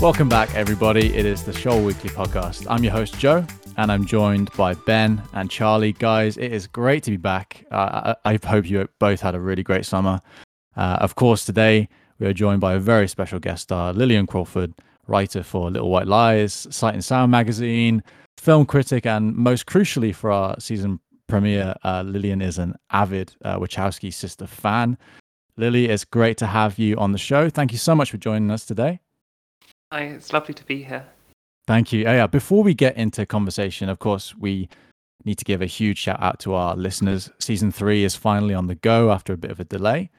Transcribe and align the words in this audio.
Welcome 0.00 0.28
back, 0.28 0.54
everybody. 0.56 1.14
It 1.14 1.24
is 1.24 1.44
the 1.44 1.52
Shoal 1.52 1.84
Weekly 1.84 2.10
podcast. 2.10 2.66
I'm 2.68 2.82
your 2.82 2.92
host, 2.92 3.16
Joe, 3.16 3.46
and 3.76 3.92
I'm 3.92 4.04
joined 4.04 4.50
by 4.56 4.74
Ben 4.74 5.22
and 5.34 5.48
Charlie. 5.48 5.92
Guys, 5.92 6.36
it 6.36 6.52
is 6.52 6.66
great 6.66 7.04
to 7.04 7.12
be 7.12 7.16
back. 7.16 7.64
Uh, 7.70 8.14
I, 8.24 8.32
I, 8.34 8.38
hope 8.44 8.68
you 8.68 8.88
both 8.98 9.20
had 9.20 9.36
a 9.36 9.40
really 9.40 9.62
great 9.62 9.86
summer. 9.86 10.20
Uh, 10.78 10.96
of 11.00 11.16
course, 11.16 11.44
today 11.44 11.88
we 12.20 12.26
are 12.26 12.32
joined 12.32 12.60
by 12.60 12.74
a 12.74 12.78
very 12.78 13.08
special 13.08 13.40
guest 13.40 13.64
star, 13.64 13.92
Lillian 13.92 14.28
Crawford, 14.28 14.72
writer 15.08 15.42
for 15.42 15.72
Little 15.72 15.90
White 15.90 16.06
Lies, 16.06 16.68
Sight 16.70 16.94
and 16.94 17.04
Sound 17.04 17.32
magazine, 17.32 18.00
film 18.36 18.64
critic, 18.64 19.04
and 19.04 19.34
most 19.34 19.66
crucially 19.66 20.14
for 20.14 20.30
our 20.30 20.54
season 20.60 21.00
premiere, 21.26 21.74
uh, 21.82 22.02
Lillian 22.06 22.40
is 22.40 22.58
an 22.58 22.76
avid 22.90 23.34
uh, 23.44 23.58
Wachowski 23.58 24.14
sister 24.14 24.46
fan. 24.46 24.96
Lily, 25.56 25.86
it's 25.86 26.04
great 26.04 26.36
to 26.38 26.46
have 26.46 26.78
you 26.78 26.96
on 26.96 27.10
the 27.10 27.18
show. 27.18 27.50
Thank 27.50 27.72
you 27.72 27.78
so 27.78 27.96
much 27.96 28.12
for 28.12 28.16
joining 28.16 28.52
us 28.52 28.64
today. 28.64 29.00
Hi, 29.92 30.02
it's 30.02 30.32
lovely 30.32 30.54
to 30.54 30.64
be 30.64 30.84
here. 30.84 31.04
Thank 31.66 31.92
you. 31.92 32.06
Oh, 32.06 32.12
yeah, 32.12 32.28
before 32.28 32.62
we 32.62 32.72
get 32.72 32.96
into 32.96 33.26
conversation, 33.26 33.88
of 33.88 33.98
course, 33.98 34.36
we 34.36 34.68
need 35.24 35.38
to 35.38 35.44
give 35.44 35.60
a 35.60 35.66
huge 35.66 35.98
shout 35.98 36.22
out 36.22 36.38
to 36.40 36.54
our 36.54 36.76
listeners. 36.76 37.32
Season 37.40 37.72
three 37.72 38.04
is 38.04 38.14
finally 38.14 38.54
on 38.54 38.68
the 38.68 38.76
go 38.76 39.10
after 39.10 39.32
a 39.32 39.36
bit 39.36 39.50
of 39.50 39.58
a 39.58 39.64
delay. 39.64 40.10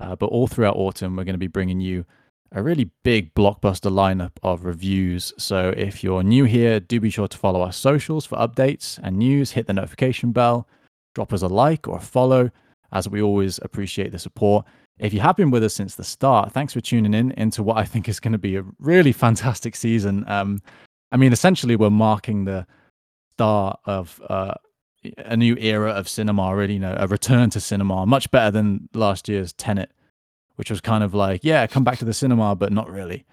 Uh, 0.00 0.16
but 0.16 0.26
all 0.26 0.46
throughout 0.46 0.76
autumn, 0.76 1.16
we're 1.16 1.24
going 1.24 1.34
to 1.34 1.38
be 1.38 1.46
bringing 1.46 1.80
you 1.80 2.04
a 2.52 2.62
really 2.62 2.90
big 3.04 3.34
blockbuster 3.34 3.90
lineup 3.90 4.32
of 4.42 4.64
reviews. 4.64 5.32
So 5.36 5.74
if 5.76 6.02
you're 6.02 6.22
new 6.22 6.44
here, 6.44 6.80
do 6.80 7.00
be 7.00 7.10
sure 7.10 7.28
to 7.28 7.36
follow 7.36 7.60
our 7.62 7.72
socials 7.72 8.24
for 8.24 8.38
updates 8.38 8.98
and 9.02 9.18
news. 9.18 9.52
Hit 9.52 9.66
the 9.66 9.74
notification 9.74 10.32
bell, 10.32 10.66
drop 11.14 11.32
us 11.32 11.42
a 11.42 11.48
like 11.48 11.86
or 11.86 11.98
a 11.98 12.00
follow, 12.00 12.50
as 12.92 13.08
we 13.08 13.20
always 13.20 13.58
appreciate 13.62 14.12
the 14.12 14.18
support. 14.18 14.64
If 14.98 15.12
you 15.12 15.20
have 15.20 15.36
been 15.36 15.50
with 15.50 15.62
us 15.62 15.74
since 15.74 15.94
the 15.94 16.04
start, 16.04 16.52
thanks 16.52 16.72
for 16.72 16.80
tuning 16.80 17.14
in 17.14 17.32
into 17.32 17.62
what 17.62 17.76
I 17.76 17.84
think 17.84 18.08
is 18.08 18.18
going 18.18 18.32
to 18.32 18.38
be 18.38 18.56
a 18.56 18.64
really 18.78 19.12
fantastic 19.24 19.76
season. 19.76 20.24
Um, 20.28 20.62
I 21.12 21.16
mean, 21.16 21.32
essentially, 21.32 21.76
we're 21.76 21.90
marking 21.90 22.44
the 22.44 22.66
start 23.34 23.78
of 23.84 24.20
uh, 24.28 24.54
a 25.18 25.36
new 25.36 25.56
era 25.58 25.90
of 25.92 26.08
cinema, 26.08 26.54
really, 26.54 26.74
you 26.74 26.80
know, 26.80 26.96
a 26.98 27.06
return 27.06 27.50
to 27.50 27.60
cinema, 27.60 28.06
much 28.06 28.30
better 28.30 28.50
than 28.50 28.88
last 28.94 29.28
year's 29.28 29.52
Tenet, 29.52 29.92
which 30.56 30.70
was 30.70 30.80
kind 30.80 31.04
of 31.04 31.14
like, 31.14 31.44
yeah, 31.44 31.66
come 31.66 31.84
back 31.84 31.98
to 31.98 32.04
the 32.04 32.14
cinema, 32.14 32.54
but 32.54 32.72
not 32.72 32.90
really. 32.90 33.24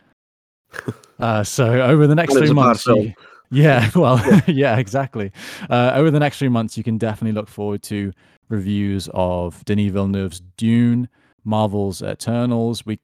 Uh, 1.17 1.41
so 1.45 1.81
over 1.81 2.07
the 2.07 2.13
next 2.13 2.33
three 2.33 2.51
months, 2.51 2.85
you, 2.87 3.13
yeah, 3.49 3.89
well, 3.95 4.19
yeah, 4.27 4.41
yeah 4.47 4.77
exactly. 4.77 5.31
Uh, 5.69 5.93
over 5.95 6.11
the 6.11 6.19
next 6.19 6.39
three 6.39 6.49
months, 6.49 6.77
you 6.77 6.83
can 6.83 6.97
definitely 6.97 7.31
look 7.31 7.47
forward 7.47 7.81
to 7.81 8.11
reviews 8.49 9.07
of 9.13 9.63
Denis 9.63 9.93
Villeneuve's 9.93 10.41
Dune, 10.57 11.07
Marvel's 11.45 12.01
Eternals. 12.03 12.85
We 12.85 12.99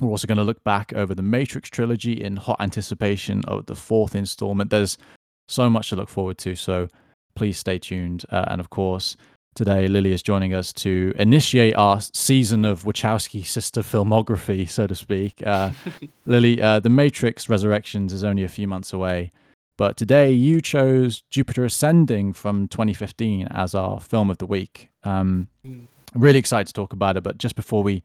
we're 0.00 0.10
also 0.10 0.26
going 0.26 0.38
to 0.38 0.44
look 0.44 0.62
back 0.64 0.92
over 0.94 1.14
the 1.14 1.22
Matrix 1.22 1.70
trilogy 1.70 2.20
in 2.20 2.36
hot 2.36 2.60
anticipation 2.60 3.44
of 3.46 3.66
the 3.66 3.76
fourth 3.76 4.16
installment. 4.16 4.70
There's 4.70 4.98
so 5.46 5.70
much 5.70 5.90
to 5.90 5.96
look 5.96 6.08
forward 6.08 6.38
to, 6.38 6.56
so 6.56 6.88
please 7.36 7.58
stay 7.58 7.78
tuned. 7.78 8.24
Uh, 8.30 8.46
and 8.48 8.60
of 8.60 8.70
course, 8.70 9.16
today 9.54 9.86
Lily 9.86 10.12
is 10.12 10.22
joining 10.22 10.54
us 10.54 10.72
to 10.74 11.14
initiate 11.16 11.76
our 11.76 12.00
season 12.00 12.64
of 12.64 12.82
Wachowski 12.82 13.46
sister 13.46 13.82
filmography, 13.82 14.68
so 14.68 14.86
to 14.86 14.94
speak. 14.94 15.46
Uh, 15.46 15.70
Lily, 16.26 16.60
uh, 16.60 16.80
The 16.80 16.90
Matrix 16.90 17.48
Resurrections 17.48 18.12
is 18.12 18.24
only 18.24 18.42
a 18.42 18.48
few 18.48 18.66
months 18.66 18.92
away, 18.92 19.30
but 19.78 19.96
today 19.96 20.32
you 20.32 20.60
chose 20.60 21.22
Jupiter 21.30 21.64
Ascending 21.64 22.32
from 22.32 22.66
2015 22.66 23.46
as 23.52 23.74
our 23.74 24.00
film 24.00 24.30
of 24.30 24.38
the 24.38 24.46
week. 24.46 24.88
Um, 25.04 25.48
mm 25.64 25.86
really 26.16 26.38
excited 26.38 26.66
to 26.66 26.72
talk 26.72 26.92
about 26.92 27.16
it. 27.16 27.22
But 27.22 27.38
just 27.38 27.56
before 27.56 27.82
we 27.82 28.02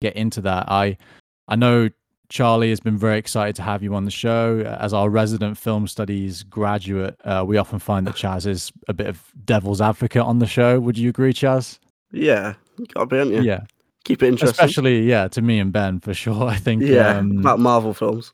get 0.00 0.14
into 0.16 0.40
that, 0.42 0.70
I 0.70 0.96
I 1.48 1.56
know 1.56 1.90
Charlie 2.28 2.70
has 2.70 2.80
been 2.80 2.96
very 2.96 3.18
excited 3.18 3.54
to 3.56 3.62
have 3.62 3.82
you 3.82 3.94
on 3.94 4.04
the 4.04 4.10
show. 4.10 4.60
As 4.80 4.92
our 4.92 5.08
resident 5.08 5.58
film 5.58 5.86
studies 5.86 6.42
graduate, 6.42 7.16
uh, 7.24 7.44
we 7.46 7.56
often 7.58 7.78
find 7.78 8.06
that 8.06 8.14
Chaz 8.14 8.46
is 8.46 8.72
a 8.88 8.94
bit 8.94 9.06
of 9.06 9.32
devil's 9.44 9.80
advocate 9.80 10.22
on 10.22 10.38
the 10.38 10.46
show. 10.46 10.80
Would 10.80 10.98
you 10.98 11.10
agree, 11.10 11.32
Chaz? 11.32 11.78
Yeah, 12.10 12.54
you 12.78 12.86
gotta 12.86 13.06
be, 13.06 13.18
on 13.20 13.30
you? 13.30 13.42
Yeah. 13.42 13.64
Keep 14.04 14.22
it 14.22 14.28
interesting. 14.28 14.50
Especially, 14.50 15.02
yeah, 15.02 15.28
to 15.28 15.40
me 15.40 15.58
and 15.58 15.72
Ben 15.72 15.98
for 15.98 16.12
sure. 16.12 16.44
I 16.44 16.56
think. 16.56 16.82
Yeah, 16.82 17.18
um, 17.18 17.38
about 17.38 17.58
Marvel 17.58 17.94
films. 17.94 18.32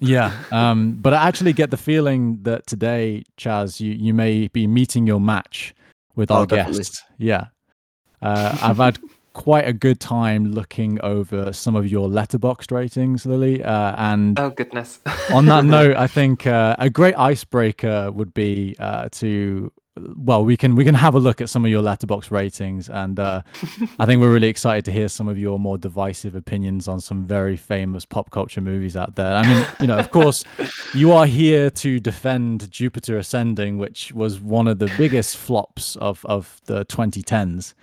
Yeah, 0.00 0.32
um, 0.52 0.92
but 0.92 1.12
I 1.12 1.26
actually 1.26 1.52
get 1.52 1.70
the 1.70 1.76
feeling 1.76 2.38
that 2.42 2.66
today, 2.66 3.24
Chaz, 3.36 3.80
you 3.80 3.92
you 3.92 4.14
may 4.14 4.48
be 4.48 4.66
meeting 4.66 5.06
your 5.06 5.20
match 5.20 5.74
with 6.14 6.30
our 6.30 6.42
oh, 6.42 6.46
guest. 6.46 7.02
Yeah, 7.18 7.46
uh, 8.22 8.56
I've 8.62 8.76
had 8.76 8.98
quite 9.38 9.68
a 9.68 9.72
good 9.72 10.00
time 10.00 10.50
looking 10.50 11.00
over 11.00 11.52
some 11.52 11.76
of 11.76 11.86
your 11.86 12.08
Letterboxd 12.08 12.72
ratings, 12.72 13.24
Lily. 13.24 13.62
Uh, 13.62 13.94
and 13.96 14.38
oh 14.38 14.50
goodness! 14.50 14.98
on 15.32 15.46
that 15.46 15.64
note, 15.64 15.96
I 15.96 16.06
think 16.18 16.44
uh, 16.44 16.74
a 16.78 16.90
great 16.90 17.14
icebreaker 17.16 18.10
would 18.10 18.34
be 18.34 18.74
uh, 18.80 19.08
to 19.12 19.72
well, 20.16 20.44
we 20.44 20.56
can 20.56 20.74
we 20.74 20.84
can 20.84 20.94
have 20.94 21.14
a 21.14 21.20
look 21.20 21.40
at 21.40 21.48
some 21.48 21.64
of 21.64 21.70
your 21.70 21.82
letterboxd 21.82 22.32
ratings, 22.32 22.88
and 22.88 23.20
uh, 23.20 23.42
I 24.00 24.06
think 24.06 24.20
we're 24.20 24.32
really 24.32 24.48
excited 24.48 24.84
to 24.86 24.92
hear 24.92 25.08
some 25.08 25.28
of 25.28 25.38
your 25.38 25.60
more 25.60 25.78
divisive 25.78 26.34
opinions 26.34 26.88
on 26.88 27.00
some 27.00 27.24
very 27.24 27.56
famous 27.56 28.04
pop 28.04 28.30
culture 28.30 28.60
movies 28.60 28.96
out 28.96 29.14
there. 29.14 29.36
I 29.36 29.46
mean, 29.46 29.66
you 29.80 29.86
know, 29.86 29.98
of 29.98 30.10
course, 30.10 30.44
you 30.94 31.12
are 31.12 31.26
here 31.26 31.70
to 31.70 32.00
defend 32.00 32.70
Jupiter 32.72 33.18
Ascending, 33.18 33.78
which 33.78 34.12
was 34.12 34.40
one 34.40 34.66
of 34.66 34.80
the 34.80 34.92
biggest 34.98 35.36
flops 35.36 35.94
of 35.96 36.24
of 36.26 36.60
the 36.64 36.84
2010s. 36.86 37.74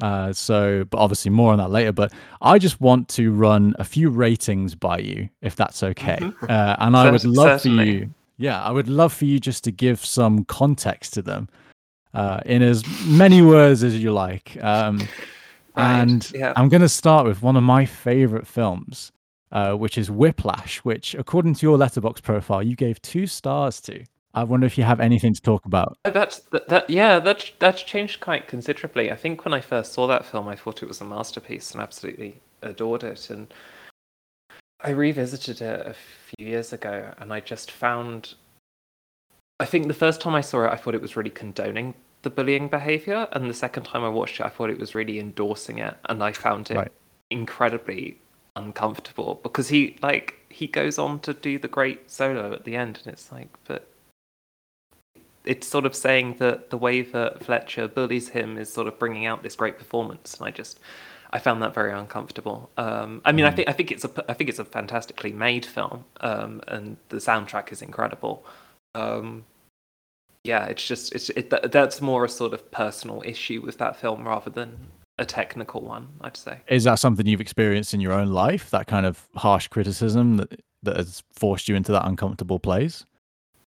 Uh, 0.00 0.32
so, 0.32 0.84
but 0.84 0.98
obviously 0.98 1.30
more 1.30 1.52
on 1.52 1.58
that 1.58 1.70
later. 1.70 1.92
But 1.92 2.12
I 2.40 2.58
just 2.58 2.80
want 2.80 3.08
to 3.10 3.32
run 3.32 3.74
a 3.78 3.84
few 3.84 4.10
ratings 4.10 4.74
by 4.74 4.98
you, 4.98 5.28
if 5.42 5.56
that's 5.56 5.82
okay. 5.82 6.18
Mm-hmm. 6.20 6.46
Uh, 6.48 6.76
and 6.78 6.96
I 6.96 7.10
would 7.10 7.24
love 7.24 7.60
Certainly. 7.60 7.84
for 7.84 7.90
you, 7.90 8.14
yeah, 8.38 8.62
I 8.62 8.70
would 8.70 8.88
love 8.88 9.12
for 9.12 9.26
you 9.26 9.38
just 9.38 9.64
to 9.64 9.70
give 9.70 10.04
some 10.04 10.44
context 10.44 11.12
to 11.14 11.22
them 11.22 11.48
uh, 12.14 12.40
in 12.46 12.62
as 12.62 12.84
many 13.06 13.42
words 13.42 13.84
as 13.84 14.02
you 14.02 14.12
like. 14.12 14.56
Um, 14.62 14.98
right. 14.98 15.08
And 15.76 16.32
yeah. 16.34 16.52
I'm 16.56 16.68
going 16.68 16.82
to 16.82 16.88
start 16.88 17.26
with 17.26 17.42
one 17.42 17.56
of 17.56 17.62
my 17.62 17.84
favorite 17.84 18.46
films, 18.46 19.12
uh, 19.52 19.74
which 19.74 19.98
is 19.98 20.10
Whiplash, 20.10 20.78
which, 20.78 21.14
according 21.14 21.54
to 21.54 21.66
your 21.66 21.78
letterboxd 21.78 22.22
profile, 22.22 22.62
you 22.62 22.76
gave 22.76 23.00
two 23.02 23.26
stars 23.26 23.80
to. 23.82 24.04
I 24.32 24.44
wonder 24.44 24.66
if 24.66 24.78
you 24.78 24.84
have 24.84 25.00
anything 25.00 25.34
to 25.34 25.40
talk 25.40 25.64
about. 25.64 25.98
Uh, 26.04 26.10
that's 26.10 26.38
that, 26.52 26.68
that 26.68 26.88
yeah, 26.88 27.18
that's 27.18 27.52
that's 27.58 27.82
changed 27.82 28.20
quite 28.20 28.46
considerably. 28.46 29.10
I 29.10 29.16
think 29.16 29.44
when 29.44 29.54
I 29.54 29.60
first 29.60 29.92
saw 29.92 30.06
that 30.06 30.24
film, 30.24 30.46
I 30.48 30.56
thought 30.56 30.82
it 30.82 30.88
was 30.88 31.00
a 31.00 31.04
masterpiece 31.04 31.72
and 31.72 31.80
absolutely 31.80 32.40
adored 32.62 33.02
it. 33.02 33.30
And 33.30 33.52
I 34.82 34.90
revisited 34.90 35.60
it 35.60 35.86
a 35.86 35.94
few 35.94 36.46
years 36.46 36.72
ago, 36.72 37.12
and 37.18 37.32
I 37.32 37.40
just 37.40 37.70
found. 37.70 38.34
I 39.58 39.66
think 39.66 39.88
the 39.88 39.94
first 39.94 40.20
time 40.20 40.34
I 40.34 40.40
saw 40.40 40.64
it, 40.64 40.72
I 40.72 40.76
thought 40.76 40.94
it 40.94 41.02
was 41.02 41.16
really 41.16 41.30
condoning 41.30 41.94
the 42.22 42.30
bullying 42.30 42.68
behavior, 42.68 43.26
and 43.32 43.50
the 43.50 43.54
second 43.54 43.82
time 43.82 44.04
I 44.04 44.08
watched 44.08 44.40
it, 44.40 44.46
I 44.46 44.48
thought 44.48 44.70
it 44.70 44.78
was 44.78 44.94
really 44.94 45.18
endorsing 45.18 45.78
it, 45.78 45.96
and 46.08 46.22
I 46.22 46.32
found 46.32 46.70
it 46.70 46.76
right. 46.76 46.92
incredibly 47.30 48.18
uncomfortable 48.56 49.40
because 49.42 49.68
he 49.68 49.96
like 50.02 50.34
he 50.50 50.66
goes 50.66 50.98
on 50.98 51.20
to 51.20 51.32
do 51.32 51.58
the 51.58 51.68
great 51.68 52.10
solo 52.10 52.52
at 52.52 52.64
the 52.64 52.76
end, 52.76 53.00
and 53.02 53.12
it's 53.12 53.32
like, 53.32 53.48
but 53.64 53.88
it's 55.44 55.66
sort 55.66 55.86
of 55.86 55.94
saying 55.94 56.36
that 56.38 56.70
the 56.70 56.76
way 56.76 57.02
that 57.02 57.44
Fletcher 57.44 57.88
bullies 57.88 58.28
him 58.28 58.58
is 58.58 58.72
sort 58.72 58.86
of 58.86 58.98
bringing 58.98 59.26
out 59.26 59.42
this 59.42 59.56
great 59.56 59.78
performance, 59.78 60.34
and 60.34 60.46
I 60.46 60.50
just 60.50 60.80
I 61.32 61.38
found 61.38 61.62
that 61.62 61.74
very 61.74 61.92
uncomfortable. 61.92 62.70
Um, 62.76 63.22
I 63.24 63.32
mean, 63.32 63.44
mm. 63.44 63.48
I 63.48 63.52
think 63.52 63.68
I 63.68 63.72
think 63.72 63.90
it's 63.92 64.04
a 64.04 64.24
I 64.28 64.34
think 64.34 64.50
it's 64.50 64.58
a 64.58 64.64
fantastically 64.64 65.32
made 65.32 65.64
film, 65.64 66.04
um, 66.20 66.60
and 66.68 66.96
the 67.08 67.16
soundtrack 67.16 67.72
is 67.72 67.82
incredible. 67.82 68.44
Um, 68.94 69.44
yeah, 70.44 70.66
it's 70.66 70.86
just 70.86 71.14
it's 71.14 71.30
it, 71.30 71.50
that's 71.70 72.00
more 72.00 72.24
a 72.24 72.28
sort 72.28 72.52
of 72.52 72.70
personal 72.70 73.22
issue 73.24 73.62
with 73.62 73.78
that 73.78 73.96
film 73.96 74.26
rather 74.26 74.50
than 74.50 74.76
a 75.18 75.24
technical 75.24 75.82
one. 75.82 76.08
I'd 76.20 76.36
say. 76.36 76.58
Is 76.68 76.84
that 76.84 76.98
something 76.98 77.26
you've 77.26 77.40
experienced 77.40 77.94
in 77.94 78.00
your 78.00 78.12
own 78.12 78.28
life? 78.28 78.70
That 78.70 78.86
kind 78.86 79.06
of 79.06 79.28
harsh 79.36 79.68
criticism 79.68 80.36
that 80.38 80.60
that 80.82 80.96
has 80.96 81.22
forced 81.32 81.68
you 81.68 81.76
into 81.76 81.92
that 81.92 82.06
uncomfortable 82.06 82.58
place? 82.58 83.04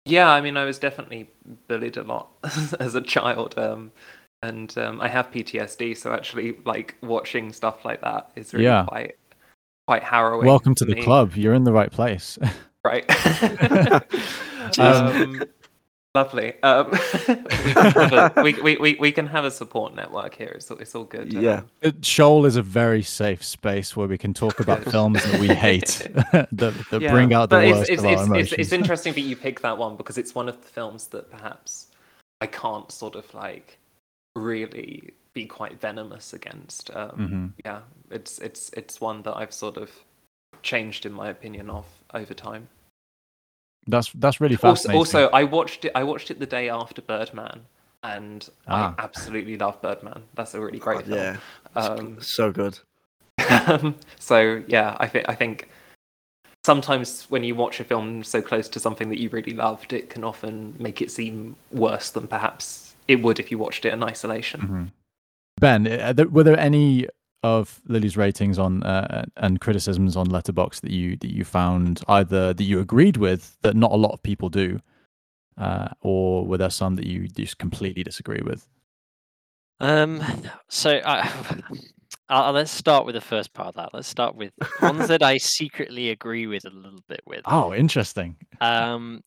Yeah, 0.04 0.30
I 0.30 0.40
mean, 0.40 0.56
I 0.56 0.64
was 0.64 0.78
definitely 0.78 1.30
bullied 1.68 1.96
a 1.96 2.02
lot 2.02 2.28
as 2.80 2.94
a 2.94 3.00
child, 3.00 3.56
um, 3.56 3.92
and 4.42 4.76
um, 4.76 5.00
I 5.00 5.08
have 5.08 5.30
PTSD. 5.30 5.96
So 5.96 6.12
actually, 6.12 6.56
like 6.64 6.96
watching 7.02 7.52
stuff 7.52 7.84
like 7.84 8.00
that 8.00 8.30
is 8.34 8.52
really 8.52 8.64
yeah. 8.64 8.84
quite 8.88 9.16
quite 9.86 10.02
harrowing. 10.02 10.46
Welcome 10.46 10.74
to, 10.76 10.84
to 10.84 10.90
the 10.90 10.96
me. 10.96 11.02
club. 11.02 11.36
You're 11.36 11.54
in 11.54 11.64
the 11.64 11.72
right 11.72 11.90
place. 11.90 12.38
right. 12.84 13.04
um, 14.78 15.42
Lovely. 16.14 16.62
Um, 16.62 16.90
we, 17.28 17.32
can 17.72 17.92
have 17.92 18.36
a, 18.36 18.42
we, 18.42 18.52
we, 18.54 18.76
we, 18.76 18.96
we 19.00 19.12
can 19.12 19.26
have 19.26 19.46
a 19.46 19.50
support 19.50 19.94
network 19.94 20.34
here. 20.34 20.52
It's 20.54 20.70
all, 20.70 20.78
it's 20.78 20.94
all 20.94 21.04
good. 21.04 21.32
Yeah. 21.32 21.62
Um, 21.82 22.02
Shoal 22.02 22.44
is 22.44 22.56
a 22.56 22.62
very 22.62 23.02
safe 23.02 23.42
space 23.42 23.96
where 23.96 24.06
we 24.06 24.18
can 24.18 24.34
talk 24.34 24.60
about 24.60 24.84
films 24.90 25.24
that 25.24 25.40
we 25.40 25.48
hate, 25.48 26.06
that, 26.32 26.48
that 26.52 27.00
yeah. 27.00 27.10
bring 27.10 27.32
out 27.32 27.48
the 27.48 27.56
but 27.56 27.68
worst 27.68 27.90
it's, 27.90 28.02
of 28.02 28.06
our 28.06 28.12
it's, 28.12 28.20
it's, 28.20 28.28
emotions. 28.28 28.52
it's, 28.52 28.60
it's 28.60 28.72
interesting 28.72 29.14
that 29.14 29.22
you 29.22 29.36
pick 29.36 29.60
that 29.60 29.78
one 29.78 29.96
because 29.96 30.18
it's 30.18 30.34
one 30.34 30.50
of 30.50 30.60
the 30.60 30.68
films 30.68 31.06
that 31.08 31.30
perhaps 31.30 31.86
I 32.42 32.46
can't 32.46 32.92
sort 32.92 33.14
of 33.14 33.32
like 33.32 33.78
really 34.36 35.14
be 35.32 35.46
quite 35.46 35.80
venomous 35.80 36.34
against. 36.34 36.94
Um, 36.94 37.10
Mhm. 37.56 37.62
Yeah, 37.64 37.80
it's 38.10 38.38
it's 38.40 38.70
it's 38.74 39.00
one 39.00 39.22
that 39.22 39.34
I've 39.36 39.54
sort 39.54 39.78
of 39.78 39.90
changed 40.62 41.06
in 41.06 41.12
my 41.12 41.28
opinion 41.30 41.70
of 41.70 41.86
over 42.12 42.34
time. 42.34 42.68
That's 43.86 44.10
that's 44.12 44.40
really 44.40 44.54
Also, 44.56 44.68
fascinating. 44.68 44.98
also, 44.98 45.28
I 45.30 45.44
watched 45.44 45.84
it. 45.84 45.92
I 45.94 46.04
watched 46.04 46.30
it 46.30 46.38
the 46.38 46.46
day 46.46 46.68
after 46.68 47.02
Birdman, 47.02 47.62
and 48.02 48.48
Ah. 48.68 48.94
I 48.98 49.02
absolutely 49.02 49.56
love 49.58 49.80
Birdman. 49.82 50.22
That's 50.34 50.54
a 50.54 50.60
really 50.60 50.78
great 50.78 51.04
film. 51.06 51.18
Yeah. 51.18 51.36
Um, 51.74 52.20
So 52.20 52.52
good. 52.52 52.78
so 54.18 54.62
yeah, 54.68 54.96
I 55.00 55.08
think 55.08 55.28
I 55.28 55.34
think 55.34 55.68
sometimes 56.64 57.26
when 57.28 57.42
you 57.44 57.54
watch 57.54 57.80
a 57.80 57.84
film 57.84 58.22
so 58.22 58.40
close 58.40 58.68
to 58.68 58.78
something 58.80 59.08
that 59.08 59.18
you 59.20 59.28
really 59.30 59.54
loved, 59.54 59.92
it 59.92 60.10
can 60.10 60.22
often 60.24 60.74
make 60.78 61.02
it 61.02 61.10
seem 61.10 61.56
worse 61.72 62.10
than 62.10 62.28
perhaps 62.28 62.94
it 63.08 63.20
would 63.22 63.40
if 63.40 63.50
you 63.50 63.58
watched 63.58 63.84
it 63.84 63.92
in 63.92 64.02
isolation. 64.02 64.60
Mhm. 64.60 64.92
Ben, 65.60 65.86
uh, 65.86 66.12
there- 66.12 66.28
were 66.28 66.44
there 66.44 66.58
any 66.58 67.08
of 67.42 67.80
Lily's 67.86 68.16
ratings 68.16 68.58
on 68.58 68.82
uh, 68.82 69.24
and 69.36 69.60
criticisms 69.60 70.16
on 70.16 70.26
Letterboxd 70.28 70.80
that 70.82 70.92
you 70.92 71.16
that 71.16 71.32
you 71.32 71.44
found 71.44 72.02
either 72.08 72.52
that 72.52 72.64
you 72.64 72.80
agreed 72.80 73.16
with 73.16 73.56
that 73.62 73.76
not 73.76 73.92
a 73.92 73.96
lot 73.96 74.12
of 74.12 74.22
people 74.22 74.48
do, 74.48 74.80
uh, 75.58 75.88
or 76.00 76.46
were 76.46 76.58
there 76.58 76.70
some 76.70 76.96
that 76.96 77.06
you 77.06 77.28
just 77.28 77.58
completely 77.58 78.02
disagree 78.02 78.42
with? 78.44 78.66
Um, 79.80 80.22
so 80.68 81.00
I, 81.04 81.30
I'll, 82.28 82.52
let's 82.52 82.70
start 82.70 83.04
with 83.04 83.14
the 83.14 83.20
first 83.20 83.52
part 83.52 83.68
of 83.68 83.74
that. 83.74 83.90
Let's 83.92 84.08
start 84.08 84.36
with 84.36 84.52
ones 84.82 85.08
that 85.08 85.22
I 85.22 85.38
secretly 85.38 86.10
agree 86.10 86.46
with 86.46 86.64
a 86.64 86.70
little 86.70 87.02
bit 87.08 87.20
with. 87.26 87.42
Oh, 87.44 87.74
interesting. 87.74 88.36
Um, 88.60 89.22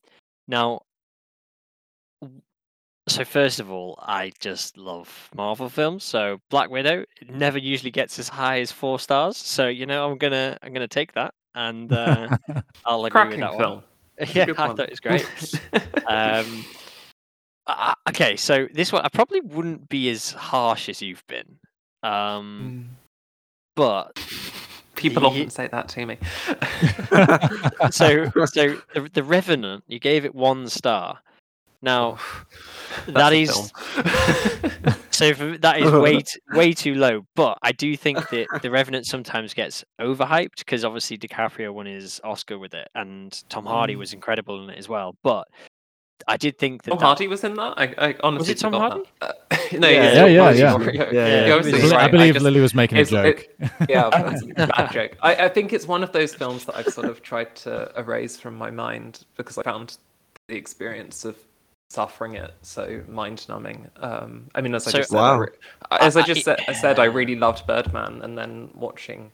now, 0.48 0.80
so 3.08 3.24
first 3.24 3.60
of 3.60 3.70
all, 3.70 3.98
I 4.02 4.32
just 4.40 4.76
love 4.76 5.30
Marvel 5.34 5.68
films. 5.68 6.04
So 6.04 6.40
Black 6.50 6.70
Widow 6.70 7.04
never 7.28 7.58
usually 7.58 7.90
gets 7.90 8.18
as 8.18 8.28
high 8.28 8.60
as 8.60 8.72
four 8.72 8.98
stars. 8.98 9.36
So 9.36 9.68
you 9.68 9.86
know, 9.86 10.08
I'm 10.10 10.18
gonna 10.18 10.58
I'm 10.62 10.72
gonna 10.72 10.88
take 10.88 11.12
that, 11.12 11.34
and 11.54 11.92
uh, 11.92 12.28
I'll 12.84 13.04
agree 13.04 13.10
Cracking 13.20 13.40
with 13.40 13.50
that 13.50 13.56
film. 13.58 13.72
one. 14.18 14.28
Yeah, 14.34 14.46
Good 14.46 14.58
I 14.58 14.66
one. 14.68 14.76
thought 14.76 14.86
it 14.86 14.90
was 14.90 15.00
great. 15.00 15.28
um, 16.08 16.64
uh, 17.66 17.94
okay, 18.08 18.36
so 18.36 18.66
this 18.72 18.92
one 18.92 19.02
I 19.04 19.08
probably 19.08 19.40
wouldn't 19.40 19.88
be 19.88 20.08
as 20.10 20.30
harsh 20.32 20.88
as 20.88 21.02
you've 21.02 21.26
been, 21.26 21.58
um, 22.02 22.88
Mm. 22.88 22.94
but 23.76 24.12
People 24.94 25.22
Ye- 25.24 25.28
often 25.42 25.50
say 25.50 25.68
that 25.68 25.88
to 25.90 26.06
me. 26.06 26.16
so 27.90 28.30
so 28.46 28.76
the, 28.94 29.10
the 29.12 29.22
Revenant, 29.22 29.84
you 29.86 29.98
gave 29.98 30.24
it 30.24 30.34
one 30.34 30.68
star. 30.68 31.18
Now 31.82 32.18
That's 33.06 33.12
that 33.12 33.32
a 33.32 33.42
is 33.42 33.50
film. 33.50 34.94
so 35.10 35.34
for, 35.34 35.58
that 35.58 35.78
is 35.80 35.90
way 35.92 36.20
t- 36.20 36.40
way 36.52 36.72
too 36.72 36.94
low. 36.94 37.26
But 37.34 37.58
I 37.62 37.72
do 37.72 37.96
think 37.96 38.18
that 38.30 38.46
the 38.62 38.70
Revenant 38.70 39.06
sometimes 39.06 39.54
gets 39.54 39.84
overhyped 40.00 40.58
because 40.58 40.84
obviously 40.84 41.18
DiCaprio 41.18 41.72
won 41.72 41.86
his 41.86 42.20
Oscar 42.24 42.58
with 42.58 42.74
it, 42.74 42.88
and 42.94 43.42
Tom 43.48 43.66
Hardy 43.66 43.94
Mm. 43.94 43.98
was 43.98 44.12
incredible 44.14 44.62
in 44.64 44.70
it 44.70 44.78
as 44.78 44.88
well. 44.88 45.14
But 45.22 45.46
I 46.26 46.36
did 46.38 46.58
think 46.58 46.82
that 46.84 46.90
Tom 46.92 46.98
that- 46.98 47.04
Hardy 47.04 47.28
was 47.28 47.44
in 47.44 47.54
that. 47.54 47.74
I, 47.76 47.94
I 47.98 48.14
honestly 48.22 48.52
it 48.54 48.58
Tom 48.58 48.72
Hardy? 48.72 49.02
that. 49.20 49.36
Uh, 49.50 49.56
no, 49.78 49.88
Yeah, 49.88 50.02
yeah, 50.12 50.26
yeah, 50.26 50.26
yeah. 50.26 50.52
Yeah, 50.52 50.78
You're 50.78 51.12
yeah. 51.12 51.46
Yeah, 51.46 51.54
obviously 51.54 51.92
I 51.92 52.04
I 52.06 52.08
believe 52.08 52.34
just- 52.34 52.44
Lily 52.44 52.60
was 52.60 52.74
making 52.74 52.98
a 52.98 53.04
joke. 53.04 53.46
it- 53.60 53.70
yeah, 53.88 54.08
it's 54.32 54.42
a 54.42 54.66
bad 54.66 54.90
joke. 54.92 55.16
I, 55.22 55.36
I 55.44 55.48
think 55.50 55.72
it's 55.74 55.86
one 55.86 56.02
of 56.02 56.12
those 56.12 56.34
films 56.34 56.64
that 56.64 56.76
I've 56.76 56.88
sort 56.92 57.06
of 57.08 57.22
tried 57.22 57.54
to 57.56 57.92
erase 57.98 58.38
from 58.38 58.56
my 58.56 58.70
mind 58.70 59.24
because 59.36 59.58
I 59.58 59.62
found 59.62 59.98
the 60.48 60.54
experience 60.56 61.24
of 61.24 61.36
suffering 61.88 62.34
it 62.34 62.52
so 62.62 63.02
mind 63.08 63.48
numbing. 63.48 63.88
Um, 63.96 64.48
I 64.54 64.60
mean, 64.60 64.74
as 64.74 64.86
I 64.88 64.92
just 64.92 65.10
said, 65.10 65.16
Wow. 65.16 65.46
as 66.00 66.16
I 66.16 66.22
just 66.22 66.44
said, 66.44 66.64
I 66.68 66.72
said 66.72 66.98
I 66.98 67.04
really 67.04 67.36
loved 67.36 67.66
Birdman, 67.66 68.22
and 68.22 68.36
then 68.36 68.70
watching 68.74 69.30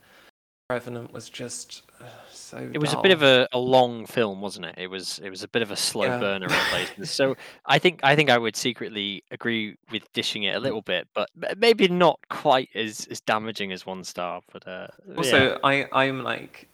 Revenant 0.71 1.13
was 1.13 1.29
just 1.29 1.83
uh, 2.01 2.05
so. 2.31 2.57
It 2.73 2.79
was 2.79 2.93
a 2.95 3.01
bit 3.03 3.11
of 3.11 3.23
a, 3.23 3.47
a 3.53 3.59
long 3.59 4.07
film, 4.07 4.41
wasn't 4.41 4.67
it? 4.67 4.75
It 4.79 4.87
was 4.87 5.19
it 5.23 5.29
was 5.29 5.43
a 5.43 5.49
bit 5.49 5.61
of 5.63 5.71
a 5.71 5.77
slow 5.77 6.07
Yeah. 6.07 6.19
burner 6.19 6.47
in 6.47 6.53
places. 6.71 7.11
So 7.11 7.37
I 7.67 7.79
think 7.79 8.01
I 8.03 8.17
think 8.17 8.31
I 8.31 8.39
would 8.39 8.57
secretly 8.57 9.23
agree 9.31 9.77
with 9.91 10.11
dishing 10.13 10.45
it 10.45 10.57
a 10.57 10.61
little 10.61 10.83
bit, 10.83 11.09
but 11.15 11.29
maybe 11.59 11.89
not 11.89 12.21
quite 12.31 12.71
as, 12.75 13.07
as 13.11 13.21
damaging 13.21 13.73
as 13.73 13.85
one 13.85 14.03
star. 14.05 14.41
But 14.53 14.67
uh, 14.69 14.87
Also, 15.17 15.51
yeah. 15.51 15.59
I 15.65 15.87
I'm 15.93 16.23
like 16.23 16.69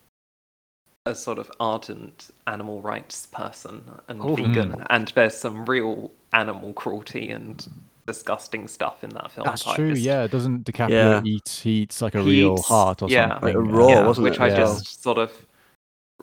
a 1.09 1.15
sort 1.15 1.39
of 1.39 1.51
ardent 1.61 2.31
animal 2.47 2.81
rights 2.83 3.27
person 3.27 3.83
and 4.09 4.23
Ooh. 4.23 4.37
vegan, 4.37 4.85
and 4.91 5.09
there's 5.15 5.37
some 5.37 5.65
real 5.65 6.11
animal 6.33 6.73
cruelty 6.75 7.31
and 7.31 7.67
disgusting 8.07 8.69
stuff 8.69 9.05
in 9.05 9.11
that 9.11 9.31
film. 9.33 9.47
That's 9.47 9.63
so 9.65 9.71
I 9.73 9.77
true. 9.77 9.91
just- 9.91 10.03
Yeah, 10.03 10.27
doesn't 10.27 10.65
DiCaprio 10.65 10.91
Yeah. 10.91 11.23
eat? 11.25 11.61
He 11.63 11.71
eats 11.83 12.01
like 12.01 12.15
a 12.15 12.23
He 12.23 12.43
real 12.43 12.55
eats- 12.55 12.69
heart 12.69 13.03
or 13.03 13.09
yeah. 13.09 13.29
something. 13.31 13.47
Like 13.49 13.55
a 13.55 13.61
raw, 13.61 13.89
yeah, 13.89 14.07
wasn't 14.07 14.25
which 14.25 14.35
it? 14.35 14.41
I 14.41 14.49
Yeah. 14.49 14.57
just 14.57 15.03
sort 15.03 15.19
of 15.19 15.31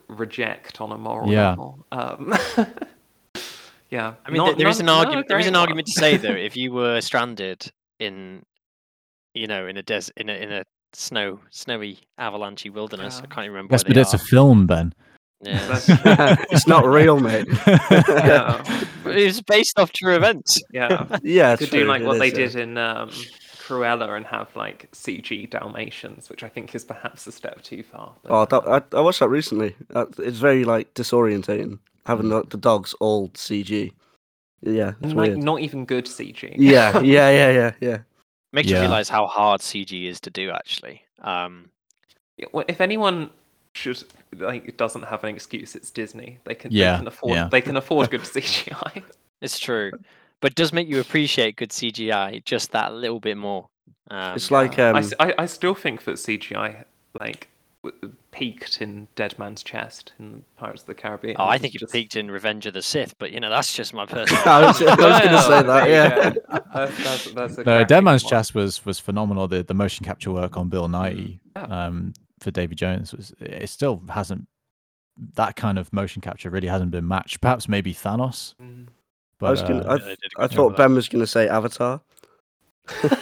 reject 0.07 0.81
on 0.81 0.91
a 0.91 0.97
moral 0.97 1.31
Yeah. 1.31 1.49
level. 1.51 1.85
Um, 1.91 2.33
yeah, 3.89 4.13
I 4.25 4.29
mean, 4.31 4.37
not- 4.37 4.45
there- 4.47 4.55
there 4.55 4.67
is 4.67 4.79
not- 4.81 4.83
an 4.83 4.89
argument. 5.05 5.27
There 5.27 5.39
is 5.39 5.47
an 5.47 5.53
one. 5.53 5.61
argument 5.61 5.87
to 5.87 5.93
say 5.93 6.17
though, 6.17 6.31
if 6.31 6.55
you 6.57 6.71
were 6.71 7.01
stranded 7.01 7.71
in, 7.99 8.43
you 9.33 9.47
know, 9.47 9.67
in 9.67 9.77
a 9.77 9.83
des 9.83 10.03
in 10.17 10.29
a 10.29 10.33
in 10.33 10.51
a 10.51 10.63
snow 10.95 11.39
snowy 11.51 11.99
avalanchy 12.19 12.71
wilderness, 12.71 13.21
I 13.23 13.27
can't 13.27 13.47
remember. 13.47 13.73
Yes, 13.73 13.83
where 13.83 13.89
but 13.89 13.95
they 13.95 14.01
it's 14.01 14.13
a 14.13 14.17
film, 14.17 14.67
Ben. 14.67 14.93
Yeah. 15.41 16.35
It's 16.51 16.67
not 16.67 16.85
real, 16.85 17.19
mate. 17.19 17.47
yeah, 17.67 18.63
it 19.05 19.25
was 19.25 19.41
based 19.41 19.77
off 19.77 19.91
true 19.91 20.15
events. 20.15 20.61
yeah. 20.71 21.05
yeah, 21.23 21.55
Could 21.55 21.69
true, 21.69 21.79
do 21.79 21.85
like 21.85 22.01
it 22.01 22.07
what 22.07 22.19
they 22.19 22.29
is, 22.29 22.55
yeah. 22.55 22.61
did 22.61 22.69
in 22.69 22.77
um, 22.77 23.09
Cruella 23.57 24.15
and 24.15 24.25
have 24.25 24.55
like 24.55 24.89
CG 24.91 25.49
Dalmatians, 25.49 26.29
which 26.29 26.43
I 26.43 26.49
think 26.49 26.73
is 26.73 26.83
perhaps 26.83 27.27
a 27.27 27.31
step 27.31 27.61
too 27.61 27.83
far. 27.83 28.13
but, 28.23 28.31
Oh, 28.31 28.45
that, 28.45 28.85
I, 28.93 28.97
I 28.97 29.01
watched 29.01 29.19
that 29.19 29.29
recently. 29.29 29.75
That, 29.89 30.07
it's 30.19 30.37
very 30.37 30.63
like 30.63 30.93
disorientating 30.93 31.79
having 32.05 32.29
the, 32.29 32.43
the 32.43 32.57
dogs 32.57 32.93
all 32.99 33.29
CG. 33.29 33.91
Yeah, 34.61 34.89
it's 34.89 34.97
and, 35.01 35.15
like 35.15 35.31
weird. 35.31 35.43
not 35.43 35.59
even 35.61 35.85
good 35.85 36.05
CG. 36.05 36.55
Yeah, 36.57 36.99
yeah, 36.99 37.29
yeah, 37.29 37.51
yeah, 37.51 37.71
yeah. 37.81 37.97
Makes 38.55 38.69
Yeah. 38.69 38.77
you 38.77 38.81
realize 38.83 39.09
how 39.09 39.27
hard 39.27 39.59
CG 39.59 40.07
is 40.07 40.19
to 40.21 40.29
do. 40.29 40.49
Actually, 40.49 41.03
um, 41.21 41.69
if 42.37 42.79
anyone 42.79 43.29
should 43.73 44.01
like 44.37 44.77
doesn't 44.77 45.03
have 45.03 45.23
an 45.25 45.35
excuse, 45.35 45.75
it's 45.75 45.91
Disney. 45.91 46.39
They 46.45 46.55
can 46.55 46.71
Yeah, 46.71 46.93
they 46.93 46.97
can 46.99 47.07
afford 47.07 47.33
yeah. 47.35 47.49
they 47.51 47.61
can 47.61 47.75
afford 47.75 48.09
good 48.11 48.21
CGI. 48.35 49.03
it's 49.41 49.59
true, 49.59 49.91
but 50.39 50.51
it 50.53 50.55
does 50.55 50.71
make 50.71 50.87
you 50.87 51.01
appreciate 51.01 51.57
good 51.57 51.71
CGI 51.71 52.43
just 52.45 52.71
that 52.71 52.93
little 52.93 53.19
bit 53.19 53.35
more. 53.35 53.67
Um, 54.09 54.35
It's 54.37 54.51
like 54.51 54.79
I, 54.79 54.89
um, 54.91 54.95
s- 54.97 55.13
I- 55.19 55.33
I 55.37 55.45
still 55.47 55.75
think 55.75 56.05
that 56.05 56.13
CGI 56.17 56.85
like 57.19 57.49
w- 57.49 57.54
peaked 58.31 58.81
in 58.81 59.07
Dead 59.15 59.37
Man's 59.39 59.63
Chest 59.63 60.13
in 60.19 60.43
Pirates 60.57 60.81
of 60.81 60.87
the 60.87 60.93
Caribbean. 60.95 61.35
oh, 61.39 61.45
I 61.45 61.57
think 61.57 61.75
it 61.75 61.79
just- 61.79 61.93
peaked 61.93 62.15
in 62.15 62.29
Revenge 62.29 62.65
of 62.65 62.73
the 62.73 62.81
Sith, 62.81 63.15
but 63.19 63.31
you 63.31 63.39
know 63.39 63.49
that's 63.49 63.73
just 63.73 63.93
my 63.93 64.05
personal. 64.07 64.41
I 64.45 64.61
was, 64.65 64.79
was 64.81 64.95
going 64.97 65.21
to 65.29 65.41
say 65.41 65.49
that. 65.49 65.65
there 65.65 65.87
you 65.87 65.93
Yeah. 65.93 66.29
go. 66.31 66.59
That's, 66.73 67.03
that's, 67.03 67.31
that's 67.31 67.57
a 67.59 67.63
No, 67.63 67.83
Dead 67.83 68.03
Man's 68.03 68.23
one. 68.23 68.29
Chest 68.31 68.53
was 68.55 68.85
was 68.85 68.99
phenomenal. 68.99 69.47
The 69.47 69.63
the 69.63 69.73
motion 69.73 70.05
capture 70.05 70.31
work 70.31 70.57
on 70.57 70.69
Bill 70.69 70.87
Nighy 70.87 71.39
Yeah. 71.55 71.63
um, 71.85 72.13
for 72.39 72.51
Davy 72.51 72.75
Jones 72.75 73.13
was 73.13 73.33
it 73.39 73.69
still 73.69 74.01
hasn't 74.09 74.47
that 75.35 75.55
kind 75.55 75.79
of 75.79 75.91
motion 75.93 76.21
capture 76.21 76.49
really 76.49 76.67
hasn't 76.67 76.91
been 76.91 77.07
matched. 77.07 77.39
Perhaps 77.41 77.69
maybe 77.69 77.93
Thanos, 77.93 78.53
Mm. 78.61 78.87
but 79.39 79.47
I 79.47 79.51
was 79.51 79.61
gonna, 79.61 79.79
uh, 79.83 79.93
I, 79.93 79.95
Yeah, 79.95 79.97
they 80.03 80.09
did 80.09 80.31
a 80.37 80.41
I 80.41 80.47
good 80.47 80.51
job 80.51 80.71
thought. 80.71 80.77
Ben 80.77 80.93
was 80.93 81.07
going 81.07 81.21
to 81.23 81.27
say 81.27 81.47
Avatar. 81.47 82.01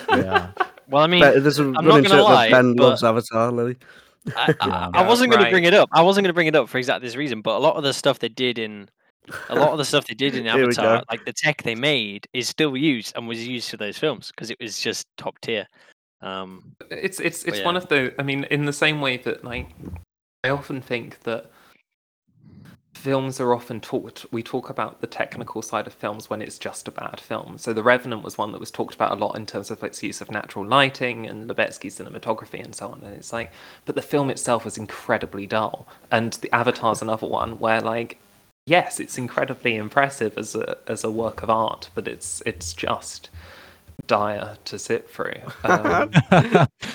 yeah, 0.09 0.51
Well, 0.89 1.03
I 1.03 1.07
mean, 1.07 1.21
But 1.21 1.41
there's 1.43 1.59
a 1.59 1.63
not 1.65 1.85
running 1.85 2.03
gonna 2.03 2.15
joke 2.15 2.29
lie, 2.29 2.49
Ben 2.51 2.75
but- 2.75 2.83
loves 2.83 3.03
Avatar, 3.03 3.51
Lily. 3.51 3.77
I, 4.35 4.55
I, 4.59 4.67
Yeah. 4.67 4.89
I 4.93 5.07
wasn't 5.07 5.31
going 5.31 5.43
to 5.43 5.51
bring 5.51 5.65
it 5.65 5.73
up. 5.73 5.89
I 5.91 6.01
wasn't 6.01 6.23
going 6.23 6.29
to 6.29 6.33
bring 6.33 6.47
it 6.47 6.55
up 6.55 6.69
for 6.69 6.77
exactly 6.77 7.07
this 7.07 7.15
reason. 7.15 7.41
But 7.41 7.57
a 7.57 7.59
lot 7.59 7.75
of 7.75 7.83
the 7.83 7.93
stuff 7.93 8.19
they 8.19 8.29
did 8.29 8.57
in 8.57 8.89
a 9.49 9.55
lot 9.55 9.69
of 9.69 9.77
the 9.77 9.85
stuff 9.85 10.07
they 10.07 10.13
did 10.13 10.35
in 10.35 10.47
Avatar, 10.47 11.03
like 11.09 11.25
the 11.25 11.33
tech 11.33 11.63
they 11.63 11.75
made, 11.75 12.27
is 12.33 12.47
still 12.47 12.75
used 12.75 13.13
and 13.15 13.27
was 13.27 13.45
used 13.47 13.69
for 13.69 13.77
those 13.77 13.97
films 13.97 14.27
because 14.27 14.49
it 14.49 14.57
was 14.59 14.79
just 14.79 15.07
top 15.17 15.39
tier. 15.41 15.67
Um, 16.21 16.75
It's 16.89 17.19
it's 17.19 17.43
But 17.43 17.53
it's 17.53 17.65
one 17.65 17.75
of 17.75 17.87
the. 17.89 18.13
I 18.17 18.23
mean, 18.23 18.45
in 18.45 18.65
the 18.65 18.73
same 18.73 19.01
way 19.01 19.17
that 19.17 19.43
like, 19.43 19.69
I 20.43 20.49
often 20.49 20.81
think 20.81 21.21
that 21.23 21.51
films 23.03 23.41
are 23.41 23.53
often 23.53 23.81
talked. 23.81 24.25
We 24.31 24.41
talk 24.41 24.69
about 24.69 25.01
the 25.01 25.07
technical 25.07 25.61
side 25.61 25.87
of 25.87 25.93
films 25.93 26.29
when 26.29 26.41
it's 26.41 26.57
just 26.57 26.87
a 26.87 26.91
bad 26.91 27.19
film. 27.19 27.57
So 27.57 27.73
The 27.73 27.83
Revenant 27.83 28.23
was 28.23 28.37
one 28.37 28.53
that 28.53 28.61
was 28.61 28.71
talked 28.71 28.95
about 28.95 29.11
a 29.11 29.15
lot 29.15 29.35
in 29.35 29.45
terms 29.45 29.69
of 29.69 29.83
its 29.83 30.01
use 30.01 30.21
of 30.21 30.31
natural 30.31 30.65
lighting 30.65 31.27
and 31.27 31.49
Lubezki's 31.49 31.99
cinematography 31.99 32.63
and 32.63 32.73
so 32.73 32.87
on. 32.87 33.01
And 33.03 33.13
it's 33.13 33.33
like, 33.33 33.51
but 33.83 33.95
the 33.95 34.01
film 34.01 34.29
itself 34.29 34.63
was 34.63 34.77
incredibly 34.77 35.45
dull. 35.45 35.85
And 36.11 36.31
The 36.31 36.55
Avatar's 36.55 37.01
another 37.01 37.27
one 37.27 37.59
where 37.59 37.81
like 37.81 38.19
yes, 38.65 39.01
it's 39.01 39.17
incredibly 39.17 39.75
impressive 39.75 40.37
as 40.37 40.55
a 40.55 40.77
as 40.87 41.03
a 41.03 41.11
work 41.11 41.43
of 41.43 41.49
art, 41.49 41.89
but 41.95 42.07
it's 42.07 42.41
it's 42.45 42.73
just 42.73 43.29
dire 44.07 44.57
to 44.65 44.77
sit 44.79 45.09
through. 45.09 45.33
Um, 45.63 46.11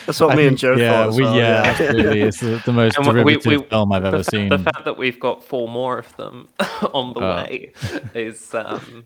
That's 0.06 0.20
what 0.20 0.32
I 0.32 0.36
me 0.36 0.46
and 0.46 0.56
Joe 0.58 0.76
yeah, 0.76 0.92
thought. 0.92 1.08
as 1.08 1.16
we, 1.16 1.22
well, 1.24 1.36
yeah, 1.36 1.62
absolutely. 1.66 2.20
It's 2.28 2.40
the, 2.40 2.62
the 2.64 2.72
most 2.72 2.96
And 2.98 3.06
we- 3.06 3.12
we- 3.24 3.32
derivative 3.34 3.62
we- 3.62 3.68
film 3.68 3.92
I've 3.92 4.04
ever 4.04 4.18
fa- 4.22 4.30
seen. 4.30 4.48
the 4.50 4.58
fact 4.58 4.84
that 4.84 4.96
we've 4.98 5.18
got 5.20 5.42
four 5.44 5.68
more 5.68 5.98
of 5.98 6.14
them 6.16 6.48
on 6.92 7.14
the 7.14 7.20
Oh. 7.20 7.36
way 7.36 7.72
is 8.14 8.54
um, 8.54 9.04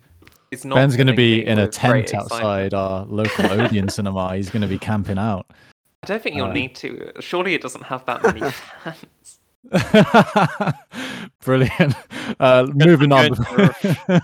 is 0.51 0.63
not. 0.65 0.75
Ben's 0.75 0.95
going 0.95 1.07
to 1.07 1.13
be 1.13 1.45
in 1.45 1.59
a 1.59 1.67
tent 1.67 2.13
outside 2.13 2.73
our 2.73 3.05
local 3.05 3.49
Odeon 3.51 3.89
cinema. 3.89 4.35
He's 4.35 4.49
going 4.49 4.61
to 4.61 4.67
be 4.67 4.77
camping 4.79 5.17
out. 5.17 5.45
I 6.03 6.07
don't 6.07 6.21
think 6.21 6.35
you'll 6.35 6.47
uh, 6.47 6.53
need 6.53 6.75
to. 6.75 7.11
Surely 7.21 7.53
it 7.55 7.61
doesn't 7.61 7.83
have 7.83 8.05
that 8.05 8.21
many 8.23 8.41
fans. 8.51 9.39
Brilliant. 11.43 11.95
Uh, 12.39 12.65
moving 12.73 13.11
on 13.11 13.29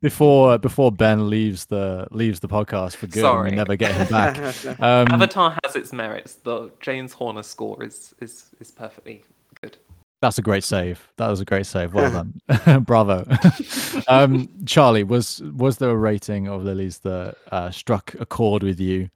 before 0.00 0.58
before 0.58 0.90
Ben 0.90 1.28
leaves 1.28 1.66
the 1.66 2.06
leaves 2.10 2.40
the 2.40 2.48
podcast 2.48 2.96
for 2.96 3.06
good. 3.06 3.24
and 3.24 3.44
we 3.44 3.50
never 3.56 3.76
get 3.76 3.94
him 3.94 4.08
back. 4.08 4.36
Um, 4.80 5.06
Avatar 5.08 5.56
has 5.64 5.76
its 5.76 5.92
merits. 5.92 6.34
The 6.36 6.70
James 6.80 7.12
Horner 7.12 7.42
score 7.42 7.82
is 7.84 8.14
is 8.20 8.46
is 8.60 8.70
perfectly 8.70 9.24
good. 9.60 9.76
That's 10.22 10.38
a 10.38 10.42
great 10.42 10.64
save. 10.64 11.06
That 11.16 11.28
was 11.28 11.40
a 11.40 11.44
great 11.44 11.66
save. 11.66 11.92
Well 11.94 12.10
done. 12.10 12.82
Bravo. 12.82 13.26
um, 14.08 14.48
Charlie, 14.64 15.04
was 15.04 15.42
was 15.54 15.78
there 15.78 15.90
a 15.90 15.96
rating 15.96 16.48
of 16.48 16.64
Lily's 16.64 16.98
that 17.00 17.36
uh, 17.52 17.70
struck 17.70 18.14
a 18.18 18.26
chord 18.26 18.62
with 18.62 18.80
you 18.80 19.10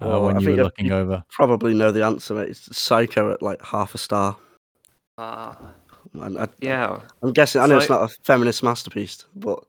uh, 0.00 0.06
Well, 0.06 0.22
when 0.26 0.36
I 0.36 0.40
you 0.40 0.46
were 0.46 0.52
think 0.52 0.60
I- 0.60 0.62
looking 0.62 0.86
you- 0.86 0.94
over? 0.94 1.24
Probably 1.30 1.74
know 1.74 1.90
the 1.92 2.04
answer, 2.04 2.34
mate. 2.34 2.50
It's 2.50 2.76
Psycho 2.76 3.32
at 3.32 3.42
like 3.42 3.60
half 3.62 3.94
a 3.94 3.98
star. 3.98 4.36
Uh, 5.16 5.54
And 6.22 6.38
I, 6.38 6.48
yeah. 6.60 7.00
I'm 7.22 7.32
guessing. 7.32 7.60
I 7.60 7.66
know 7.66 7.78
it's 7.78 7.88
not 7.88 8.02
a 8.02 8.08
feminist 8.22 8.62
masterpiece, 8.62 9.24
but 9.36 9.62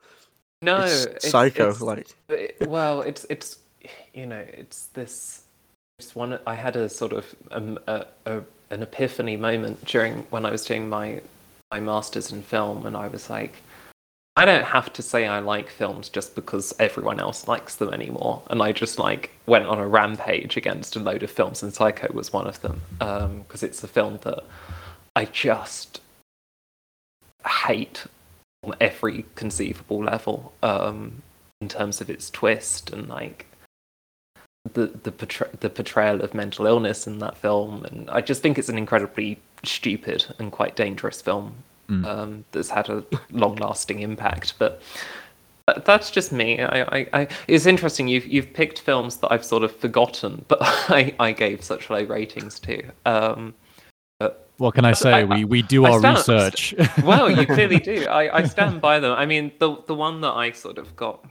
No, 0.62 0.82
it's, 0.82 1.06
it's 1.06 1.29
Psycho. 1.29 1.63
it's- 1.70 1.82
like 1.82 2.08
it- 2.29 2.68
well, 2.68 3.01
it's 3.01 3.25
it's 3.29 3.60
you 4.13 4.25
know 4.25 4.44
it's 4.53 4.88
this. 4.88 5.44
It's 6.00 6.15
one. 6.15 6.39
I 6.48 6.56
had 6.56 6.75
a 6.75 6.88
sort 6.89 7.12
of 7.13 7.36
um, 7.51 7.77
a, 7.88 8.06
a, 8.25 8.41
an 8.70 8.82
epiphany 8.84 9.36
moment 9.36 9.84
during 9.86 10.20
when 10.29 10.46
I 10.46 10.51
was 10.51 10.63
doing 10.65 10.88
my 10.89 11.22
my 11.72 11.79
masters 11.79 12.32
in 12.32 12.41
film, 12.41 12.86
and 12.86 12.96
I 12.98 13.08
was 13.08 13.29
like, 13.29 13.56
I 14.36 14.46
don't 14.46 14.63
have 14.65 14.91
to 14.94 15.01
say 15.01 15.27
I 15.27 15.39
like 15.39 15.70
films 15.70 16.08
just 16.10 16.34
because 16.36 16.74
everyone 16.79 17.20
else 17.20 17.48
likes 17.48 17.75
them 17.75 17.94
anymore. 17.94 18.41
And 18.50 18.62
I 18.63 18.72
just 18.72 18.98
like 18.98 19.32
went 19.46 19.65
on 19.65 19.77
a 19.77 19.88
rampage 19.88 20.56
against 20.58 20.96
a 20.96 21.00
load 21.00 21.22
of 21.24 21.29
films, 21.29 21.62
and 21.63 21.74
Psycho 21.74 22.12
was 22.13 22.32
one 22.32 22.48
of 22.48 22.62
them 22.62 22.82
because 23.44 23.62
it's 23.63 23.84
a 23.84 23.88
film 23.88 24.20
that 24.24 24.39
I 25.18 25.25
just 25.25 26.00
hate 27.48 28.05
on 28.63 28.75
every 28.81 29.25
conceivable 29.36 30.03
level 30.03 30.53
um, 30.63 31.22
in 31.62 31.69
terms 31.69 32.01
of 32.01 32.10
its 32.10 32.29
twist 32.29 32.91
and 32.91 33.08
like 33.08 33.46
the 34.74 34.88
the, 35.03 35.12
portray- 35.12 35.50
the 35.60 35.69
portrayal 35.69 36.22
of 36.22 36.34
mental 36.34 36.65
illness 36.65 37.08
in 37.08 37.19
that 37.19 37.38
film. 37.38 37.86
And 37.86 38.10
I 38.10 38.22
just 38.22 38.41
think 38.41 38.58
it's 38.58 38.69
an 38.69 38.77
incredibly 38.77 39.39
stupid 39.63 40.25
and 40.39 40.51
quite 40.51 40.75
dangerous 40.75 41.22
film 41.22 41.55
Mm. 41.89 42.05
um, 42.05 42.46
that's 42.51 42.69
had 42.69 42.88
a 42.89 43.03
long 43.31 43.55
lasting 43.55 44.01
impact. 44.01 44.53
But 44.60 44.79
that's 45.86 46.12
just 46.12 46.31
me. 46.31 46.62
I, 46.62 46.81
I, 46.81 47.08
I, 47.13 47.27
it's 47.48 47.65
interesting. 47.65 48.08
You've 48.08 48.27
you've 48.27 48.53
picked 48.53 48.79
films 48.81 49.17
that 49.17 49.31
I've 49.31 49.43
sort 49.43 49.63
of 49.63 49.75
forgotten, 49.75 50.46
but 50.48 50.60
I, 50.62 51.13
I 51.19 51.31
gave 51.31 51.63
such 51.63 51.89
low 51.89 52.03
ratings 52.03 52.60
to. 52.60 52.84
Um, 53.08 53.53
What 54.60 54.75
can 54.75 54.86
I 54.86 54.94
say? 54.94 55.13
I- 55.13 55.24
we 55.24 55.46
we 55.46 55.62
do 55.62 55.86
I 55.86 55.92
our 55.92 56.00
stand- 56.00 56.18
research. 56.18 56.75
well, 57.04 57.30
you 57.32 57.46
clearly 57.46 57.80
do. 57.80 58.06
I, 58.10 58.39
I 58.39 58.44
stand 58.44 58.82
by 58.82 59.00
them. 59.00 59.13
I 59.13 59.25
mean, 59.25 59.51
the 59.60 59.78
the 59.88 59.96
one 59.96 60.22
that 60.22 60.34
I 60.34 60.51
sort 60.51 60.78
of 60.78 60.96
got, 60.96 61.25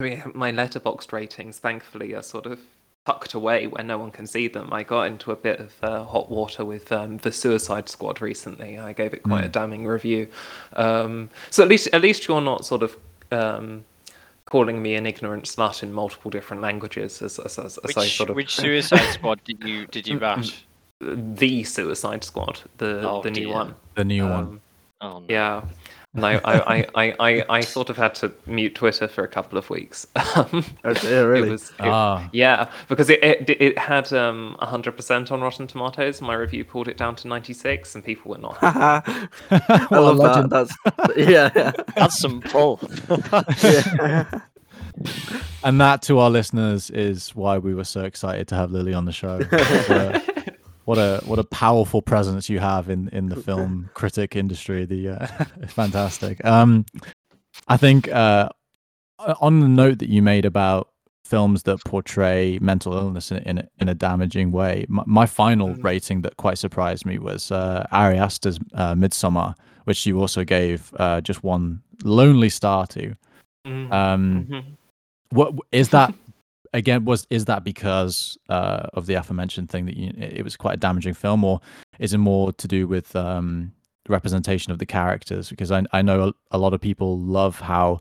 I 0.00 0.04
mean, 0.04 0.22
my 0.34 0.52
letterboxd 0.52 1.12
ratings, 1.12 1.58
thankfully, 1.58 2.14
are 2.14 2.22
sort 2.22 2.46
of 2.46 2.60
tucked 3.06 3.32
away 3.34 3.66
where 3.66 3.82
no 3.84 3.96
one 3.96 4.10
can 4.10 4.26
see 4.26 4.48
them. 4.48 4.70
I 4.72 4.82
got 4.82 5.04
into 5.04 5.32
a 5.32 5.36
bit 5.36 5.60
of 5.60 5.72
uh, 5.82 6.04
hot 6.04 6.30
water 6.30 6.64
with 6.64 6.92
um, 6.92 7.16
the 7.18 7.32
Suicide 7.32 7.88
Squad 7.88 8.20
recently. 8.20 8.78
I 8.78 8.92
gave 8.92 9.14
it 9.14 9.22
quite 9.22 9.44
a 9.44 9.48
Mm. 9.48 9.52
damning 9.52 9.86
review. 9.86 10.28
Um, 10.74 11.30
so 11.50 11.62
at 11.62 11.68
least 11.70 11.88
at 11.94 12.02
least 12.02 12.28
you're 12.28 12.40
not 12.42 12.64
sort 12.64 12.82
of. 12.82 12.96
Um, 13.32 13.84
calling 14.50 14.80
me 14.80 14.94
an 14.94 15.04
ignorant 15.04 15.44
slut 15.44 15.82
in 15.82 15.92
multiple 15.92 16.30
different 16.30 16.62
languages 16.62 17.20
as, 17.20 17.38
as, 17.38 17.58
as, 17.58 17.76
as 17.84 17.94
I 17.98 18.00
Which, 18.00 18.16
sort 18.16 18.30
of 18.30 18.36
which 18.36 18.56
Suicide 18.56 19.12
Squad 19.12 19.44
did 19.44 19.62
you 19.62 19.86
did 19.88 20.08
you 20.08 20.18
bash? 20.26 20.64
The 21.00 21.64
Suicide 21.64 22.24
Squad, 22.24 22.60
the 22.78 23.08
Oh, 23.08 23.22
the 23.22 23.30
new 23.30 23.46
dear. 23.46 23.54
one. 23.54 23.74
the 23.94 24.04
new 24.04 24.24
one. 24.24 24.32
Um, 24.34 24.60
Oh 25.00 25.18
no. 25.20 25.26
Yeah. 25.28 25.62
And 26.14 26.26
I, 26.26 26.40
I, 26.42 26.54
I, 26.78 26.86
I, 26.96 27.14
I, 27.20 27.44
I 27.50 27.60
sort 27.60 27.88
of 27.90 27.96
had 27.96 28.14
to 28.16 28.32
mute 28.46 28.74
Twitter 28.74 29.06
for 29.06 29.22
a 29.22 29.28
couple 29.28 29.56
of 29.58 29.70
weeks. 29.70 30.06
Um, 30.34 30.64
oh 30.84 30.94
really? 31.26 31.48
It 31.48 31.52
was, 31.52 31.68
it- 31.70 31.74
Ah, 31.80 32.28
yeah, 32.32 32.68
because 32.88 33.08
it, 33.10 33.22
it 33.22 33.48
it 33.60 33.78
had 33.78 34.12
um 34.12 34.56
100% 34.60 35.30
on 35.30 35.40
Rotten 35.40 35.68
Tomatoes. 35.68 36.20
My 36.20 36.34
review 36.34 36.64
pulled 36.64 36.88
it 36.88 36.96
down 36.96 37.14
to 37.16 37.28
96, 37.28 37.94
and 37.94 38.02
people 38.04 38.30
were 38.32 38.38
not. 38.38 38.56
happy. 38.56 39.12
I 39.52 39.86
What 39.90 39.92
a 39.92 40.00
love 40.00 40.50
that. 40.50 40.50
That's 40.50 41.16
yeah, 41.16 41.50
yeah. 41.54 41.72
That's 41.94 42.18
some 42.18 42.40
pull. 42.40 42.80
yeah. 43.62 44.24
And 45.62 45.80
that 45.80 46.02
to 46.02 46.18
our 46.18 46.30
listeners 46.30 46.90
is 46.90 47.36
why 47.36 47.58
we 47.58 47.72
were 47.74 47.84
so 47.84 48.00
excited 48.02 48.48
to 48.48 48.56
have 48.56 48.72
Lily 48.72 48.94
on 48.94 49.04
the 49.04 49.12
show. 49.12 49.38
What 50.88 50.96
a 50.98 51.20
what 51.26 51.38
a, 51.38 51.44
powerful 51.44 52.00
presence 52.00 52.48
you 52.48 52.60
have 52.60 52.88
in 52.88 53.08
in 53.10 53.28
the 53.28 53.36
film 53.48 53.90
critic 53.92 54.34
industry. 54.36 54.86
The 54.86 55.08
uh, 55.10 55.26
fantastic. 55.68 56.42
Um, 56.46 56.86
I 57.68 57.76
think 57.76 58.08
uh, 58.08 58.48
on 59.40 59.60
the 59.60 59.68
note 59.68 59.98
that 59.98 60.08
you 60.08 60.22
made 60.22 60.46
about 60.46 60.88
films 61.26 61.64
that 61.64 61.84
portray 61.84 62.58
mental 62.62 62.94
illness 62.94 63.30
in 63.30 63.36
in, 63.50 63.58
a- 63.58 63.68
in 63.80 63.88
a 63.90 63.94
damaging 63.94 64.50
way, 64.50 64.86
my, 64.88 65.02
my 65.06 65.26
final 65.26 65.68
Mhm. 65.74 65.84
rating 65.84 66.22
that 66.22 66.38
quite 66.38 66.56
surprised 66.56 67.04
me 67.04 67.18
was 67.18 67.50
uh, 67.52 67.86
Ari 67.92 68.16
Aster's 68.16 68.58
uh, 68.72 68.94
Midsommar, 68.94 69.54
which 69.84 70.06
you 70.06 70.18
also 70.18 70.42
gave 70.42 70.90
uh, 70.98 71.20
just 71.20 71.44
one 71.44 71.82
lonely 72.02 72.48
star 72.48 72.86
to. 72.86 73.14
Mm, 73.66 73.92
Um, 73.92 74.46
mhm. 74.48 74.64
what 75.30 75.52
is 75.70 75.90
that 75.90 76.14
again? 76.72 77.04
Was 77.04 77.26
is 77.30 77.44
that 77.46 77.64
because 77.64 78.38
uh, 78.48 78.86
of 78.94 79.06
the 79.06 79.14
aforementioned 79.14 79.70
thing 79.70 79.86
that 79.86 79.96
you, 79.96 80.12
it 80.16 80.42
was 80.42 80.56
quite 80.56 80.74
a 80.74 80.78
damaging 80.78 81.14
film, 81.14 81.44
or 81.44 81.60
is 81.98 82.14
it 82.14 82.18
more 82.18 82.52
to 82.52 82.68
do 82.68 82.86
with 82.86 83.14
um, 83.16 83.72
representation 84.08 84.72
of 84.72 84.78
the 84.78 84.86
characters? 84.86 85.50
Because 85.50 85.70
I 85.70 85.84
I 85.92 86.02
know 86.02 86.32
a, 86.50 86.58
lot 86.58 86.74
of 86.74 86.80
people 86.80 87.18
love 87.18 87.60
how 87.60 88.00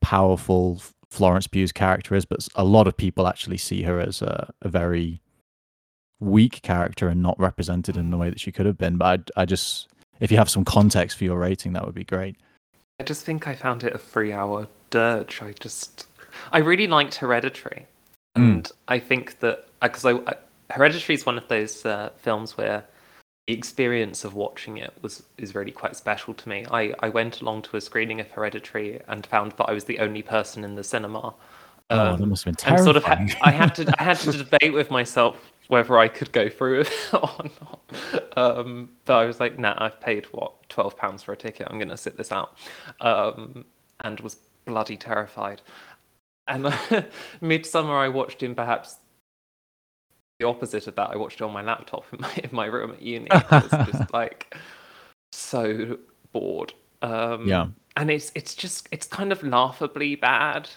powerful 0.00 0.82
Florence 1.10 1.46
Pugh's 1.46 1.72
character 1.72 2.14
is, 2.14 2.24
but 2.24 2.46
a 2.54 2.64
lot 2.64 2.86
of 2.86 2.96
people 2.96 3.26
actually 3.26 3.58
see 3.58 3.82
her 3.82 4.00
as 4.00 4.22
a, 4.22 4.52
a 4.62 4.68
very 4.68 5.20
weak 6.20 6.62
character 6.62 7.08
and 7.08 7.22
not 7.22 7.38
represented 7.38 7.96
in 7.96 8.10
the 8.10 8.16
way 8.16 8.28
that 8.28 8.40
she 8.40 8.52
could 8.52 8.66
have 8.66 8.78
been. 8.78 8.96
But 8.96 9.30
I 9.36 9.42
I 9.42 9.44
just 9.44 9.88
if 10.20 10.30
you 10.30 10.36
have 10.38 10.50
some 10.50 10.64
context 10.64 11.16
for 11.16 11.24
your 11.24 11.38
rating, 11.38 11.72
that 11.74 11.84
would 11.84 11.94
be 11.94 12.04
great. 12.04 12.36
I 13.00 13.04
just 13.04 13.24
think 13.24 13.46
I 13.46 13.54
found 13.54 13.84
it 13.84 13.94
a 13.94 13.98
three-hour 13.98 14.66
dirge. 14.90 15.40
I 15.42 15.52
just, 15.52 16.06
I 16.52 16.58
really 16.58 16.86
liked 16.88 17.14
Hereditary, 17.16 17.86
Mm. 18.36 18.44
and 18.44 18.72
I 18.88 18.98
think 18.98 19.40
that 19.40 19.66
because 19.80 20.04
I, 20.04 20.12
I 20.12 20.34
Hereditary 20.70 21.14
is 21.14 21.24
one 21.24 21.38
of 21.38 21.48
those 21.48 21.86
uh, 21.86 22.10
films 22.18 22.56
where 22.58 22.84
the 23.46 23.54
experience 23.54 24.24
of 24.24 24.34
watching 24.34 24.76
it 24.76 24.92
was 25.00 25.22
is 25.38 25.54
really 25.54 25.70
quite 25.72 25.96
special 25.96 26.34
to 26.34 26.48
me. 26.48 26.66
I 26.70 26.92
I 27.00 27.08
went 27.08 27.40
along 27.40 27.62
to 27.62 27.76
a 27.76 27.80
screening 27.80 28.20
of 28.20 28.30
Hereditary 28.30 29.00
and 29.08 29.26
found 29.26 29.52
that 29.52 29.64
I 29.64 29.72
was 29.72 29.84
the 29.84 29.98
only 30.00 30.22
person 30.22 30.64
in 30.64 30.74
the 30.74 30.84
cinema. 30.84 31.34
oh, 31.90 32.16
that 32.16 32.22
Um, 32.22 32.28
must 32.28 32.44
have 32.44 32.56
been 32.56 32.74
and 32.74 32.84
sort 32.84 32.96
of 32.96 33.04
terrifying. 33.04 33.34
I 33.42 33.50
had 33.50 33.74
to 33.76 33.94
I 33.98 34.02
had 34.04 34.18
to 34.18 34.32
debate 34.32 34.74
with 34.74 34.90
myself 34.90 35.36
whether 35.68 35.98
I 35.98 36.08
could 36.08 36.32
go 36.32 36.48
through 36.48 36.78
with 36.78 36.90
it 36.90 37.14
or 37.14 37.30
not. 37.60 37.80
Um, 38.36 38.90
but 39.06 39.16
I 39.16 39.24
was 39.24 39.38
like, 39.40 39.58
nah, 39.58 39.74
I've 39.78 40.00
paid 40.00 40.26
what 40.32 40.68
twelve 40.68 40.96
pounds 40.98 41.22
for 41.22 41.32
a 41.32 41.36
ticket. 41.36 41.66
I'm 41.70 41.78
going 41.78 41.88
to 41.88 41.96
sit 41.96 42.16
this 42.18 42.30
out, 42.32 42.56
um, 43.00 43.64
and 44.00 44.20
was 44.20 44.36
bloody 44.66 44.96
terrified. 44.98 45.62
And 46.48 46.64
Midsommar, 47.42 47.98
I 47.98 48.08
watched 48.08 48.42
in 48.42 48.54
perhaps 48.54 48.96
the 50.38 50.46
opposite 50.46 50.86
of 50.86 50.94
that. 50.96 51.10
I 51.10 51.16
watched 51.16 51.40
it 51.40 51.44
on 51.44 51.52
my 51.52 51.62
laptop 51.62 52.04
in 52.12 52.20
my 52.20 52.32
in 52.42 52.50
my 52.52 52.66
room 52.66 52.92
at 52.92 53.02
uni. 53.02 53.28
I 53.30 53.58
was 53.58 53.88
just 53.90 54.12
like 54.12 54.54
so 55.32 55.98
bored. 56.32 56.72
Um, 57.02 57.46
yeah. 57.46 57.66
and 57.96 58.10
it's 58.10 58.32
it's 58.34 58.54
just 58.54 58.88
it's 58.92 59.06
kind 59.06 59.30
of 59.32 59.42
laughably 59.42 60.16
bad 60.16 60.68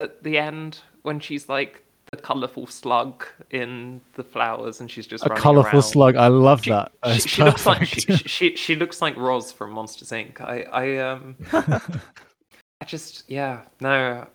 at 0.00 0.22
the 0.22 0.38
end 0.38 0.80
when 1.02 1.20
she's 1.20 1.48
like 1.48 1.82
the 2.10 2.16
colourful 2.16 2.66
slug 2.66 3.26
in 3.50 4.00
the 4.14 4.24
flowers 4.24 4.80
and 4.80 4.90
she's 4.90 5.06
just 5.06 5.26
a 5.26 5.28
colorful 5.30 5.74
around. 5.80 5.82
slug. 5.82 6.16
I 6.16 6.28
love 6.28 6.62
She, 6.62 6.70
that. 6.70 6.90
she, 7.12 7.20
she 7.28 7.42
looks 7.42 7.66
like 7.66 7.84
she, 7.84 8.00
she 8.16 8.56
she 8.56 8.76
looks 8.76 9.02
like 9.02 9.14
Roz 9.16 9.52
from 9.52 9.72
Monsters 9.72 10.10
Inc. 10.10 10.40
I 10.40 10.62
I 10.72 10.96
um 10.98 11.36
I 12.80 12.84
just 12.86 13.24
yeah 13.28 13.60
no 13.80 14.26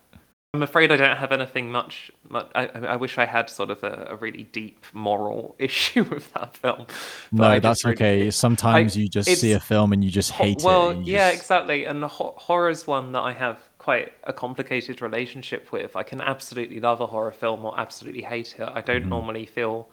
I'm 0.54 0.62
afraid 0.62 0.92
I 0.92 0.96
don't 0.96 1.16
have 1.16 1.32
anything 1.32 1.72
much. 1.72 2.12
much 2.28 2.48
I, 2.54 2.66
I 2.66 2.78
I 2.92 2.96
wish 2.96 3.18
I 3.18 3.26
had 3.26 3.50
sort 3.50 3.70
of 3.70 3.82
a, 3.82 4.06
a 4.10 4.16
really 4.16 4.44
deep 4.44 4.84
moral 4.92 5.56
issue 5.58 6.04
with 6.04 6.32
that 6.34 6.56
film. 6.56 6.86
No, 7.32 7.44
I 7.44 7.58
that's 7.58 7.84
really- 7.84 7.96
okay. 7.96 8.30
Sometimes 8.30 8.96
you 8.96 9.08
just 9.08 9.28
see 9.40 9.50
a 9.52 9.58
film 9.60 9.92
and 9.92 10.04
you 10.04 10.10
just 10.10 10.30
hate 10.30 10.62
well, 10.62 10.90
it. 10.90 10.94
Well, 10.98 11.02
yeah, 11.04 11.30
just- 11.32 11.42
exactly. 11.42 11.84
And 11.86 12.00
the 12.00 12.06
ho- 12.08 12.34
horror's 12.36 12.86
one 12.86 13.10
that 13.12 13.22
I 13.22 13.32
have 13.32 13.58
quite 13.78 14.12
a 14.24 14.32
complicated 14.32 15.02
relationship 15.02 15.72
with. 15.72 15.96
I 15.96 16.04
can 16.04 16.20
absolutely 16.20 16.78
love 16.78 17.00
a 17.00 17.06
horror 17.06 17.32
film 17.32 17.64
or 17.64 17.78
absolutely 17.78 18.22
hate 18.22 18.54
it. 18.58 18.68
I 18.72 18.80
don't 18.80 19.04
Mhm. 19.04 19.08
normally 19.08 19.46
feel 19.46 19.88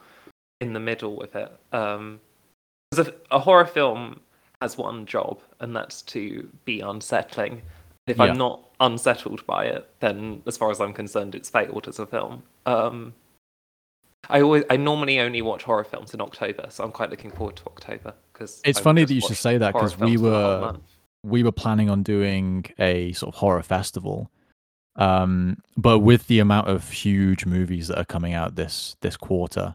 in 0.61 0.73
the 0.73 0.79
middle 0.79 1.15
with 1.17 1.35
it. 1.35 1.51
Um, 1.73 2.19
'cause 2.91 3.07
a, 3.07 3.13
a 3.31 3.39
horror 3.39 3.65
film 3.65 4.19
has 4.61 4.77
one 4.77 5.07
job, 5.07 5.39
and 5.59 5.75
that's 5.75 6.03
to 6.03 6.47
be 6.65 6.81
unsettling. 6.81 7.63
If 8.07 8.17
Yeah. 8.17 8.23
I'm 8.25 8.37
not 8.37 8.63
unsettled 8.79 9.45
by 9.45 9.65
it, 9.65 9.87
then 9.99 10.41
as 10.47 10.57
far 10.57 10.71
as 10.71 10.81
I'm 10.81 10.93
concerned, 10.93 11.35
it's 11.35 11.49
failed 11.49 11.87
as 11.87 11.99
a 11.99 12.05
film. 12.07 12.43
Um, 12.65 13.13
I 14.29 14.41
always, 14.41 14.63
I 14.69 14.77
normally 14.77 15.19
only 15.19 15.41
watch 15.41 15.63
horror 15.63 15.83
films 15.83 16.13
in 16.13 16.21
October, 16.21 16.67
so 16.69 16.83
I'm 16.83 16.91
quite 16.91 17.09
looking 17.09 17.31
forward 17.31 17.55
to 17.57 17.65
October 17.67 18.13
because 18.33 18.61
It's 18.65 18.79
funny 18.79 19.03
that 19.03 19.13
you 19.13 19.21
should 19.21 19.37
say 19.37 19.57
that, 19.57 19.73
'cause 19.73 19.97
we 19.97 20.17
were- 20.17 20.77
we 21.23 21.43
were 21.43 21.51
planning 21.51 21.89
on 21.89 22.01
doing 22.03 22.65
a 22.79 23.11
sort 23.13 23.33
of 23.35 23.39
horror 23.39 23.61
festival 23.61 24.31
um 24.97 25.55
but 25.77 25.99
with 25.99 26.27
the 26.27 26.39
amount 26.39 26.67
of 26.67 26.89
huge 26.89 27.45
movies 27.45 27.87
that 27.87 27.97
are 27.97 28.03
coming 28.05 28.33
out 28.33 28.55
this 28.55 28.97
this 28.99 29.15
quarter 29.15 29.73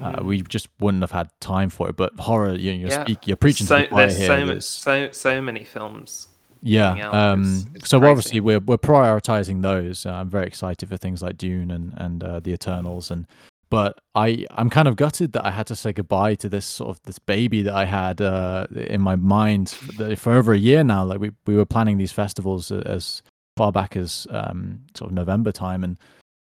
uh, 0.00 0.20
we 0.22 0.42
just 0.42 0.68
wouldn't 0.78 1.02
have 1.02 1.10
had 1.10 1.28
time 1.40 1.68
for 1.68 1.88
it 1.88 1.96
but 1.96 2.12
horror 2.20 2.54
you 2.54 2.70
know, 2.72 2.78
you're, 2.78 2.90
Yeah. 2.90 3.02
speak, 3.02 3.26
you're 3.26 3.36
preaching 3.36 3.66
so, 3.66 3.78
to 3.78 3.82
the 3.82 3.88
choir 3.88 4.06
there's 4.06 4.16
here 4.18 4.60
so, 4.60 5.08
so 5.08 5.10
so 5.10 5.40
many 5.42 5.64
films. 5.64 6.28
Yeah 6.62 6.94
um 7.32 7.42
It's- 7.42 7.66
it's 7.76 7.88
so 7.88 7.98
obviously 8.10 8.40
we're 8.40 8.60
we're 8.60 8.78
prioritizing 8.78 9.62
those. 9.62 10.04
Uh, 10.06 10.12
i'm 10.14 10.28
very 10.28 10.46
excited 10.46 10.88
for 10.88 10.96
things 10.96 11.22
like 11.22 11.36
dune 11.36 11.70
and 11.70 11.92
and 11.96 12.22
uh, 12.24 12.40
the 12.40 12.52
eternals 12.52 13.10
and 13.10 13.26
but 13.70 13.98
i 14.14 14.46
i'm 14.52 14.70
kind 14.70 14.88
of 14.88 14.96
gutted 14.96 15.32
that 15.34 15.44
i 15.46 15.50
had 15.50 15.66
to 15.66 15.76
say 15.76 15.92
goodbye 15.92 16.34
to 16.34 16.48
this 16.48 16.66
sort 16.66 16.90
of 16.90 17.02
this 17.04 17.18
baby 17.18 17.62
that 17.62 17.74
i 17.74 17.84
had 17.84 18.20
uh 18.20 18.66
in 18.76 19.00
my 19.00 19.14
mind 19.16 19.68
for, 19.70 20.16
for 20.16 20.32
over 20.32 20.52
a 20.52 20.58
year 20.58 20.82
now. 20.84 21.04
Like 21.04 21.20
we 21.20 21.30
we 21.46 21.54
were 21.56 21.66
planning 21.66 21.98
these 21.98 22.12
festivals 22.12 22.72
as 22.72 23.22
far 23.56 23.70
back 23.72 23.96
as 23.96 24.26
um 24.30 24.80
sort 24.94 25.10
of 25.10 25.14
november 25.14 25.52
time. 25.52 25.84
And 25.84 25.98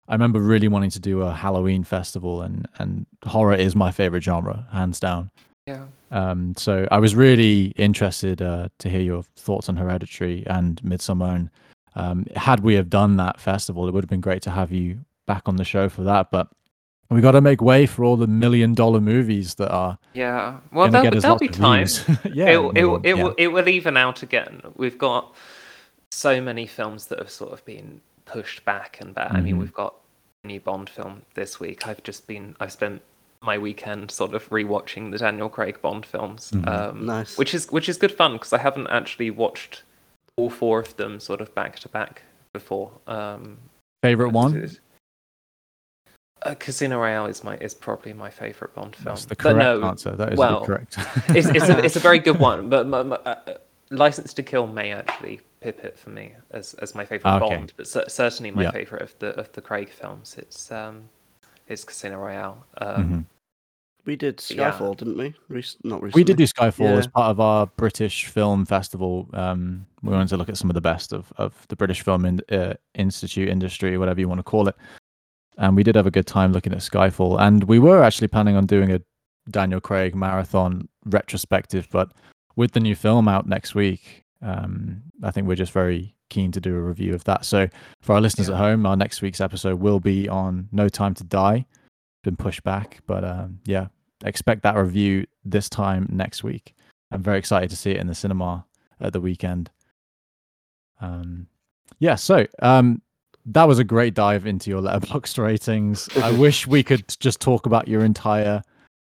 i 0.09 0.15
remember 0.15 0.41
really 0.41 0.69
wanting 0.69 0.91
to 0.91 1.01
do 1.01 1.23
a 1.23 1.33
halloween 1.33 1.85
festival 1.85 2.43
and 2.43 2.67
and 2.79 3.07
horror 3.25 3.55
is 3.55 3.77
my 3.77 3.91
favorite 3.93 4.23
genre 4.25 4.67
hands 4.73 4.99
down 5.01 5.31
Yeah. 5.67 5.85
um, 6.11 6.55
so 6.57 6.89
I 6.91 6.99
was 6.99 7.15
really 7.15 7.67
interested 7.77 8.43
uh, 8.43 8.69
to 8.79 8.89
hear 8.91 9.01
your 9.01 9.23
thoughts 9.37 9.69
on 9.69 9.77
Hereditary 9.77 10.45
and 10.49 10.81
Midsommar. 10.83 11.35
And 11.37 11.51
um, 11.95 12.27
had 12.35 12.61
we 12.61 12.75
have 12.75 12.91
done 12.91 13.17
that 13.19 13.41
festival, 13.41 13.87
it 13.87 13.95
would 13.95 14.03
have 14.03 14.11
been 14.11 14.21
great 14.21 14.43
to 14.43 14.51
have 14.51 14.73
you 14.73 14.99
back 15.27 15.43
on 15.47 15.57
the 15.57 15.65
show 15.65 15.89
for 15.89 16.03
that. 16.03 16.33
But 16.33 16.49
we 17.11 17.21
got 17.21 17.33
to 17.33 17.41
make 17.41 17.61
way 17.61 17.87
for 17.87 18.05
all 18.05 18.17
the 18.17 18.27
million 18.27 18.75
dollar 18.75 19.01
movies 19.01 19.55
that 19.57 19.71
are 19.71 19.99
Yeah. 20.15 20.59
Well, 20.73 20.89
there'll, 20.91 21.21
there'll 21.21 21.39
be 21.39 21.47
of 21.49 21.55
time. 21.55 21.87
yeah, 22.33 22.51
it, 22.51 22.57
will- 22.57 22.71
it, 22.71 23.07
it, 23.11 23.17
yeah. 23.17 23.23
will, 23.23 23.35
it 23.39 23.49
will 23.49 23.69
even 23.69 23.97
out 23.97 24.23
again. 24.25 24.63
We've 24.77 24.99
got 24.99 25.33
so 26.11 26.41
many 26.41 26.67
films 26.67 27.07
that 27.07 27.19
have 27.21 27.31
sort 27.31 27.53
of 27.53 27.65
been 27.65 28.01
pushed 28.25 28.65
back 28.65 28.99
and 29.01 29.15
back. 29.15 29.33
I 29.33 29.41
mean, 29.41 29.57
Mhm. 29.57 29.61
we've 29.61 29.73
got 29.75 29.95
a 30.43 30.47
new 30.49 30.59
Bond 30.61 30.91
film 30.91 31.23
this 31.35 31.61
week. 31.61 31.87
I've 31.87 32.03
just 32.03 32.27
been, 32.27 32.57
I've 32.59 32.73
spent 32.73 33.01
my 33.43 33.59
weekend 33.59 34.11
sort 34.11 34.35
of 34.35 34.49
rewatching 34.51 35.11
the 35.11 35.19
Daniel 35.19 35.49
Craig 35.49 35.81
Bond 35.83 36.07
films, 36.07 36.51
Mhm. 36.53 36.69
um, 36.69 37.07
Nice. 37.07 37.37
which 37.37 37.55
is 37.55 37.71
which 37.71 37.89
is 37.89 37.97
good 37.99 38.13
fun 38.13 38.35
because 38.35 38.53
I 38.53 38.59
haven't 38.59 38.87
actually 38.89 39.31
watched 39.31 39.83
all 40.37 40.49
four 40.51 40.79
of 40.81 40.97
them 40.97 41.21
sort 41.21 41.41
of 41.41 41.55
back 41.55 41.79
to 41.81 41.89
back 41.89 42.23
before. 42.53 42.93
Um, 43.07 43.59
favorite 44.03 44.31
one. 44.31 44.71
uh, 46.43 46.55
Casino 46.59 46.99
Royale 46.99 47.27
is 47.27 47.45
my 47.45 47.57
is 47.59 47.75
probably 47.75 48.13
my 48.13 48.31
favorite 48.31 48.75
Bond 48.75 48.97
film. 48.97 49.15
That's 49.15 49.27
the 49.27 49.37
correct 49.37 49.59
no, 49.59 49.83
answer. 49.85 50.11
That 50.13 50.33
is 50.33 50.39
well, 50.39 50.61
the 50.61 50.67
correct. 50.67 50.97
it's, 51.29 51.49
it's, 51.49 51.69
a, 51.69 51.85
it's 51.85 51.97
a 51.97 52.01
very 52.01 52.19
good 52.19 52.39
one, 52.39 52.69
but 52.69 52.87
my, 52.89 53.03
my, 53.03 53.17
uh, 53.17 53.37
uh, 53.47 53.55
License 53.91 54.33
to 54.35 54.43
Kill 54.43 54.67
may 54.67 54.91
actually 54.93 55.41
pip 55.61 55.85
it 55.85 55.99
for 55.99 56.11
me 56.11 56.33
as, 56.51 56.73
as 56.75 56.95
my 56.95 57.05
favorite 57.05 57.31
Okay. 57.37 57.57
Bond, 57.57 57.73
but 57.77 57.87
cer- 57.87 58.09
certainly 58.09 58.51
my 58.51 58.63
Yeah. 58.63 58.71
favorite 58.73 59.03
of 59.03 59.15
the 59.19 59.39
of 59.39 59.53
the 59.53 59.61
Craig 59.61 59.91
films. 59.91 60.35
It's 60.39 60.73
um, 60.73 61.09
it's 61.69 61.85
Casino 61.85 62.19
Royale. 62.19 62.65
Um, 62.79 63.05
Mhm. 63.05 63.25
We 64.05 64.17
did 64.17 64.43
yeah. 64.51 64.73
Skyfall, 64.73 64.97
didn't 64.97 65.17
we? 65.17 65.35
Rec- 65.49 65.65
not 65.85 66.03
recently. 66.03 66.21
We 66.21 66.25
did 66.25 66.37
do 66.37 66.45
Skyfall 66.45 66.99
as 66.99 67.07
part 67.07 67.31
of 67.31 67.41
our 67.41 67.67
British 67.67 68.27
Film 68.27 68.65
Festival. 68.67 69.29
Um, 69.33 69.87
we 70.03 70.13
wanted 70.13 70.29
to 70.29 70.37
look 70.37 70.49
at 70.49 70.57
some 70.57 70.71
of 70.71 70.75
the 70.75 70.81
best 70.81 71.13
of, 71.13 71.33
of 71.37 71.67
the 71.69 71.77
British 71.77 72.03
Film 72.03 72.25
in, 72.25 72.41
uh, 72.51 72.75
Institute 72.95 73.49
industry, 73.49 73.97
whatever 73.99 74.21
you 74.21 74.29
want 74.29 74.41
to 74.41 74.45
call 74.45 74.69
it. 74.69 74.77
And 75.59 75.77
we 75.77 75.83
did 75.83 75.95
have 75.95 76.07
a 76.07 76.11
good 76.11 76.27
time 76.27 76.53
looking 76.53 76.73
at 76.73 76.79
Skyfall. 76.79 77.41
And 77.41 77.65
we 77.65 77.79
were 77.79 78.03
actually 78.03 78.29
planning 78.29 78.57
on 78.57 78.67
doing 78.67 78.91
a 78.91 79.01
Daniel 79.51 79.81
Craig 79.81 80.15
marathon 80.15 80.89
retrospective, 81.05 81.89
but 81.91 82.13
with 82.57 82.73
the 82.73 82.81
new 82.81 82.95
film 82.95 83.29
out 83.29 83.47
next 83.47 83.75
week, 83.75 84.25
um, 84.41 85.03
I 85.23 85.31
think 85.31 85.47
we're 85.47 85.55
just 85.57 85.73
very 85.73 86.15
keen 86.31 86.53
to 86.53 86.61
do 86.61 86.75
a 86.75 86.81
review 86.81 87.15
of 87.15 87.25
that. 87.25 87.45
So 87.45 87.69
for 88.01 88.15
our 88.15 88.21
listeners 88.21 88.49
Yeah. 88.49 88.55
at 88.55 88.59
home, 88.59 88.87
our 88.87 88.97
next 88.97 89.23
week's 89.23 89.41
episode 89.41 89.81
will 89.81 90.01
be 90.01 90.29
on 90.29 90.69
No 90.73 90.89
Time 90.89 91.15
to 91.15 91.25
Die. 91.25 91.67
Been 92.25 92.37
pushed 92.37 92.63
back, 92.63 93.01
but 93.07 93.25
um, 93.25 93.59
yeah, 93.65 93.89
expect 94.25 94.63
that 94.63 94.77
review 94.77 95.27
this 95.45 95.69
time 95.69 96.07
next 96.11 96.43
week. 96.45 96.75
I'm 97.11 97.23
very 97.23 97.39
excited 97.39 97.71
to 97.71 97.77
see 97.77 97.91
it 97.91 97.99
in 97.99 98.07
the 98.07 98.15
cinema 98.15 98.65
at 99.01 99.13
the 99.13 99.21
weekend. 99.21 99.71
Um, 101.01 101.49
yeah, 101.99 102.15
so 102.15 102.47
um, 102.61 103.03
that 103.47 103.69
was 103.69 103.79
a 103.79 103.85
great 103.85 104.15
dive 104.15 104.47
into 104.47 104.71
your 104.71 104.81
letterboxd 104.83 105.43
ratings. 105.43 106.09
I 106.17 106.33
wish 106.39 106.67
we 106.67 106.83
could 106.83 107.05
just 107.21 107.41
talk 107.41 107.67
about 107.67 107.89
your 107.89 108.05
entire 108.05 108.63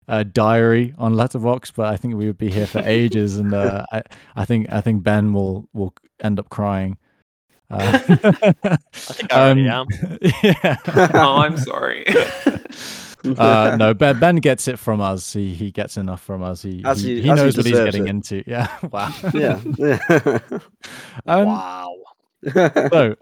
uh, 0.08 0.24
diary 0.24 0.94
on 0.98 1.14
letterboxd, 1.14 1.74
but 1.76 1.88
I 1.88 1.98
think 1.98 2.16
we 2.16 2.26
would 2.28 2.38
be 2.38 2.50
here 2.50 2.68
for 2.68 2.80
ages, 2.80 3.38
and 3.38 3.54
uh, 3.54 3.86
I, 3.92 4.02
I 4.36 4.46
think 4.46 4.72
I 4.72 4.82
think 4.82 5.04
Ben 5.04 5.34
will 5.34 5.68
will 5.74 5.94
end 6.22 6.40
up 6.40 6.50
crying. 6.50 6.98
Uh, 7.70 8.00
I 8.04 9.14
think 9.14 9.32
I 9.32 9.46
already 9.46 9.70
am. 9.70 9.88
yeah. 10.44 10.76
oh, 11.14 11.38
I'm 11.38 11.58
sorry. 11.58 12.06
Uh, 13.38 13.76
no, 13.80 13.94
Ben, 13.94 14.20
ben 14.20 14.36
gets 14.38 14.68
it 14.68 14.78
from 14.80 15.02
us. 15.02 15.34
He 15.34 15.54
he 15.54 15.72
gets 15.72 15.98
enough 15.98 16.22
from 16.22 16.42
us. 16.44 16.62
He 16.62 16.82
As 16.86 17.02
he, 17.02 17.16
he- 17.16 17.22
he 17.24 17.30
as 17.30 17.40
he 17.40 17.44
knows 17.46 17.58
what 17.58 17.66
he's 17.66 17.76
getting 17.80 18.08
it. 18.08 18.10
into. 18.10 18.44
Yeah. 18.48 18.68
Wow. 18.92 19.14
yeah. 19.34 19.62
yeah. 19.78 20.40
Um, 21.26 21.46
wow. 21.48 21.96
so 22.56 23.16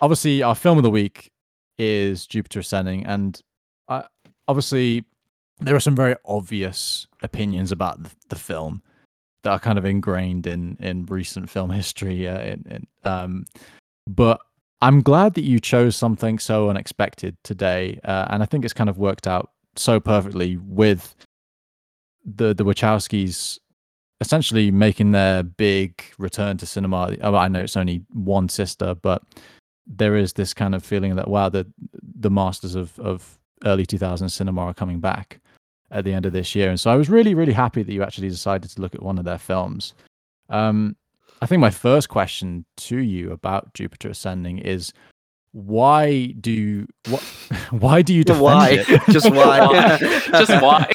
obviously 0.00 0.42
our 0.42 0.54
film 0.54 0.78
of 0.78 0.84
the 0.84 0.90
week 0.90 1.30
is 1.78 2.26
Jupiter 2.26 2.60
Ascending, 2.60 3.04
and 3.06 3.40
uh, 3.88 4.02
obviously 4.48 5.04
there 5.60 5.74
are 5.74 5.80
some 5.80 5.96
very 5.96 6.14
obvious 6.26 7.06
opinions 7.22 7.72
about 7.72 8.02
the, 8.02 8.10
the 8.28 8.36
film 8.36 8.82
that 9.42 9.50
are 9.50 9.58
kind 9.58 9.78
of 9.78 9.84
ingrained 9.84 10.46
in 10.46 10.76
in 10.80 11.06
recent 11.06 11.48
film 11.50 11.70
history. 11.70 12.28
Uh, 12.28 12.40
in, 12.40 12.64
in, 12.70 12.86
um, 13.04 13.44
but 14.06 14.40
I'm 14.82 15.00
glad 15.02 15.34
that 15.34 15.44
you 15.44 15.58
chose 15.58 15.96
something 15.96 16.38
so 16.38 16.68
unexpected 16.68 17.36
today, 17.42 17.98
uh, 18.04 18.26
and 18.30 18.42
I 18.42 18.46
think 18.46 18.64
it's 18.64 18.74
kind 18.74 18.90
of 18.90 18.98
worked 18.98 19.26
out 19.26 19.50
so 19.76 20.00
perfectly 20.00 20.56
with 20.58 21.14
the 22.24 22.54
the 22.54 22.64
Wachowskis 22.64 23.58
essentially 24.20 24.70
making 24.70 25.12
their 25.12 25.42
big 25.42 26.02
return 26.18 26.56
to 26.58 26.66
cinema. 26.66 27.16
Oh, 27.22 27.34
I 27.34 27.48
know 27.48 27.60
it's 27.60 27.76
only 27.76 28.02
one 28.12 28.48
sister, 28.48 28.94
but 28.94 29.22
there 29.86 30.16
is 30.16 30.32
this 30.32 30.54
kind 30.54 30.74
of 30.74 30.84
feeling 30.84 31.16
that 31.16 31.28
wow, 31.28 31.48
the 31.48 31.66
the 32.18 32.30
masters 32.30 32.74
of 32.74 32.98
of 32.98 33.38
early 33.64 33.86
2000s 33.86 34.30
cinema 34.30 34.60
are 34.60 34.74
coming 34.74 35.00
back 35.00 35.40
at 35.90 36.04
the 36.04 36.12
end 36.12 36.26
of 36.26 36.32
this 36.32 36.54
year. 36.54 36.68
And 36.68 36.78
so 36.78 36.90
I 36.90 36.96
was 36.96 37.08
really 37.08 37.34
really 37.34 37.52
happy 37.52 37.82
that 37.82 37.92
you 37.92 38.02
actually 38.02 38.28
decided 38.28 38.70
to 38.70 38.80
look 38.80 38.94
at 38.94 39.02
one 39.02 39.18
of 39.18 39.24
their 39.24 39.38
films. 39.38 39.94
Um, 40.48 40.96
I 41.42 41.46
think 41.46 41.60
my 41.60 41.70
first 41.70 42.08
question 42.08 42.64
to 42.78 42.98
you 42.98 43.30
about 43.30 43.74
Jupiter 43.74 44.10
Ascending 44.10 44.58
is 44.58 44.92
why 45.52 46.26
do 46.40 46.50
you, 46.50 46.86
what 47.08 47.22
why 47.70 48.02
do 48.02 48.14
you 48.14 48.24
defend 48.24 48.42
why? 48.42 48.84
it? 48.88 49.02
Just 49.10 49.30
why? 49.30 49.98
Just 50.28 50.62
why? 50.62 50.90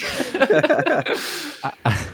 I- 1.63 1.73
I- 1.85 2.07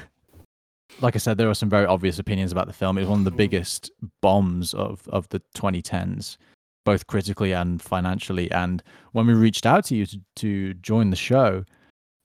like 0.99 1.15
I 1.15 1.19
said, 1.19 1.37
there 1.37 1.49
are 1.49 1.53
some 1.53 1.69
very 1.69 1.85
obvious 1.85 2.17
opinions 2.19 2.51
about 2.51 2.67
the 2.67 2.73
film. 2.73 2.97
It 2.97 3.01
was 3.01 3.09
one 3.09 3.19
of 3.19 3.25
the 3.25 3.31
mm-hmm. 3.31 3.37
biggest 3.37 3.91
bombs 4.21 4.73
of 4.73 5.07
of 5.09 5.29
the 5.29 5.41
2010s, 5.55 6.37
both 6.85 7.07
critically 7.07 7.51
and 7.51 7.81
financially. 7.81 8.49
And 8.51 8.81
when 9.11 9.27
we 9.27 9.33
reached 9.33 9.65
out 9.65 9.85
to 9.85 9.95
you 9.95 10.05
to, 10.07 10.19
to 10.37 10.73
join 10.75 11.11
the 11.11 11.15
show, 11.15 11.65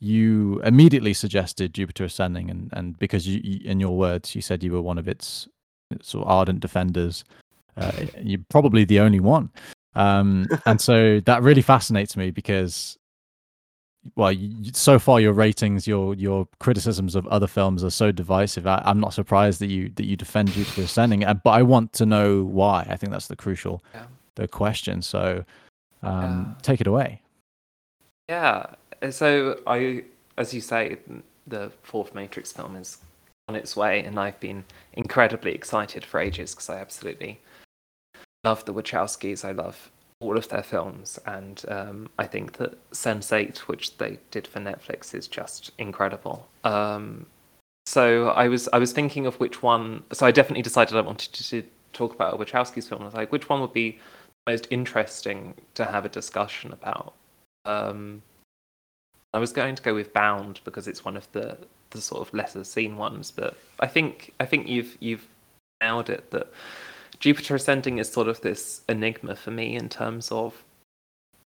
you 0.01 0.61
immediately 0.65 1.13
suggested 1.13 1.75
Jupiter 1.75 2.05
Ascending, 2.05 2.51
and 2.51 2.71
and 2.73 2.99
because 2.99 3.27
you, 3.27 3.41
you 3.45 3.61
in 3.65 3.79
your 3.79 3.97
words, 3.97 4.35
you 4.35 4.41
said 4.43 4.63
you 4.63 4.73
were 4.73 4.83
one 4.83 4.99
of 4.99 5.07
its 5.07 5.49
sort 6.03 6.25
of 6.27 6.31
ardent 6.33 6.61
defenders. 6.61 7.25
Uh, 7.77 7.93
you're 8.21 8.41
probably 8.51 8.85
the 8.85 9.01
only 9.01 9.21
one. 9.21 9.51
Um, 9.95 10.47
and 10.67 10.81
so 10.81 11.21
that 11.21 11.43
really 11.43 11.63
fascinates 11.63 12.17
me 12.17 12.31
because 12.31 12.99
well, 14.17 14.35
y- 14.35 14.51
so 14.73 14.99
far 14.99 15.21
your 15.21 15.33
ratings, 15.33 15.87
your 15.87 16.15
your 16.15 16.49
criticisms 16.59 17.15
of 17.15 17.27
other 17.29 17.47
films 17.47 17.85
are 17.85 17.91
so 17.91 18.11
divisive. 18.13 18.67
I, 18.67 18.83
I'm 18.85 18.99
not 19.01 19.15
surprised 19.15 19.61
that 19.61 19.69
you 19.69 19.91
that 19.97 20.07
you 20.07 20.17
defend 20.17 20.51
Jupiter 20.53 20.83
Ascending, 20.83 21.21
but 21.45 21.51
I 21.51 21.63
want 21.63 21.93
to 21.95 22.07
know 22.07 22.43
why. 22.45 22.87
I 22.91 22.97
think 22.97 23.13
that's 23.13 23.29
the 23.29 23.37
crucial 23.37 23.83
Yeah. 23.95 24.07
the 24.35 24.49
question. 24.49 25.03
So 25.03 25.45
um, 26.03 26.21
Yeah. 26.57 26.63
take 26.63 26.81
it 26.81 26.87
away. 26.87 27.21
Yeah. 28.29 28.67
So 29.11 29.61
I, 29.67 30.05
as 30.39 30.53
you 30.55 30.61
say, 30.61 30.99
the 31.47 31.71
fourth 31.83 32.15
Matrix 32.15 32.53
film 32.53 32.77
is 32.77 32.99
on 33.53 33.57
its 33.57 33.77
way, 33.77 34.03
and 34.03 34.19
I've 34.19 34.41
been 34.41 34.65
incredibly 34.95 35.53
excited 35.53 36.05
for 36.05 36.19
ages 36.19 36.55
because 36.55 36.71
I 36.71 36.79
absolutely 36.79 37.39
love 38.45 38.65
the 38.65 38.73
Wachowskis. 38.73 39.45
I 39.45 39.53
love 39.53 39.91
all 40.21 40.39
of 40.39 40.49
their 40.49 40.63
films, 40.63 41.19
and 41.27 41.63
um, 41.69 42.09
I 42.19 42.27
think 42.27 42.57
that 42.57 42.73
Sense8, 42.93 43.59
which 43.59 43.99
they 43.99 44.19
did 44.31 44.47
for 44.47 44.61
Netflix, 44.61 45.15
is 45.15 45.29
just 45.29 45.73
incredible. 45.77 46.49
Um, 46.65 47.27
so 47.85 48.29
I 48.29 48.49
was 48.49 48.69
I 48.73 48.79
was 48.79 48.93
thinking 48.93 49.27
of 49.27 49.39
which 49.39 49.63
one. 49.63 50.03
So 50.13 50.25
I 50.25 50.31
definitely 50.31 50.63
decided 50.63 50.97
I 50.97 51.03
wanted 51.03 51.33
to, 51.35 51.45
to 51.51 51.69
talk 51.93 52.15
about 52.15 52.35
a 52.35 52.39
Wachowski's 52.39 52.89
film. 52.89 53.03
I 53.03 53.07
was 53.07 53.15
like, 53.15 53.33
which 53.33 53.51
one 53.51 53.61
would 53.61 53.75
be 53.75 53.99
most 54.49 54.67
interesting 54.71 55.55
to 55.75 55.85
have 55.85 56.07
a 56.07 56.09
discussion 56.09 56.73
about? 56.73 57.15
Um, 57.67 58.23
I 59.35 59.39
was 59.39 59.53
going 59.53 59.75
to 59.75 59.83
go 59.83 59.95
with 59.95 60.13
Bound 60.15 60.61
because 60.65 60.89
it's 60.89 61.05
one 61.05 61.17
of 61.17 61.31
the 61.33 61.59
the 61.93 62.01
sort 62.01 62.27
of 62.27 62.35
lesser 62.35 62.65
seen 62.65 62.97
ones, 62.97 63.31
but 63.31 63.57
I 63.81 63.87
think 63.87 64.33
I 64.41 64.47
think 64.47 64.69
you've 64.69 64.97
you've 65.01 65.27
nailed 65.83 66.11
it 66.11 66.31
that 66.31 66.53
Jupiter 67.19 67.55
Ascending 67.55 67.99
is 67.99 68.11
sort 68.11 68.29
of 68.29 68.41
this 68.41 68.83
enigma 68.89 69.37
for 69.37 69.51
me 69.51 69.77
in 69.77 69.89
terms 69.89 70.33
of 70.33 70.65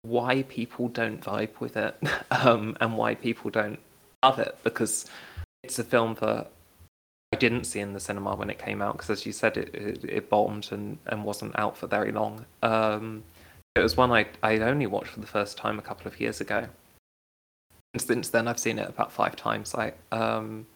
why 0.02 0.44
people 0.44 0.88
don't 0.88 1.22
vibe 1.22 1.60
with 1.60 1.76
it 1.76 1.96
um, 2.32 2.78
and 2.80 2.98
why 2.98 3.16
people 3.16 3.52
don't 3.52 3.80
love 4.24 4.40
it 4.40 4.58
because 4.64 5.06
it's 5.64 5.80
a 5.80 5.84
film 5.84 6.16
that 6.22 6.50
I 7.34 7.38
didn't 7.38 7.66
see 7.66 7.82
in 7.82 7.94
the 7.94 8.00
cinema 8.00 8.36
when 8.36 8.50
it 8.50 8.58
came 8.58 8.82
out 8.82 8.94
because, 8.94 9.10
as 9.10 9.26
you 9.26 9.34
said, 9.34 9.58
it, 9.58 9.76
it, 9.76 10.04
it 10.06 10.30
bombed 10.30 10.70
and, 10.72 10.98
and 11.08 11.26
wasn't 11.26 11.60
out 11.60 11.78
for 11.78 11.88
very 11.88 12.12
long. 12.12 12.46
Um, 12.64 13.24
it 13.76 13.82
was 13.82 13.98
one 13.98 14.12
I 14.12 14.28
I 14.42 14.58
only 14.60 14.88
watched 14.88 15.10
for 15.10 15.20
the 15.20 15.28
first 15.28 15.58
time 15.58 15.78
a 15.78 15.82
couple 15.82 16.08
of 16.08 16.20
years 16.20 16.40
ago. 16.40 16.68
And 17.98 18.02
since 18.04 18.30
then, 18.30 18.48
I've 18.48 18.60
seen 18.60 18.78
it 18.78 18.88
about 18.88 19.12
five 19.12 19.36
times. 19.36 19.74
I 19.74 19.92
um, 20.12 20.68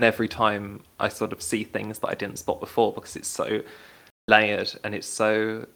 and 0.00 0.04
every 0.04 0.26
time 0.26 0.82
I 0.98 1.08
sort 1.08 1.32
of 1.32 1.40
see 1.40 1.62
things 1.62 2.00
that 2.00 2.08
I 2.08 2.14
didn't 2.14 2.40
spot 2.40 2.58
before 2.58 2.92
because 2.92 3.14
it's 3.14 3.28
so 3.28 3.62
layered 4.26 4.72
and 4.82 4.92
it's 4.92 5.06
so 5.06 5.68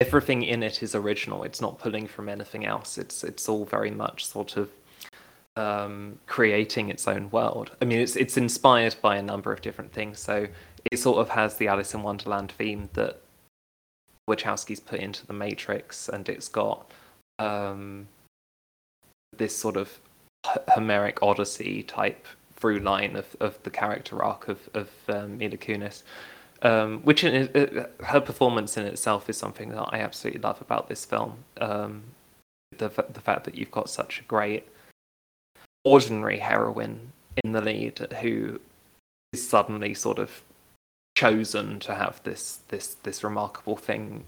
everything 0.00 0.42
in 0.42 0.64
it 0.64 0.82
is 0.82 0.96
original. 0.96 1.44
It's 1.44 1.60
not 1.60 1.78
pulling 1.78 2.08
from 2.08 2.28
anything 2.28 2.66
else. 2.66 2.98
It's 2.98 3.22
it's 3.22 3.48
all 3.48 3.64
very 3.64 3.92
much 3.92 4.26
sort 4.26 4.56
of 4.56 4.70
um, 5.54 6.18
creating 6.26 6.88
its 6.88 7.06
own 7.06 7.30
world. 7.30 7.70
I 7.80 7.84
mean, 7.84 8.00
it's 8.00 8.16
it's 8.16 8.36
inspired 8.36 8.96
by 9.00 9.18
a 9.18 9.22
number 9.22 9.52
of 9.52 9.62
different 9.62 9.92
things. 9.92 10.18
So 10.18 10.48
it 10.90 10.98
sort 10.98 11.18
of 11.18 11.28
has 11.28 11.58
the 11.58 11.68
Alice 11.68 11.94
in 11.94 12.02
Wonderland 12.02 12.50
theme 12.50 12.88
that 12.94 13.20
Wachowski's 14.28 14.80
put 14.80 14.98
into 14.98 15.24
the 15.28 15.32
Matrix, 15.32 16.08
and 16.08 16.28
it's 16.28 16.48
got 16.48 16.90
um, 17.38 18.08
this 19.38 19.56
sort 19.56 19.76
of 19.76 20.00
Homeric 20.68 21.22
Odyssey 21.22 21.82
type 21.82 22.26
through 22.56 22.80
line 22.80 23.16
of, 23.16 23.36
of 23.40 23.62
the 23.62 23.70
character 23.70 24.22
arc 24.22 24.48
of 24.48 24.68
of 24.74 24.90
um, 25.08 25.38
Mila 25.38 25.56
Kunis, 25.56 26.02
um, 26.62 27.00
which 27.00 27.24
in, 27.24 27.48
uh, 27.54 27.86
her 28.04 28.20
performance 28.20 28.76
in 28.76 28.84
itself 28.84 29.28
is 29.28 29.36
something 29.36 29.70
that 29.70 29.88
I 29.92 30.00
absolutely 30.00 30.40
love 30.40 30.60
about 30.60 30.88
this 30.88 31.04
film. 31.04 31.44
Um, 31.60 32.02
the 32.76 32.88
the 32.88 33.20
fact 33.20 33.44
that 33.44 33.54
you've 33.54 33.70
got 33.70 33.88
such 33.88 34.20
a 34.20 34.24
great 34.24 34.68
ordinary 35.84 36.38
heroine 36.38 37.12
in 37.44 37.52
the 37.52 37.60
lead 37.60 37.98
who 38.20 38.60
is 39.32 39.48
suddenly 39.48 39.94
sort 39.94 40.18
of 40.18 40.42
chosen 41.16 41.80
to 41.80 41.94
have 41.94 42.20
this 42.24 42.60
this 42.68 42.94
this 43.02 43.24
remarkable 43.24 43.76
thing 43.76 44.24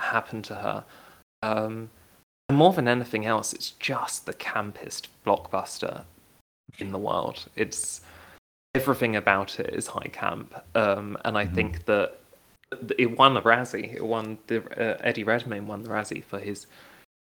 happen 0.00 0.42
to 0.42 0.54
her. 0.54 0.84
Um, 1.42 1.90
and 2.48 2.58
more 2.58 2.72
than 2.72 2.88
anything 2.88 3.26
else, 3.26 3.52
it's 3.52 3.70
just 3.70 4.26
the 4.26 4.34
campest 4.34 5.08
blockbuster 5.24 6.04
in 6.78 6.92
the 6.92 6.98
world. 6.98 7.46
It's 7.56 8.02
everything 8.74 9.16
about 9.16 9.58
it 9.58 9.74
is 9.74 9.88
high 9.88 10.08
camp, 10.12 10.54
um, 10.76 11.16
and 11.24 11.36
I 11.36 11.46
Mhm. 11.46 11.54
think 11.54 11.84
that 11.86 12.20
it 12.98 13.16
won 13.16 13.36
a 13.36 13.42
Razzie. 13.42 13.94
It 13.94 14.04
won 14.04 14.38
the 14.48 14.58
uh, 14.78 14.98
Eddie 15.00 15.24
Redmayne 15.24 15.66
won 15.66 15.82
the 15.82 15.88
Razzie 15.88 16.22
for 16.22 16.38
his, 16.38 16.66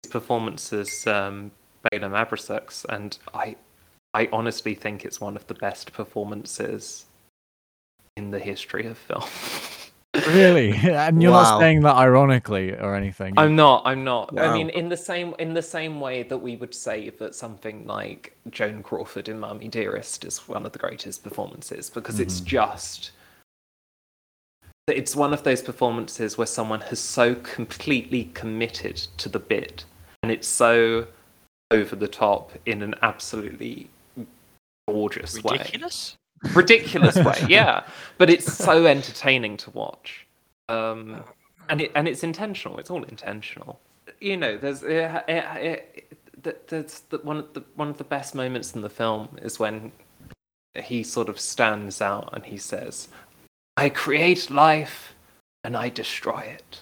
his 0.03 0.11
performance 0.11 0.71
as 0.71 1.05
um, 1.07 1.51
Balem 1.91 2.13
Abrasax, 2.13 2.85
and 2.85 3.17
I 3.33 3.55
I 4.13 4.27
honestly 4.33 4.75
think 4.75 5.05
it's 5.05 5.21
one 5.21 5.35
of 5.35 5.47
the 5.47 5.53
best 5.53 5.93
performances 5.93 7.05
in 8.17 8.31
the 8.31 8.39
history 8.39 8.85
of 8.85 8.97
film. 8.97 9.23
Really? 10.13 10.71
and 10.83 11.21
you're 11.21 11.31
Wow. 11.31 11.43
not 11.43 11.59
saying 11.59 11.81
that 11.81 11.95
ironically 11.95 12.73
or 12.73 12.95
anything. 12.95 13.33
I'm 13.37 13.55
not. 13.55 13.83
I'm 13.85 14.03
not. 14.03 14.37
I 14.37 14.53
mean, 14.53 14.69
in 14.69 14.89
the 14.89 14.97
same 14.97 15.33
in 15.39 15.53
the 15.53 15.61
same 15.61 15.99
way 15.99 16.23
that 16.23 16.37
we 16.37 16.57
would 16.57 16.75
say 16.75 17.09
that 17.09 17.33
something 17.33 17.87
like 17.87 18.35
Joan 18.49 18.83
Crawford 18.83 19.29
in 19.29 19.39
Mummy 19.39 19.67
Dearest 19.67 20.25
is 20.25 20.47
one 20.47 20.65
of 20.65 20.73
the 20.73 20.79
greatest 20.79 21.23
performances 21.23 21.89
because 21.89 22.19
it's 22.19 22.41
Mhm. 22.41 22.45
just 22.45 23.11
it's 24.87 25.15
one 25.15 25.33
of 25.33 25.43
those 25.43 25.61
performances 25.61 26.37
where 26.37 26.47
someone 26.47 26.81
has 26.81 26.99
so 26.99 27.33
completely 27.35 28.25
committed 28.33 28.97
to 29.15 29.29
the 29.29 29.39
bit 29.39 29.85
and 30.21 30.31
it's 30.31 30.49
so 30.49 31.07
over 31.71 31.95
the 31.95 32.09
top 32.09 32.51
in 32.65 32.81
an 32.81 32.93
absolutely 33.01 33.89
gorgeous 34.89 35.41
way 35.45 35.63
Ridiculous. 36.53 37.15
way 37.15 37.45
yeah. 37.49 37.83
But 38.17 38.29
it's 38.29 38.51
so 38.51 38.85
entertaining 38.85 39.57
to 39.57 39.69
watch. 39.71 40.27
Um 40.69 41.23
and 41.69 41.81
it 41.81 41.91
and 41.95 42.07
it's 42.07 42.23
intentional. 42.23 42.77
It's 42.79 42.89
all 42.89 43.03
intentional. 43.03 43.79
You 44.19 44.37
know 44.37 44.57
there's 44.57 44.83
uh, 44.83 45.21
uh, 45.27 45.75
th- 46.43 46.57
there's 46.67 46.99
the, 47.09 47.19
one 47.19 47.37
of 47.37 47.53
the 47.53 47.63
one 47.75 47.89
of 47.89 47.97
the 47.97 48.03
best 48.03 48.35
moments 48.35 48.73
in 48.75 48.81
the 48.81 48.89
film 48.89 49.37
is 49.41 49.59
when 49.59 49.91
he 50.75 51.03
sort 51.03 51.29
of 51.29 51.39
stands 51.39 52.01
out 52.01 52.29
and 52.31 52.45
he 52.45 52.57
says 52.57 53.09
i 53.75 53.89
create 53.89 54.49
life 54.49 55.13
and 55.63 55.75
i 55.75 55.89
destroy 55.89 56.39
it. 56.39 56.81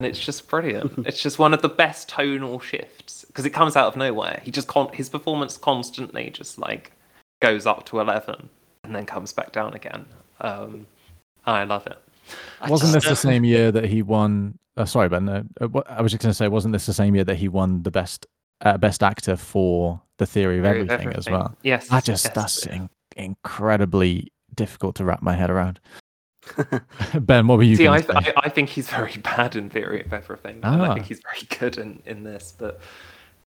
And 0.00 0.06
it's 0.06 0.18
just 0.18 0.48
brilliant. 0.48 0.92
It's 1.06 1.20
just 1.20 1.40
one 1.40 1.52
of 1.52 1.62
the 1.62 1.68
best 1.68 2.08
tonal 2.08 2.60
shifts 2.60 3.24
because 3.26 3.44
it 3.44 3.50
comes 3.50 3.74
out 3.74 3.88
of 3.88 3.96
nowhere. 3.96 4.40
He 4.44 4.52
just 4.52 4.68
con- 4.68 4.92
his 4.92 5.08
performance 5.08 5.56
constantly 5.56 6.30
just 6.30 6.58
like 6.58 6.92
goes 7.40 7.66
up 7.66 7.84
to 7.86 7.98
11 8.00 8.48
and 8.88 8.96
then 8.96 9.04
comes 9.04 9.34
back 9.34 9.52
down 9.52 9.74
again. 9.74 10.06
Um, 10.40 10.86
I 11.44 11.64
love 11.64 11.86
it. 11.86 11.98
I 12.60 12.70
wasn't 12.70 12.94
this 12.94 13.04
the 13.06 13.14
same 13.16 13.44
year 13.44 13.70
that 13.70 13.84
he 13.84 14.00
won? 14.02 14.58
Uh, 14.78 14.86
sorry, 14.86 15.08
Ben. 15.10 15.28
Uh, 15.28 15.42
uh, 15.60 15.82
I 15.86 16.00
was 16.00 16.10
just 16.12 16.22
going 16.22 16.30
to 16.30 16.34
say, 16.34 16.48
wasn't 16.48 16.72
this 16.72 16.86
the 16.86 16.94
same 16.94 17.14
year 17.14 17.24
that 17.24 17.36
he 17.36 17.48
won 17.48 17.82
the 17.82 17.90
best 17.90 18.26
uh, 18.62 18.78
best 18.78 19.02
actor 19.02 19.36
for 19.36 20.00
The 20.16 20.26
Theory 20.26 20.58
of 20.58 20.64
Theory 20.64 20.80
of 20.80 20.90
Everything, 20.90 21.16
as 21.16 21.28
well? 21.28 21.54
Yes. 21.62 21.88
I 21.90 22.00
just 22.00 22.24
yes, 22.24 22.34
that's 22.34 22.66
yeah. 22.66 22.74
in- 22.76 22.90
incredibly 23.16 24.32
difficult 24.54 24.96
to 24.96 25.04
wrap 25.04 25.20
my 25.22 25.34
head 25.34 25.50
around. 25.50 25.80
ben, 27.20 27.46
what 27.46 27.58
were 27.58 27.64
you 27.64 27.76
See, 27.76 27.88
I, 27.88 28.00
to 28.00 28.06
say? 28.06 28.32
I, 28.36 28.40
I 28.44 28.48
think 28.48 28.70
he's 28.70 28.88
very 28.88 29.16
bad 29.22 29.54
in 29.54 29.68
Theory 29.68 30.02
of 30.02 30.12
Everything, 30.14 30.60
and 30.62 30.82
I 30.82 30.88
Ah. 30.88 30.94
think 30.94 31.06
he's 31.06 31.20
very 31.20 31.46
good 31.58 31.76
in, 31.78 32.02
in 32.06 32.22
this. 32.24 32.54
But 32.56 32.80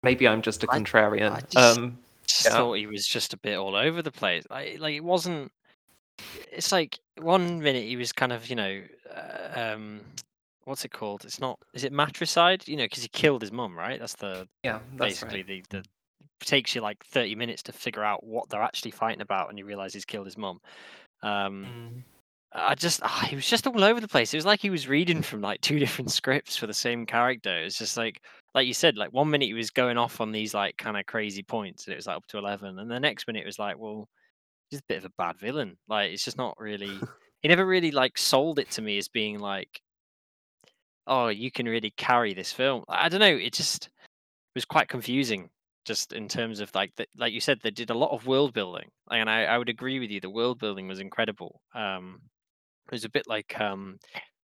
maybe 0.02 0.26
I'm 0.26 0.42
just 0.42 0.64
a 0.64 0.66
contrarian. 0.66 1.30
I 1.32 1.40
just- 1.48 1.78
um, 1.78 1.98
just 2.28 2.46
Yeah. 2.46 2.56
thought 2.56 2.74
he 2.74 2.86
was 2.86 3.06
just 3.06 3.32
a 3.32 3.38
bit 3.38 3.56
all 3.56 3.74
over 3.74 4.02
the 4.02 4.12
place. 4.12 4.44
Like, 4.50 4.78
like 4.78 4.94
it 4.94 5.04
wasn't. 5.04 5.50
It's 6.52 6.72
like 6.72 6.98
one 7.18 7.60
minute 7.60 7.84
he 7.84 7.96
was 7.96 8.12
kind 8.12 8.32
of, 8.32 8.48
you 8.48 8.56
know, 8.56 8.82
uh, 9.14 9.60
um, 9.74 10.00
what's 10.64 10.84
it 10.84 10.92
called? 10.92 11.24
It's 11.24 11.40
not. 11.40 11.58
Is 11.74 11.84
it 11.84 11.92
matricide? 11.92 12.66
You 12.68 12.76
know, 12.76 12.84
because 12.84 13.02
he 13.02 13.08
killed 13.08 13.42
his 13.42 13.52
mum, 13.52 13.76
right? 13.76 13.98
That's 13.98 14.16
the 14.16 14.48
yeah, 14.62 14.80
that's 14.96 15.20
basically 15.20 15.42
right. 15.42 15.64
the 15.70 15.78
the 15.80 15.84
takes 16.40 16.74
you 16.74 16.80
like 16.80 17.04
thirty 17.04 17.34
minutes 17.34 17.62
to 17.64 17.72
figure 17.72 18.04
out 18.04 18.24
what 18.24 18.48
they're 18.48 18.62
actually 18.62 18.92
fighting 18.92 19.22
about, 19.22 19.48
and 19.48 19.58
you 19.58 19.64
realize 19.64 19.94
he's 19.94 20.04
killed 20.04 20.26
his 20.26 20.38
mum. 20.38 20.60
Um, 21.22 21.66
Mm. 21.66 22.02
I 22.52 22.74
just, 22.74 23.00
ah, 23.02 23.26
he 23.28 23.36
was 23.36 23.48
just 23.48 23.66
all 23.66 23.84
over 23.84 24.00
the 24.00 24.08
place. 24.08 24.32
It 24.32 24.38
was 24.38 24.46
like 24.46 24.60
he 24.60 24.70
was 24.70 24.88
reading 24.88 25.22
from 25.22 25.42
like 25.42 25.60
two 25.60 25.78
different 25.78 26.10
scripts 26.10 26.56
for 26.56 26.66
the 26.66 26.74
same 26.74 27.04
character. 27.04 27.54
It's 27.58 27.78
just 27.78 27.96
like, 27.96 28.22
like 28.54 28.66
you 28.66 28.74
said, 28.74 28.96
like 28.96 29.12
one 29.12 29.30
minute 29.30 29.48
he 29.48 29.54
was 29.54 29.70
going 29.70 29.98
off 29.98 30.20
on 30.20 30.32
these 30.32 30.54
like 30.54 30.76
kind 30.78 30.96
of 30.96 31.06
crazy 31.06 31.42
points, 31.42 31.86
and 31.86 31.92
it 31.92 31.96
was 31.96 32.06
like 32.06 32.16
up 32.16 32.26
to 32.28 32.38
eleven, 32.38 32.78
and 32.78 32.90
the 32.90 33.00
next 33.00 33.26
minute 33.26 33.42
it 33.42 33.46
was 33.46 33.58
like, 33.58 33.78
well, 33.78 34.08
he's 34.70 34.80
a 34.80 34.84
bit 34.88 34.98
of 34.98 35.04
a 35.04 35.10
bad 35.18 35.38
villain. 35.38 35.76
Like 35.88 36.10
it's 36.12 36.24
just 36.24 36.38
not 36.38 36.56
really. 36.58 36.98
he 37.42 37.48
never 37.48 37.66
really 37.66 37.90
like 37.90 38.16
sold 38.18 38.58
it 38.58 38.70
to 38.72 38.82
me 38.82 38.98
as 38.98 39.08
being 39.08 39.38
like, 39.38 39.80
oh, 41.06 41.28
you 41.28 41.50
can 41.50 41.66
really 41.66 41.92
carry 41.96 42.34
this 42.34 42.52
film. 42.52 42.84
I 42.88 43.08
don't 43.08 43.20
know. 43.20 43.26
It 43.26 43.52
just 43.52 43.90
was 44.54 44.64
quite 44.64 44.88
confusing. 44.88 45.50
Just 45.84 46.12
in 46.12 46.28
terms 46.28 46.60
of 46.60 46.74
like, 46.74 46.94
the, 46.96 47.06
like 47.16 47.32
you 47.32 47.40
said, 47.40 47.60
they 47.62 47.70
did 47.70 47.88
a 47.90 47.94
lot 47.94 48.12
of 48.12 48.26
world 48.26 48.52
building, 48.52 48.90
and 49.10 49.30
I, 49.30 49.44
I 49.44 49.58
would 49.58 49.70
agree 49.70 49.98
with 49.98 50.10
you. 50.10 50.20
The 50.20 50.28
world 50.28 50.58
building 50.58 50.86
was 50.88 51.00
incredible. 51.00 51.62
Um, 51.74 52.20
it 52.88 52.92
was 52.92 53.04
a 53.04 53.08
bit 53.10 53.26
like 53.28 53.58
um, 53.60 53.98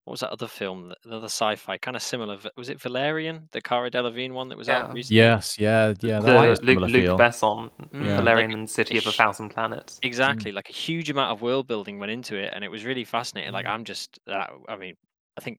what 0.04 0.12
was 0.12 0.20
that 0.20 0.30
other 0.30 0.48
film? 0.48 0.84
th- 0.86 0.96
The 1.04 1.16
other 1.18 1.26
sci-fi, 1.26 1.76
kind 1.78 1.96
of 1.96 2.02
similar. 2.02 2.36
v- 2.38 2.50
Was 2.56 2.68
it 2.70 2.80
Valerian, 2.80 3.48
the 3.52 3.60
Cara 3.60 3.90
Delevingne 3.90 4.32
one 4.32 4.48
that 4.48 4.58
was 4.58 4.68
out 4.68 4.88
Yeah. 4.88 4.92
recently? 4.94 5.16
Yes, 5.18 5.58
yeah, 5.58 5.94
yeah. 6.00 6.20
That 6.20 6.26
The 6.42 6.48
was 6.48 6.58
a 6.58 6.62
Luc, 6.62 6.74
similar 6.74 6.88
Luc. 6.88 7.18
Besson, 7.20 7.70
Mm, 7.92 8.16
Valerian 8.16 8.50
like 8.50 8.58
and 8.58 8.70
City 8.70 8.98
of 8.98 9.06
a 9.06 9.10
ish. 9.10 9.16
Thousand 9.16 9.50
Planets. 9.50 10.00
Exactly, 10.02 10.52
like 10.52 10.68
a 10.70 10.72
huge 10.72 11.10
amount 11.10 11.32
of 11.32 11.42
world 11.42 11.66
building 11.68 11.98
went 11.98 12.10
into 12.12 12.36
it, 12.36 12.52
and 12.54 12.64
it 12.64 12.70
was 12.70 12.84
really 12.84 13.04
fascinating. 13.04 13.52
Like 13.52 13.66
Mm. 13.66 13.70
I'm 13.72 13.84
just, 13.84 14.18
uh, 14.26 14.46
I 14.68 14.76
mean, 14.76 14.96
I 15.36 15.42
think 15.42 15.58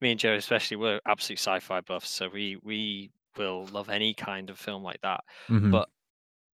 me 0.00 0.10
and 0.10 0.18
Joe 0.18 0.34
especially 0.34 0.78
we're 0.78 1.00
absolute 1.06 1.38
sci-fi 1.38 1.80
buffs, 1.82 2.08
so 2.10 2.28
we 2.28 2.56
we 2.62 3.10
will 3.36 3.66
love 3.72 3.88
any 3.88 4.12
kind 4.14 4.50
of 4.50 4.58
film 4.58 4.82
like 4.82 5.00
that. 5.02 5.20
Mhm. 5.48 5.70
But 5.70 5.88
it- 5.88 5.91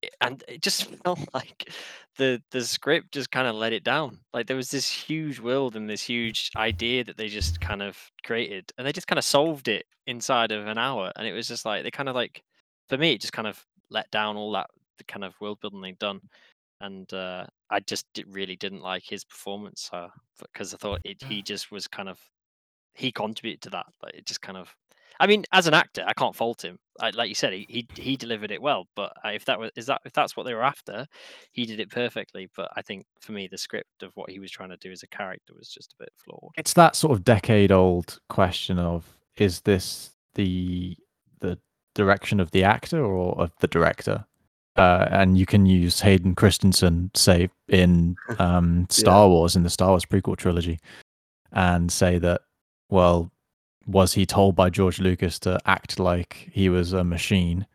Eh, 0.02 0.08
and 0.20 0.42
it 0.48 0.62
just 0.62 0.84
felt 1.04 1.20
like 1.34 1.72
the 2.16 2.42
the 2.50 2.62
script 2.64 3.12
just 3.12 3.30
kind 3.30 3.46
of 3.46 3.54
let 3.54 3.72
it 3.72 3.84
down. 3.84 4.18
Like 4.32 4.46
there 4.46 4.56
was 4.56 4.70
this 4.70 4.90
huge 4.90 5.40
world 5.40 5.76
and 5.76 5.88
this 5.88 6.02
huge 6.02 6.50
idea 6.56 7.04
that 7.04 7.16
they 7.16 7.28
just 7.28 7.60
kind 7.60 7.82
of 7.82 7.96
created, 8.24 8.72
and 8.76 8.86
they 8.86 8.92
just 8.92 9.06
kind 9.06 9.18
of 9.18 9.24
solved 9.24 9.68
it 9.68 9.86
inside 10.06 10.52
of 10.52 10.66
an 10.66 10.78
hour. 10.78 11.12
And 11.16 11.26
it 11.26 11.32
was 11.32 11.48
just 11.48 11.64
like 11.64 11.82
they 11.82 11.90
kind 11.90 12.08
of 12.08 12.14
like, 12.14 12.42
for 12.88 12.98
me, 12.98 13.12
it 13.12 13.20
just 13.20 13.32
kind 13.32 13.48
of 13.48 13.64
let 13.90 14.10
down 14.10 14.36
all 14.36 14.52
that 14.52 14.68
the 14.98 15.04
kind 15.04 15.24
of 15.24 15.34
world 15.40 15.58
building 15.60 15.80
they'd 15.80 15.98
done. 15.98 16.20
And 16.80 17.12
uh, 17.12 17.46
I 17.70 17.80
just 17.80 18.06
really 18.28 18.56
didn't 18.56 18.82
like 18.82 19.02
his 19.04 19.24
performance 19.24 19.90
uh, 19.92 20.08
because 20.40 20.74
I 20.74 20.76
thought 20.76 21.00
it, 21.04 21.18
mm. 21.20 21.28
he 21.28 21.42
just 21.42 21.72
was 21.72 21.88
kind 21.88 22.08
of 22.08 22.18
he 22.94 23.12
contributed 23.12 23.62
to 23.62 23.70
that. 23.70 23.86
Like 24.02 24.14
it 24.14 24.26
just 24.26 24.42
kind 24.42 24.58
of 24.58 24.74
I 25.20 25.26
mean, 25.26 25.44
as 25.52 25.66
an 25.66 25.74
actor, 25.74 26.04
I 26.06 26.12
can't 26.12 26.34
fault 26.34 26.64
him. 26.64 26.78
I, 27.00 27.10
like 27.10 27.28
you 27.28 27.34
said, 27.34 27.52
he, 27.52 27.66
he 27.68 27.86
he 28.00 28.16
delivered 28.16 28.50
it 28.50 28.60
well. 28.62 28.86
But 28.96 29.12
uh, 29.24 29.28
if 29.28 29.44
that 29.46 29.58
was 29.58 29.70
is 29.76 29.86
that 29.86 30.00
if 30.04 30.12
that's 30.12 30.36
what 30.36 30.44
they 30.46 30.54
were 30.54 30.64
after, 30.64 31.06
he 31.52 31.64
did 31.66 31.80
it 31.80 31.90
perfectly. 31.90 32.48
But 32.56 32.70
I 32.76 32.82
think 32.82 33.06
for 33.20 33.32
me, 33.32 33.48
the 33.48 33.58
script 33.58 34.02
of 34.02 34.12
what 34.14 34.30
he 34.30 34.38
was 34.38 34.50
trying 34.50 34.70
to 34.70 34.76
do 34.78 34.90
as 34.90 35.02
a 35.02 35.08
character 35.08 35.54
was 35.56 35.68
just 35.68 35.94
a 35.94 36.02
bit 36.02 36.12
flawed. 36.16 36.52
it's 36.56 36.72
that 36.74 36.96
sort 36.96 37.12
of 37.12 37.24
decade 37.24 37.72
old 37.72 38.18
question 38.28 38.78
of 38.78 39.18
is 39.36 39.60
this 39.62 40.10
the 40.34 40.96
the 41.40 41.58
direction 41.94 42.40
of 42.40 42.50
the 42.50 42.64
actor 42.64 43.04
or 43.04 43.40
of 43.40 43.52
the 43.60 43.66
director 43.66 44.24
uh, 44.76 45.06
and 45.10 45.36
you 45.38 45.46
can 45.46 45.66
use 45.66 46.00
hayden 46.00 46.34
christensen 46.34 47.10
say 47.14 47.48
in 47.68 48.14
um, 48.38 48.86
star 48.90 49.28
wars 49.28 49.56
in 49.56 49.62
the 49.62 49.70
star 49.70 49.90
wars 49.90 50.04
prequel 50.04 50.36
trilogy 50.36 50.78
and 51.52 51.90
say 51.90 52.18
that 52.18 52.42
well 52.90 53.30
was 53.88 54.12
he 54.14 54.24
told 54.26 54.54
by 54.54 54.68
george 54.70 55.00
lucas 55.00 55.38
to 55.40 55.58
act 55.66 55.98
like 55.98 56.48
he 56.52 56.68
was 56.68 56.92
a 56.92 57.02
machine 57.02 57.66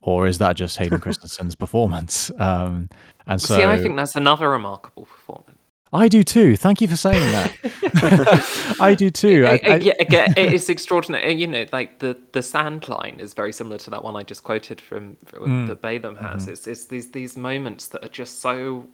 or 0.00 0.26
is 0.26 0.38
that 0.38 0.56
just 0.56 0.78
hayden 0.78 0.98
christensen's 1.04 1.54
performance 1.54 2.30
um, 2.38 2.88
and 3.26 3.40
so 3.42 3.56
See, 3.56 3.64
I 3.64 3.76
think 3.82 3.96
that's 3.96 4.16
another 4.16 4.48
remarkable 4.48 5.04
performance. 5.06 5.58
I 5.92 6.08
do 6.08 6.22
too 6.24 6.56
thank 6.56 6.80
you 6.80 6.88
for 6.88 6.96
saying 6.96 7.20
that 7.32 8.76
i 8.80 8.94
do 8.94 9.10
too 9.10 9.44
I, 9.46 9.60
I- 9.64 9.76
yeah, 9.76 9.92
again, 10.00 10.32
it 10.38 10.52
is 10.54 10.70
extraordinary. 10.70 11.34
You 11.34 11.46
know, 11.46 11.66
like 11.72 11.98
the 11.98 12.16
the 12.32 12.42
sand 12.42 12.88
line 12.88 13.16
is 13.20 13.34
very 13.34 13.52
similar 13.52 13.76
to 13.78 13.90
that 13.90 14.02
one 14.02 14.16
I 14.16 14.22
just 14.22 14.42
quoted 14.42 14.80
from, 14.80 15.16
from 15.26 15.42
Mm. 15.42 15.68
that 15.68 15.82
Balem 15.82 16.16
has. 16.18 16.46
Mhm. 16.46 16.52
It's 16.52 16.66
it's 16.66 16.86
these 16.86 17.10
these 17.10 17.36
moments 17.36 17.88
that 17.88 18.02
are 18.04 18.08
just 18.22 18.40
so 18.40 18.86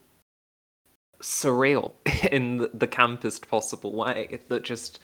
surreal 1.22 1.92
in 2.32 2.58
the, 2.58 2.70
the 2.74 2.88
campest 2.88 3.48
possible 3.48 3.92
way 3.94 4.40
that 4.48 4.62
just 4.64 4.98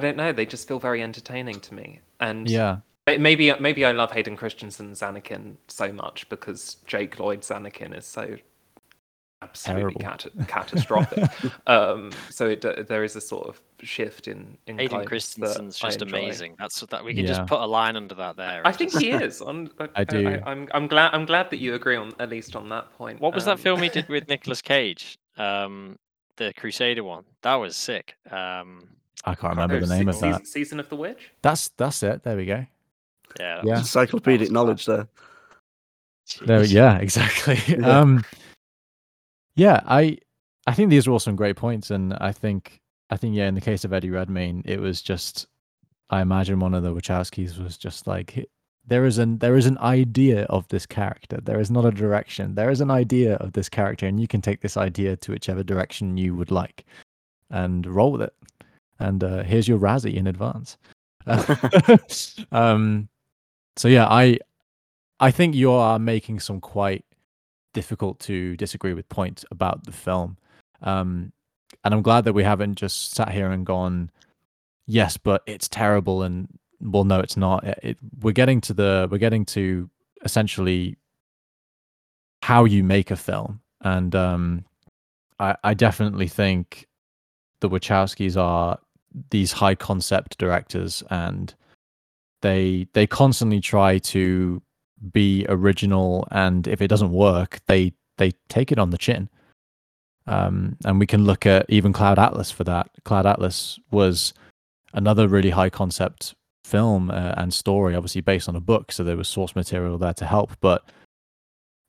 I 0.00 0.04
don't 0.04 0.16
know. 0.16 0.32
They 0.32 0.46
just 0.46 0.68
feel 0.68 0.78
very 0.78 1.02
entertaining 1.02 1.58
to 1.60 1.74
me. 1.74 2.00
And 2.20 2.48
yeah 2.48 2.78
maybe 3.18 3.52
maybe 3.58 3.84
I 3.86 3.92
love 3.92 4.12
Hayden 4.12 4.36
Christensen's 4.36 5.00
Anakin 5.00 5.56
so 5.68 5.90
much 5.92 6.28
because 6.28 6.76
Jake 6.86 7.18
Lloyd's 7.18 7.48
Anakin 7.48 7.96
is 7.96 8.04
so 8.06 8.36
absolutely 9.40 9.94
cat- 9.94 10.26
catastrophic. 10.48 11.24
um, 11.66 12.10
so 12.28 12.48
it, 12.50 12.60
there 12.88 13.04
is 13.04 13.16
a 13.16 13.20
sort 13.20 13.48
of 13.48 13.60
shift 13.80 14.28
in 14.28 14.58
in 14.66 14.78
Hayden 14.78 15.06
Christensen's 15.06 15.78
just 15.78 16.02
amazing. 16.02 16.54
That's 16.58 16.82
what 16.82 16.90
that 16.90 17.02
we 17.04 17.14
can 17.14 17.22
Yeah. 17.24 17.28
just 17.28 17.46
put 17.46 17.60
a 17.60 17.66
line 17.66 17.96
under 17.96 18.14
that 18.16 18.36
there. 18.36 18.60
I 18.66 18.72
think 18.72 18.92
just- 18.92 19.02
he 19.04 19.10
is. 19.10 19.40
On, 19.40 19.70
I, 19.80 19.88
I 19.96 20.04
do. 20.04 20.28
I, 20.28 20.52
am 20.52 20.68
I'm 20.72 20.86
glad. 20.86 21.10
I'm 21.14 21.24
glad 21.24 21.50
that 21.50 21.58
you 21.58 21.74
agree 21.74 21.96
on 21.96 22.12
at 22.18 22.28
least 22.28 22.56
on 22.56 22.68
that 22.70 22.92
point. 22.98 23.20
What 23.20 23.34
was 23.34 23.46
that 23.46 23.52
Um, 23.52 23.58
film 23.58 23.82
he 23.82 23.88
did 23.98 24.08
with 24.08 24.28
Nicolas 24.28 24.60
Cage? 24.60 25.18
Um, 25.38 25.98
the 26.36 26.52
Crusader 26.54 27.04
one. 27.04 27.24
That 27.42 27.54
was 27.54 27.74
sick. 27.76 28.16
Um, 28.30 28.88
I 29.24 29.34
can't 29.34 29.52
remember 29.56 29.80
the 29.80 29.86
name 29.94 30.12
Se- 30.12 30.28
of 30.28 30.32
that. 30.34 30.46
Season 30.46 30.80
of 30.80 30.88
the 30.88 30.96
Witch. 30.96 31.30
That's 31.42 31.68
that's 31.76 32.02
it. 32.02 32.22
There 32.22 32.36
we 32.36 32.46
go. 32.46 32.66
yeah. 33.38 33.60
Yeah. 33.64 33.70
was- 33.72 33.80
Encyclopedic 33.80 34.50
knowledge 34.50 34.86
there. 34.86 35.08
There, 36.44 36.64
yeah, 36.64 36.98
exactly. 37.00 37.58
Yeah. 37.66 38.00
Um, 38.00 38.24
yeah, 39.54 39.80
I 39.86 40.18
I 40.66 40.74
think 40.74 40.90
these 40.90 41.06
are 41.06 41.10
all 41.10 41.18
some 41.18 41.36
great 41.36 41.56
points, 41.56 41.90
and 41.90 42.14
I 42.14 42.32
think 42.32 42.80
I 43.10 43.16
think 43.16 43.34
yeah, 43.34 43.48
in 43.48 43.54
the 43.54 43.60
case 43.60 43.84
of 43.84 43.92
Eddie 43.92 44.10
Redmayne, 44.10 44.62
it 44.66 44.80
was 44.80 45.00
just 45.02 45.46
I 46.10 46.20
imagine 46.20 46.60
one 46.60 46.74
of 46.74 46.82
the 46.82 46.94
Wachowskis 46.94 47.62
was 47.62 47.76
just 47.76 48.06
like 48.06 48.48
there 48.86 49.04
is 49.04 49.18
an 49.18 49.38
there 49.38 49.56
is 49.56 49.66
an 49.66 49.78
idea 49.78 50.44
of 50.44 50.68
this 50.68 50.86
character. 50.86 51.40
There 51.42 51.60
is 51.60 51.70
not 51.70 51.84
a 51.84 51.90
direction. 51.90 52.54
There 52.54 52.70
is 52.70 52.80
an 52.80 52.90
idea 52.90 53.36
of 53.36 53.52
this 53.54 53.68
character, 53.68 54.06
and 54.06 54.20
you 54.20 54.28
can 54.28 54.40
take 54.42 54.60
this 54.60 54.76
idea 54.76 55.16
to 55.16 55.32
whichever 55.32 55.62
direction 55.62 56.16
you 56.18 56.34
would 56.36 56.50
like, 56.50 56.84
and 57.50 57.86
roll 57.86 58.12
with 58.12 58.22
it. 58.22 58.34
And 59.00 59.22
uh, 59.22 59.42
here's 59.44 59.68
your 59.68 59.78
Razzie 59.78 60.14
in 60.14 60.26
advance. 60.26 60.76
um, 62.52 63.08
so 63.76 63.88
yeah, 63.88 64.06
I 64.08 64.38
I 65.20 65.30
think 65.30 65.54
you 65.54 65.70
are 65.72 65.98
making 65.98 66.40
some 66.40 66.60
quite 66.60 67.04
difficult 67.74 68.18
to 68.20 68.56
disagree 68.56 68.94
with 68.94 69.08
points 69.08 69.44
about 69.50 69.84
the 69.84 69.92
film. 69.92 70.36
Um, 70.82 71.32
and 71.84 71.94
I'm 71.94 72.02
glad 72.02 72.24
that 72.24 72.32
we 72.32 72.44
haven't 72.44 72.76
just 72.76 73.14
sat 73.14 73.30
here 73.30 73.50
and 73.50 73.64
gone, 73.66 74.10
yes, 74.86 75.16
but 75.16 75.42
it's 75.46 75.68
terrible, 75.68 76.22
and 76.22 76.48
well, 76.80 77.04
no, 77.04 77.20
it's 77.20 77.36
not. 77.36 77.64
It, 77.64 77.78
it- 77.82 77.98
we're 78.22 78.32
getting 78.32 78.60
to 78.62 78.74
the 78.74 79.08
we're 79.10 79.18
getting 79.18 79.44
to 79.46 79.88
essentially 80.24 80.96
how 82.42 82.64
you 82.64 82.82
make 82.82 83.10
a 83.10 83.16
film, 83.16 83.60
and 83.82 84.14
um, 84.14 84.64
I, 85.38 85.56
I 85.62 85.74
definitely 85.74 86.28
think 86.28 86.86
the 87.60 87.68
Wachowskis 87.68 88.36
are 88.36 88.78
these 89.30 89.52
high 89.52 89.74
concept 89.74 90.38
directors, 90.38 91.02
and 91.10 91.54
they 92.42 92.86
they 92.92 93.06
constantly 93.06 93.60
try 93.60 93.98
to 93.98 94.62
be 95.12 95.46
original 95.48 96.26
and 96.32 96.66
if 96.66 96.82
it 96.82 96.88
doesn't 96.88 97.12
work 97.12 97.60
they 97.68 97.92
they 98.16 98.32
take 98.48 98.72
it 98.72 98.78
on 98.78 98.90
the 98.90 98.98
chin. 98.98 99.28
Um, 100.26 100.76
and 100.84 100.98
we 100.98 101.06
can 101.06 101.24
look 101.24 101.46
at 101.46 101.64
even 101.68 101.92
cloud 101.92 102.18
atlas 102.18 102.50
for 102.50 102.64
that. 102.64 102.90
Cloud 103.04 103.24
atlas 103.24 103.78
was 103.90 104.34
another 104.92 105.26
really 105.28 105.50
high 105.50 105.70
concept 105.70 106.34
film 106.64 107.10
uh, 107.10 107.32
and 107.38 107.54
story 107.54 107.94
obviously 107.94 108.20
based 108.20 108.48
on 108.48 108.54
a 108.54 108.60
book 108.60 108.92
so 108.92 109.02
there 109.02 109.16
was 109.16 109.26
source 109.26 109.56
material 109.56 109.96
there 109.96 110.12
to 110.12 110.26
help 110.26 110.50
but 110.60 110.84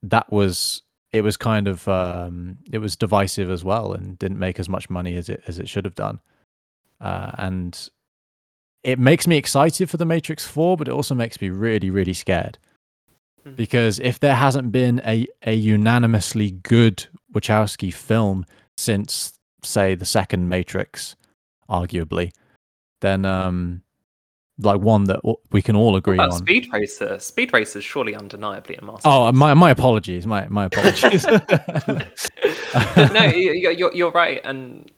that 0.02 0.32
was 0.32 0.84
it 1.12 1.22
was 1.22 1.36
kind 1.36 1.68
of 1.68 1.86
um, 1.88 2.58
it 2.72 2.78
was 2.78 2.96
divisive 2.96 3.50
as 3.50 3.64
well 3.64 3.92
and 3.92 4.18
didn't 4.20 4.40
make 4.40 4.58
as 4.58 4.70
much 4.70 4.90
money 4.90 5.18
as 5.18 5.28
it 5.28 5.44
as 5.48 5.60
it 5.60 5.68
should 5.68 5.84
have 5.84 5.96
done 5.96 6.20
uh, 7.02 7.32
and 7.38 7.90
it 8.84 8.98
makes 9.00 9.28
me 9.28 9.38
excited 9.38 9.90
for 9.90 9.98
the 9.98 10.06
matrix 10.06 10.46
4 10.46 10.78
but 10.78 10.88
it 10.88 10.92
also 10.92 11.14
makes 11.16 11.40
me 11.42 11.50
really 11.50 11.90
really 11.90 12.14
scared 12.14 12.58
Mm. 13.46 13.56
because 13.56 14.00
if 14.00 14.20
there 14.20 14.36
hasn't 14.36 14.70
been 14.74 15.02
a, 15.06 15.26
a 15.46 15.54
unanimously 15.54 16.52
good 16.52 17.06
Wachowski 17.34 17.94
film 17.94 18.46
since, 18.76 19.32
say, 19.64 19.96
the 19.96 20.04
second 20.06 20.50
Matrix, 20.50 21.16
arguably, 21.70 22.32
then 23.00 23.24
um, 23.24 23.82
like 24.62 24.82
one 24.82 25.06
that 25.06 25.22
we 25.54 25.62
can 25.62 25.78
all 25.78 25.96
agree 25.96 26.18
on. 26.20 26.34
Speed 26.34 26.68
Racer. 26.74 27.18
Speed 27.20 27.54
Racer 27.54 27.80
is 27.80 27.86
surely 27.86 28.14
undeniably 28.14 28.76
a 28.76 28.82
masterpiece. 28.84 29.04
Oh, 29.06 29.32
my 29.32 29.54
my 29.54 29.72
apologies, 29.72 30.28
my 30.28 30.46
my 30.50 30.66
apologies. 30.66 31.26
no, 33.14 33.24
you- 33.24 33.54
you- 33.54 33.72
you're 33.72 33.94
you're 33.96 34.12
right, 34.12 34.42
and 34.44 34.92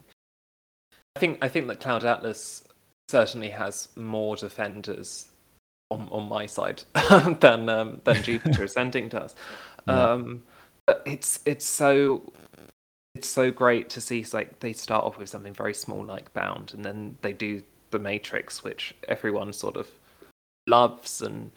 I 1.15 1.19
think 1.19 1.39
I 1.41 1.47
think 1.47 1.67
that 1.67 1.79
Cloud 1.79 2.05
Atlas 2.05 2.63
certainly 3.09 3.49
has 3.49 3.89
more 3.95 4.35
defenders 4.35 5.27
on 5.89 6.07
on 6.11 6.27
my 6.27 6.45
side 6.45 6.83
than 7.39 7.69
um, 7.69 8.01
than 8.03 8.23
Jupiter 8.23 8.63
Ascending 8.63 9.09
does. 9.09 9.35
Yeah. 9.87 10.11
Um, 10.11 10.43
but 10.87 11.03
it's 11.05 11.39
it's 11.45 11.65
so 11.65 12.31
it's 13.15 13.27
so 13.27 13.51
great 13.51 13.89
to 13.91 14.01
see 14.01 14.25
like 14.33 14.59
they 14.59 14.73
start 14.73 15.03
off 15.03 15.17
with 15.17 15.29
something 15.29 15.53
very 15.53 15.73
small 15.73 16.03
like 16.03 16.33
Bound, 16.33 16.73
and 16.73 16.83
then 16.83 17.17
they 17.21 17.33
do 17.33 17.61
the 17.91 17.99
Matrix, 17.99 18.63
which 18.63 18.95
everyone 19.07 19.53
sort 19.53 19.75
of 19.75 19.87
loves 20.67 21.21
and 21.21 21.51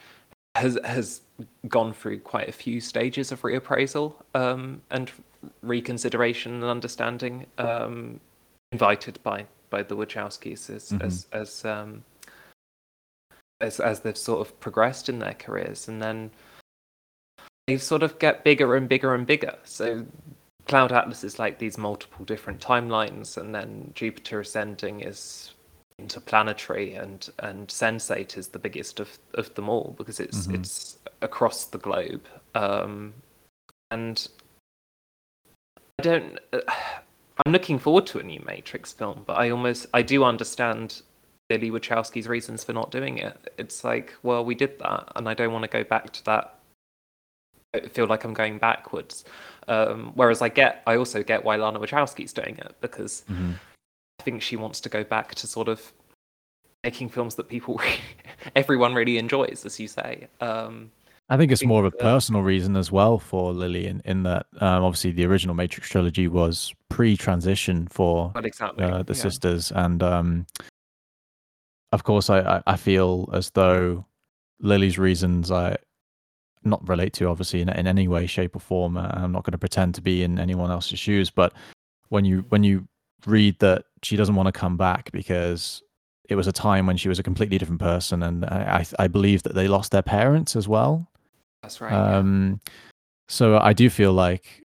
has 0.56 0.78
has 0.84 1.20
gone 1.68 1.92
through 1.92 2.20
quite 2.20 2.48
a 2.48 2.52
few 2.52 2.80
stages 2.80 3.32
of 3.32 3.42
reappraisal 3.42 4.14
um, 4.34 4.82
and 4.90 5.10
reconsideration 5.62 6.54
and 6.54 6.64
understanding, 6.64 7.46
um, 7.58 8.20
invited 8.74 9.22
by 9.22 9.46
by 9.70 9.82
the 9.82 9.96
Wachowskis 9.96 10.62
as 10.70 10.84
Mhm. 10.90 11.02
as 11.06 11.14
as 11.32 11.64
um, 11.64 12.04
as 13.60 13.80
as 13.80 14.00
they've 14.00 14.24
sort 14.30 14.40
of 14.44 14.48
progressed 14.60 15.08
in 15.08 15.18
their 15.20 15.34
careers, 15.44 15.88
and 15.88 16.02
then 16.02 16.30
they 17.66 17.78
sort 17.78 18.02
of 18.02 18.18
get 18.18 18.44
bigger 18.44 18.76
and 18.76 18.88
bigger 18.88 19.14
and 19.14 19.26
bigger. 19.26 19.56
So 19.64 20.06
Cloud 20.66 20.92
Atlas 20.92 21.24
is 21.24 21.38
like 21.38 21.58
these 21.58 21.78
multiple 21.78 22.24
different 22.24 22.60
timelines, 22.60 23.36
and 23.36 23.54
then 23.54 23.92
Jupiter 23.94 24.40
Ascending 24.40 25.00
is 25.00 25.54
interplanetary, 25.98 26.94
and 26.94 27.20
and 27.38 27.68
Sense8 27.68 28.36
is 28.36 28.48
the 28.48 28.58
biggest 28.58 29.00
of 29.00 29.18
of 29.34 29.54
them 29.54 29.68
all 29.68 29.94
because 29.98 30.18
it's 30.20 30.46
Mhm. 30.46 30.54
it's 30.58 30.98
across 31.22 31.66
the 31.66 31.78
globe. 31.78 32.24
Um, 32.54 33.14
and 33.90 34.28
I 35.98 36.02
don't. 36.02 36.38
Uh, 36.52 36.60
I'm 37.44 37.52
looking 37.52 37.78
forward 37.78 38.06
to 38.08 38.18
a 38.18 38.22
new 38.22 38.42
Matrix 38.46 38.92
film, 38.92 39.24
but 39.26 39.34
I 39.38 39.50
almost 39.50 39.86
I 39.92 40.02
do 40.02 40.24
understand 40.24 41.02
Lily 41.50 41.70
Wachowski's 41.70 42.28
reasons 42.28 42.62
for 42.64 42.72
not 42.72 42.90
doing 42.90 43.18
it. 43.18 43.52
It's 43.58 43.84
like, 43.84 44.14
well, 44.22 44.44
we 44.44 44.54
did 44.54 44.78
that, 44.78 45.12
and 45.16 45.28
I 45.28 45.34
don't 45.34 45.52
want 45.52 45.62
to 45.64 45.68
go 45.68 45.84
back 45.84 46.12
to 46.12 46.24
that. 46.26 46.58
I 47.74 47.80
feel 47.80 48.06
like 48.06 48.22
I'm 48.24 48.34
going 48.34 48.58
backwards. 48.58 49.24
Um, 49.66 50.12
whereas 50.14 50.42
I 50.42 50.48
get, 50.48 50.82
I 50.86 50.96
also 50.96 51.22
get 51.24 51.44
why 51.44 51.56
Lana 51.56 51.80
Wachowski's 51.80 52.32
doing 52.32 52.56
it 52.58 52.76
because 52.80 53.24
Mhm. 53.28 53.58
I 54.20 54.22
think 54.22 54.42
she 54.42 54.56
wants 54.56 54.80
to 54.82 54.88
go 54.88 55.02
back 55.02 55.34
to 55.36 55.46
sort 55.48 55.66
of 55.68 55.92
making 56.84 57.08
films 57.08 57.34
that 57.34 57.48
people, 57.48 57.80
everyone 58.54 58.94
really 58.94 59.18
enjoys, 59.18 59.64
as 59.66 59.80
you 59.80 59.88
say. 59.88 60.28
Um, 60.40 60.92
I 61.30 61.36
think 61.38 61.50
it's 61.50 61.64
more 61.64 61.84
of 61.84 61.92
a 61.92 61.96
personal 61.96 62.42
reason 62.42 62.76
as 62.76 62.92
well 62.92 63.18
for 63.18 63.52
Lily, 63.52 63.86
in, 63.86 64.02
in 64.04 64.24
that 64.24 64.46
um, 64.60 64.84
obviously 64.84 65.10
the 65.10 65.24
original 65.24 65.54
Matrix 65.54 65.88
trilogy 65.88 66.28
was 66.28 66.74
pre-transition 66.90 67.86
for 67.88 68.30
exactly, 68.36 68.84
uh, 68.84 69.02
the 69.02 69.14
yeah. 69.14 69.20
sisters, 69.20 69.72
and 69.72 70.02
um, 70.02 70.46
of 71.92 72.04
course, 72.04 72.28
I, 72.28 72.62
I 72.66 72.76
feel 72.76 73.30
as 73.32 73.50
though 73.50 74.04
Lily's 74.60 74.98
reasons 74.98 75.50
I 75.50 75.76
not 76.62 76.86
relate 76.88 77.12
to 77.14 77.28
obviously 77.28 77.60
in, 77.60 77.68
in 77.68 77.86
any 77.86 78.08
way, 78.08 78.26
shape, 78.26 78.56
or 78.56 78.60
form. 78.60 78.96
Uh, 78.96 79.08
I'm 79.12 79.32
not 79.32 79.44
going 79.44 79.52
to 79.52 79.58
pretend 79.58 79.94
to 79.94 80.02
be 80.02 80.22
in 80.22 80.38
anyone 80.38 80.70
else's 80.70 80.98
shoes, 80.98 81.30
but 81.30 81.52
when 82.08 82.24
you 82.24 82.44
when 82.50 82.64
you 82.64 82.86
read 83.26 83.58
that 83.60 83.84
she 84.02 84.16
doesn't 84.16 84.34
want 84.34 84.46
to 84.46 84.52
come 84.52 84.76
back 84.76 85.10
because 85.12 85.82
it 86.28 86.34
was 86.34 86.46
a 86.46 86.52
time 86.52 86.86
when 86.86 86.96
she 86.96 87.08
was 87.08 87.18
a 87.18 87.22
completely 87.22 87.58
different 87.58 87.80
person, 87.80 88.22
and 88.22 88.44
I, 88.44 88.84
I 88.98 89.08
believe 89.08 89.42
that 89.44 89.54
they 89.54 89.68
lost 89.68 89.92
their 89.92 90.02
parents 90.02 90.56
as 90.56 90.68
well. 90.68 91.08
That's 91.64 91.80
right. 91.80 91.92
yeah. 91.92 92.18
Um, 92.18 92.60
so 93.26 93.58
I 93.58 93.72
do 93.72 93.88
feel 93.88 94.12
like, 94.12 94.62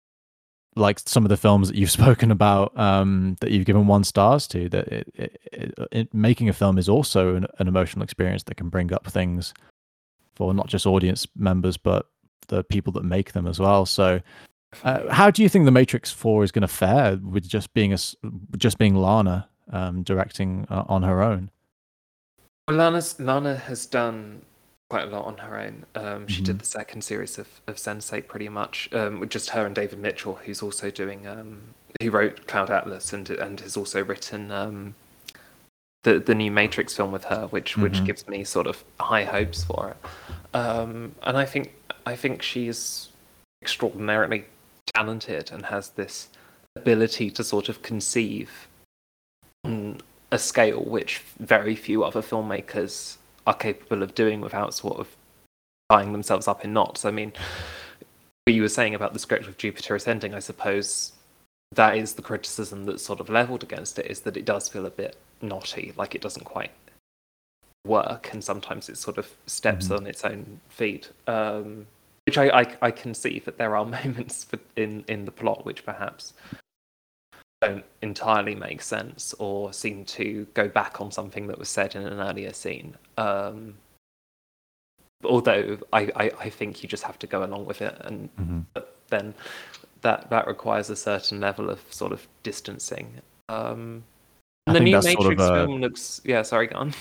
like 0.77 0.99
some 0.99 1.25
of 1.25 1.29
the 1.29 1.35
films 1.35 1.67
that 1.67 1.75
you've 1.75 1.91
spoken 2.01 2.31
about, 2.31 2.77
um, 2.79 3.35
that 3.41 3.51
you've 3.51 3.65
given 3.65 3.85
one 3.85 4.05
stars 4.05 4.47
to, 4.47 4.69
that 4.69 4.87
it, 4.87 5.39
it, 5.51 5.73
it, 5.91 6.13
making 6.13 6.47
a 6.47 6.53
film 6.53 6.77
is 6.77 6.87
also 6.87 7.35
an, 7.35 7.47
an 7.59 7.67
emotional 7.67 8.01
experience 8.01 8.43
that 8.43 8.55
can 8.55 8.69
bring 8.69 8.93
up 8.93 9.05
things 9.07 9.53
for 10.35 10.53
not 10.53 10.67
just 10.67 10.85
audience 10.85 11.27
members 11.35 11.77
but 11.77 12.07
the 12.47 12.63
people 12.63 12.93
that 12.93 13.03
make 13.03 13.33
them 13.33 13.45
as 13.45 13.59
well. 13.59 13.85
So, 13.85 14.21
uh, 14.83 15.11
how 15.11 15.31
do 15.31 15.43
you 15.43 15.49
think 15.49 15.65
The 15.65 15.71
Matrix 15.71 16.11
Four 16.11 16.43
is 16.43 16.51
going 16.51 16.61
to 16.61 16.67
fare 16.67 17.17
with 17.17 17.47
just 17.47 17.73
being 17.73 17.93
a 17.93 17.97
just 18.57 18.77
being 18.77 18.95
Lana 18.95 19.49
um, 19.71 20.03
directing 20.03 20.65
uh, 20.69 20.85
on 20.87 21.03
her 21.03 21.21
own? 21.21 21.51
Well, 22.67 22.77
Lana's, 22.77 23.19
Lana 23.19 23.57
has 23.57 23.85
done 23.85 24.41
quite 24.89 25.03
a 25.07 25.11
lot 25.11 25.25
on 25.25 25.37
her 25.37 25.59
own. 25.59 25.85
Um, 25.95 26.27
she 26.27 26.41
did 26.41 26.57
Mhm. 26.57 26.59
the 26.59 26.65
second 26.65 27.01
series 27.03 27.37
of, 27.37 27.47
of 27.67 27.77
Sense8 27.77 28.27
pretty 28.27 28.49
much 28.49 28.89
um, 28.93 29.19
with 29.19 29.29
just 29.29 29.49
her 29.51 29.65
and 29.65 29.73
David 29.75 29.99
Mitchell, 29.99 30.35
who's 30.35 30.61
also 30.61 30.91
doing, 30.91 31.25
um, 31.27 31.61
who 32.01 32.11
wrote 32.11 32.45
Cloud 32.47 32.69
Atlas 32.69 33.11
and 33.13 33.29
and 33.29 33.59
has 33.61 33.75
also 33.77 34.03
written 34.03 34.51
um, 34.51 34.95
the 36.03 36.19
the 36.19 36.35
new 36.35 36.51
Matrix 36.51 36.95
film 36.95 37.11
with 37.11 37.25
her, 37.25 37.47
which 37.47 37.77
which 37.77 37.93
Mhm. 38.01 38.05
gives 38.05 38.27
me 38.27 38.43
sort 38.43 38.67
of 38.67 38.83
high 38.99 39.23
hopes 39.23 39.63
for 39.63 39.89
it. 39.91 40.55
Um, 40.55 41.15
and 41.23 41.37
I 41.37 41.45
think 41.45 41.73
I 42.05 42.15
think 42.15 42.41
she's 42.43 43.09
extraordinarily 43.63 44.45
talented 44.93 45.51
and 45.51 45.65
has 45.65 45.89
this 45.91 46.29
ability 46.75 47.31
to 47.31 47.43
sort 47.43 47.69
of 47.69 47.81
conceive 47.81 48.67
on 49.63 49.99
a 50.31 50.37
scale 50.37 50.83
which 50.83 51.19
very 51.39 51.75
few 51.75 52.03
other 52.03 52.21
filmmakers 52.21 53.17
are 53.47 53.53
capable 53.53 54.03
of 54.03 54.15
doing 54.15 54.41
without 54.41 54.73
sort 54.73 54.97
of 54.99 55.15
tying 55.89 56.11
themselves 56.11 56.47
up 56.47 56.63
in 56.65 56.73
knots. 56.73 57.05
I 57.05 57.11
mean, 57.11 57.31
what 58.45 58.53
you 58.55 58.61
were 58.61 58.69
saying 58.69 58.95
about 58.95 59.13
the 59.13 59.19
script 59.19 59.47
of 59.47 59.57
Jupiter 59.57 59.95
Ascending, 59.95 60.33
I 60.33 60.39
suppose 60.39 61.13
that 61.73 61.97
is 61.97 62.13
the 62.13 62.21
criticism 62.21 62.85
that's 62.85 63.03
sort 63.03 63.19
of 63.19 63.29
leveled 63.29 63.63
against 63.63 63.99
it 63.99 64.05
is 64.07 64.21
that 64.21 64.37
it 64.37 64.45
does 64.45 64.69
feel 64.69 64.85
a 64.85 64.89
bit 64.91 65.15
knotty, 65.41 65.93
like 65.97 66.15
it 66.15 66.21
doesn't 66.21 66.45
quite 66.45 66.71
work, 67.85 68.29
and 68.33 68.43
sometimes 68.43 68.89
it 68.89 68.97
sort 68.97 69.17
of 69.17 69.29
steps 69.45 69.87
Mhm. 69.89 69.97
on 69.97 70.07
its 70.07 70.23
own 70.25 70.59
feet. 70.69 71.11
Um, 71.27 71.87
which 72.25 72.37
I, 72.39 72.45
I 72.61 72.77
I 72.81 72.91
can 72.91 73.13
see 73.13 73.39
that 73.39 73.57
there 73.59 73.75
are 73.75 73.85
moments 74.03 74.43
for, 74.45 74.57
in 74.75 75.05
in 75.07 75.25
the 75.25 75.31
plot 75.31 75.65
which 75.65 75.85
perhaps 75.85 76.33
don't 77.61 77.85
entirely 78.01 78.55
make 78.55 78.81
sense 78.81 79.33
or 79.39 79.71
seem 79.73 80.05
to 80.05 80.45
go 80.53 80.67
back 80.67 80.99
on 81.01 81.11
something 81.11 81.47
that 81.47 81.57
was 81.57 81.69
said 81.69 81.95
in 81.95 82.03
an 82.05 82.19
earlier 82.19 82.53
scene. 82.53 82.95
Um, 83.17 83.75
although 85.23 85.77
I, 85.93 86.11
I, 86.15 86.31
I 86.39 86.49
think 86.49 86.83
you 86.83 86.89
just 86.89 87.03
have 87.03 87.17
to 87.19 87.27
go 87.27 87.43
along 87.43 87.65
with 87.65 87.81
it, 87.81 87.95
and 88.01 88.29
Mm-hmm. 88.37 88.79
then 89.09 89.33
that 90.01 90.29
that 90.29 90.47
requires 90.47 90.89
a 90.89 90.95
certain 90.95 91.39
level 91.39 91.69
of 91.69 91.79
sort 91.89 92.11
of 92.11 92.27
distancing. 92.43 93.21
Um, 93.49 94.03
and 94.67 94.75
the 94.75 94.79
new 94.79 94.91
that's 94.91 95.05
sort 95.13 95.19
of 95.19 95.37
Matrix 95.37 95.43
a- 95.43 95.53
film 95.53 95.81
looks 95.81 96.21
yeah. 96.23 96.41
Sorry, 96.41 96.67
go 96.67 96.77
on. 96.77 96.93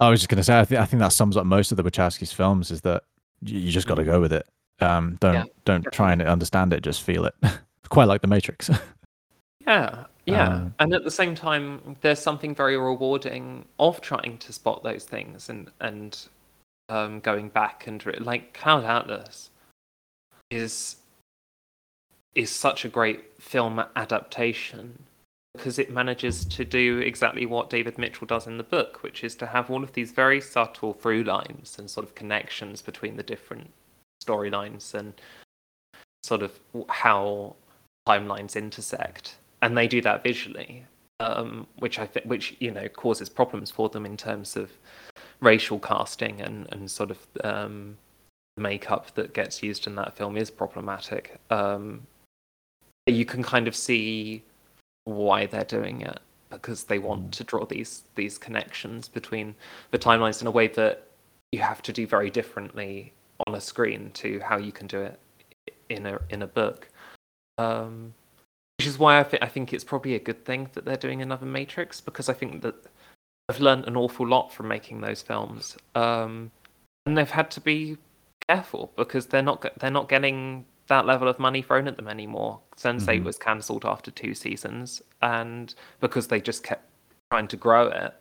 I 0.00 0.08
was 0.08 0.20
just 0.20 0.30
going 0.30 0.38
to 0.38 0.44
say, 0.44 0.58
I, 0.58 0.64
th- 0.64 0.80
I 0.80 0.86
think 0.86 1.00
that 1.00 1.12
sums 1.12 1.36
up 1.36 1.44
most 1.44 1.72
of 1.72 1.76
the 1.76 1.82
Wachowski's 1.84 2.32
films 2.32 2.70
is 2.70 2.80
that 2.82 3.02
you, 3.42 3.58
you 3.60 3.70
just 3.70 3.86
got 3.86 3.96
to 3.96 4.04
go 4.04 4.18
with 4.18 4.32
it. 4.32 4.46
Um, 4.80 5.18
don't 5.20 5.34
Yeah, 5.34 5.44
don't 5.66 5.84
try 5.92 6.12
and 6.12 6.22
understand 6.22 6.72
it, 6.72 6.82
just 6.82 7.02
feel 7.02 7.26
it. 7.26 7.34
Quite 7.90 8.06
like 8.06 8.22
The 8.22 8.26
Matrix. 8.26 8.70
Yeah, 9.70 10.04
yeah. 10.26 10.48
Um, 10.48 10.74
and 10.80 10.94
at 10.94 11.04
the 11.04 11.10
same 11.12 11.36
time, 11.36 11.96
there's 12.00 12.18
something 12.18 12.54
very 12.56 12.76
rewarding 12.76 13.66
of 13.78 14.00
trying 14.00 14.38
to 14.38 14.52
spot 14.52 14.82
those 14.82 15.04
things 15.04 15.48
and 15.48 15.70
and 15.80 16.18
um, 16.88 17.20
going 17.20 17.50
back 17.50 17.86
and 17.86 18.04
re- 18.04 18.16
like 18.18 18.52
Cloud 18.52 18.84
Atlas 18.84 19.50
is 20.50 20.96
is 22.34 22.50
such 22.50 22.84
a 22.84 22.88
great 22.88 23.40
film 23.40 23.82
adaptation 23.94 25.04
because 25.54 25.78
it 25.78 25.92
manages 25.92 26.44
to 26.44 26.64
do 26.64 26.98
exactly 26.98 27.46
what 27.46 27.70
David 27.70 27.96
Mitchell 27.96 28.26
does 28.26 28.46
in 28.48 28.56
the 28.56 28.64
book, 28.64 29.02
which 29.04 29.22
is 29.22 29.36
to 29.36 29.46
have 29.46 29.70
all 29.70 29.84
of 29.84 29.92
these 29.92 30.10
very 30.10 30.40
subtle 30.40 30.94
through 30.94 31.24
lines 31.24 31.76
and 31.78 31.88
sort 31.88 32.06
of 32.06 32.14
connections 32.16 32.82
between 32.82 33.16
the 33.16 33.22
different 33.22 33.70
storylines 34.24 34.94
and 34.94 35.14
sort 36.24 36.42
of 36.42 36.58
how 36.88 37.56
timelines 38.08 38.56
intersect, 38.56 39.36
and 39.62 39.76
they 39.76 39.86
do 39.86 40.00
that 40.02 40.22
visually, 40.22 40.84
um, 41.20 41.66
which 41.78 41.98
I 41.98 42.06
think, 42.06 42.26
which 42.26 42.56
you 42.60 42.70
know, 42.70 42.88
causes 42.88 43.28
problems 43.28 43.70
for 43.70 43.88
them 43.88 44.06
in 44.06 44.16
terms 44.16 44.56
of 44.56 44.70
racial 45.40 45.78
casting 45.78 46.40
and 46.40 46.66
and 46.72 46.90
sort 46.90 47.10
of 47.10 47.18
um, 47.44 47.96
makeup 48.56 49.14
that 49.14 49.34
gets 49.34 49.62
used 49.62 49.86
in 49.86 49.94
that 49.96 50.16
film 50.16 50.36
is 50.36 50.50
problematic. 50.50 51.38
Um, 51.50 52.06
you 53.06 53.24
can 53.24 53.42
kind 53.42 53.66
of 53.66 53.74
see 53.74 54.42
why 55.04 55.46
they're 55.46 55.64
doing 55.64 56.02
it 56.02 56.20
because 56.50 56.84
they 56.84 56.98
want 56.98 57.32
to 57.32 57.44
draw 57.44 57.64
these 57.64 58.02
these 58.14 58.38
connections 58.38 59.08
between 59.08 59.54
the 59.90 59.98
timelines 59.98 60.40
in 60.40 60.46
a 60.46 60.50
way 60.50 60.66
that 60.68 61.06
you 61.52 61.60
have 61.60 61.82
to 61.82 61.92
do 61.92 62.06
very 62.06 62.30
differently 62.30 63.12
on 63.46 63.54
a 63.54 63.60
screen 63.60 64.10
to 64.12 64.40
how 64.40 64.56
you 64.56 64.72
can 64.72 64.86
do 64.86 65.00
it 65.00 65.18
in 65.88 66.06
a 66.06 66.20
in 66.30 66.42
a 66.42 66.46
book. 66.46 66.88
Um, 67.58 68.14
which 68.80 68.86
is 68.86 68.98
why 68.98 69.20
I, 69.20 69.24
th- 69.24 69.42
I 69.42 69.46
think 69.46 69.74
it's 69.74 69.84
probably 69.84 70.14
a 70.14 70.18
good 70.18 70.42
thing 70.46 70.70
that 70.72 70.86
they're 70.86 70.96
doing 70.96 71.20
another 71.20 71.44
Matrix 71.44 72.00
because 72.00 72.30
I 72.30 72.32
think 72.32 72.62
that 72.62 72.76
I've 73.46 73.60
learned 73.60 73.84
an 73.86 73.94
awful 73.94 74.26
lot 74.26 74.54
from 74.54 74.68
making 74.68 75.02
those 75.02 75.20
films, 75.20 75.76
um, 75.94 76.50
and 77.04 77.18
they've 77.18 77.28
had 77.28 77.50
to 77.50 77.60
be 77.60 77.98
careful 78.48 78.90
because 78.96 79.26
they're 79.26 79.42
not 79.42 79.66
they're 79.78 79.90
not 79.90 80.08
getting 80.08 80.64
that 80.86 81.04
level 81.04 81.28
of 81.28 81.38
money 81.38 81.60
thrown 81.60 81.88
at 81.88 81.96
them 81.98 82.08
anymore. 82.08 82.58
Sense8 82.78 83.20
Mhm. 83.20 83.24
was 83.24 83.36
cancelled 83.36 83.84
after 83.84 84.10
two 84.10 84.34
seasons, 84.34 85.02
and 85.20 85.74
because 86.00 86.28
they 86.28 86.40
just 86.40 86.64
kept 86.64 86.88
trying 87.30 87.48
to 87.48 87.58
grow 87.58 87.88
it, 87.88 88.14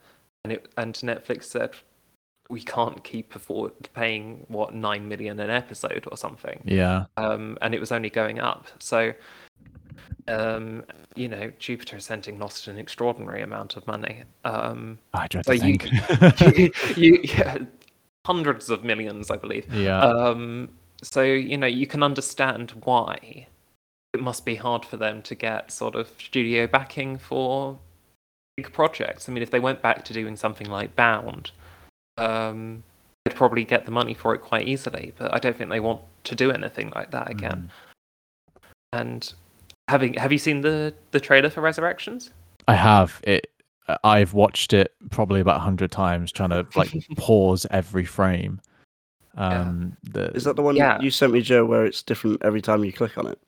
and 0.44 0.52
it 0.52 0.68
and 0.76 0.94
Netflix 0.96 1.46
said 1.46 1.72
we 2.50 2.62
can't 2.62 3.02
keep 3.06 3.34
afford 3.34 3.72
paying 3.94 4.44
what 4.50 4.74
nine 4.74 5.08
million 5.08 5.40
an 5.40 5.52
episode 5.52 6.06
or 6.12 6.18
something 6.18 6.60
yeah. 6.66 7.06
um, 7.16 7.56
and 7.62 7.76
it 7.76 7.80
was 7.80 7.92
only 7.92 8.10
going 8.10 8.40
up. 8.40 8.66
So, 8.80 9.14
um, 10.28 10.84
you 11.16 11.28
know, 11.28 11.52
Jupiter 11.60 11.98
Ascending 11.98 12.40
lost 12.40 12.68
an 12.68 12.78
extraordinary 12.78 13.42
amount 13.42 13.76
of 13.78 13.86
money. 13.88 14.24
Um, 14.46 15.00
I 15.14 15.28
dread 15.28 15.46
So 15.46 15.58
to 15.58 15.68
you- 15.68 15.78
think. 15.78 16.42
you, 16.58 16.72
you 16.96 17.20
yeah, 17.24 17.58
hundreds 18.26 18.70
of 18.70 18.84
millions, 18.84 19.32
I 19.32 19.38
believe. 19.38 19.72
yeah. 19.74 20.00
Um, 20.02 20.70
so 21.02 21.22
you 21.24 21.58
know, 21.58 21.68
you 21.68 21.88
can 21.88 22.04
understand 22.04 22.72
why 22.84 23.48
it 24.14 24.22
must 24.22 24.44
be 24.46 24.56
hard 24.56 24.84
for 24.86 24.98
them 24.98 25.22
to 25.24 25.36
get 25.36 25.72
sort 25.72 25.96
of 25.96 26.10
studio 26.20 26.68
backing 26.68 27.18
for 27.18 27.78
big 28.58 28.72
projects. 28.74 29.30
I 29.30 29.32
mean, 29.32 29.44
if 29.44 29.52
they 29.52 29.60
went 29.60 29.82
back 29.82 30.04
to 30.06 30.14
doing 30.14 30.36
something 30.36 30.68
like 30.68 30.96
Bound, 30.96 31.52
um, 32.18 32.84
they'd 33.24 33.36
probably 33.36 33.64
get 33.64 33.86
the 33.86 33.92
money 33.92 34.14
for 34.14 34.34
it 34.36 34.40
quite 34.40 34.68
easily. 34.68 35.14
But 35.18 35.34
I 35.34 35.40
don't 35.40 35.56
think 35.58 35.70
they 35.70 35.80
want 35.80 36.02
to 36.26 36.36
do 36.36 36.52
anything 36.52 36.92
like 36.96 37.12
that 37.12 37.30
again. 37.30 37.72
And 38.92 39.32
having 39.90 40.14
have 40.14 40.32
you 40.32 40.38
seen 40.38 40.62
the 40.62 40.94
the 41.12 41.20
trailer 41.20 41.50
for 41.50 41.62
Resurrections? 41.62 42.32
I 42.68 42.76
have 42.76 43.20
it. 43.24 43.50
I've 44.04 44.34
watched 44.34 44.72
it 44.74 44.94
probably 45.10 45.40
about 45.42 45.58
a 45.58 45.62
hundred 45.62 45.92
times, 45.92 46.32
trying 46.32 46.52
to 46.52 46.66
like 46.76 46.94
pause 47.18 47.66
every 47.72 48.06
frame. 48.06 48.62
Um, 49.36 49.98
the, 50.04 50.32
Is 50.32 50.44
that 50.44 50.56
the 50.56 50.62
one 50.62 50.76
Yeah. 50.76 51.02
you 51.02 51.10
sent 51.10 51.34
me, 51.34 51.42
Joe, 51.42 51.66
where 51.66 51.86
it's 51.86 52.04
different 52.04 52.44
every 52.44 52.62
time 52.62 52.84
you 52.84 52.94
click 52.94 53.18
on 53.18 53.26
it? 53.26 53.40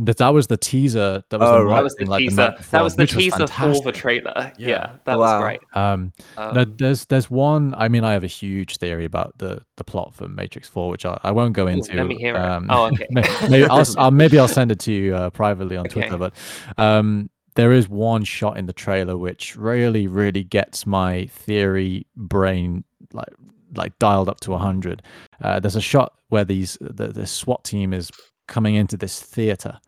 That 0.00 0.16
that 0.16 0.30
was 0.30 0.48
the 0.48 0.56
teaser. 0.56 1.22
That 1.30 1.38
was 1.38 1.48
Oh, 1.48 1.58
the 1.58 1.64
right. 1.66 1.76
That 1.76 1.84
was 1.84 1.94
the 1.94 2.04
like, 2.06 2.18
teaser. 2.18 2.36
night 2.36 2.58
that 2.72 2.82
was 2.82 2.96
the 2.96 3.02
which 3.04 3.12
teaser 3.12 3.46
for 3.46 3.80
the 3.80 3.92
trailer. 3.92 4.52
Yeah. 4.58 4.68
Yeah, 4.68 4.90
that 5.04 5.16
Wow. 5.18 5.38
was 5.38 5.42
great. 5.44 5.60
Um, 5.74 6.12
no, 6.36 6.62
Um, 6.62 6.74
there's 6.78 7.04
there's 7.04 7.30
one. 7.30 7.74
I 7.78 7.86
mean, 7.88 8.02
I 8.02 8.12
have 8.12 8.24
a 8.24 8.28
huge 8.28 8.78
theory 8.78 9.04
about 9.04 9.38
the 9.38 9.62
the 9.76 9.84
plot 9.84 10.12
for 10.12 10.26
Matrix 10.26 10.68
Four, 10.68 10.90
which 10.90 11.06
I, 11.06 11.16
I 11.22 11.30
won't 11.30 11.52
go 11.52 11.68
into. 11.68 11.94
let 11.94 12.06
me 12.08 12.16
hear 12.16 12.34
it. 12.34 12.40
um, 12.40 12.66
Oh, 12.70 12.86
okay. 12.86 13.06
may- 13.10 13.22
maybe 13.48 13.66
I'll, 13.68 13.78
s- 13.80 13.94
I'll 13.96 14.10
maybe 14.10 14.36
I'll 14.36 14.48
send 14.48 14.72
it 14.72 14.80
to 14.80 14.92
you 14.92 15.14
uh, 15.14 15.30
privately 15.30 15.76
on 15.76 15.84
Twitter. 15.86 16.16
But 16.18 16.34
um, 16.76 17.30
there 17.54 17.70
is 17.70 17.88
one 17.88 18.24
shot 18.24 18.56
in 18.56 18.66
the 18.66 18.72
trailer 18.72 19.16
which 19.16 19.54
really, 19.54 20.08
really 20.08 20.42
gets 20.42 20.86
my 20.86 21.26
theory 21.26 22.04
brain 22.16 22.82
like 23.12 23.32
like 23.76 23.96
dialed 24.00 24.28
up 24.28 24.40
to 24.40 24.56
hundred. 24.58 25.02
Uh, 25.40 25.60
there's 25.60 25.76
a 25.76 25.80
shot 25.80 26.14
where 26.30 26.44
these 26.44 26.76
the, 26.80 27.08
the 27.08 27.28
SWAT 27.28 27.62
team 27.62 27.92
is 27.92 28.10
coming 28.48 28.74
into 28.74 28.96
this 28.96 29.20
theater. 29.20 29.78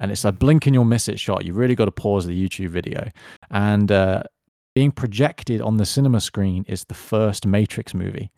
And 0.00 0.10
it's 0.12 0.24
a 0.24 0.32
blink 0.32 0.66
and 0.66 0.74
you'll 0.74 0.84
miss 0.84 1.08
it 1.08 1.18
shot. 1.18 1.44
You 1.44 1.52
really 1.54 1.74
got 1.74 1.86
to 1.86 1.90
pause 1.92 2.26
the 2.26 2.48
YouTube 2.48 2.68
video. 2.68 3.10
And 3.50 3.90
uh, 3.90 4.22
being 4.74 4.92
projected 4.92 5.60
on 5.60 5.76
the 5.76 5.86
cinema 5.86 6.20
screen 6.20 6.64
is 6.68 6.84
the 6.84 6.94
first 6.94 7.46
Matrix 7.46 7.94
movie 7.94 8.30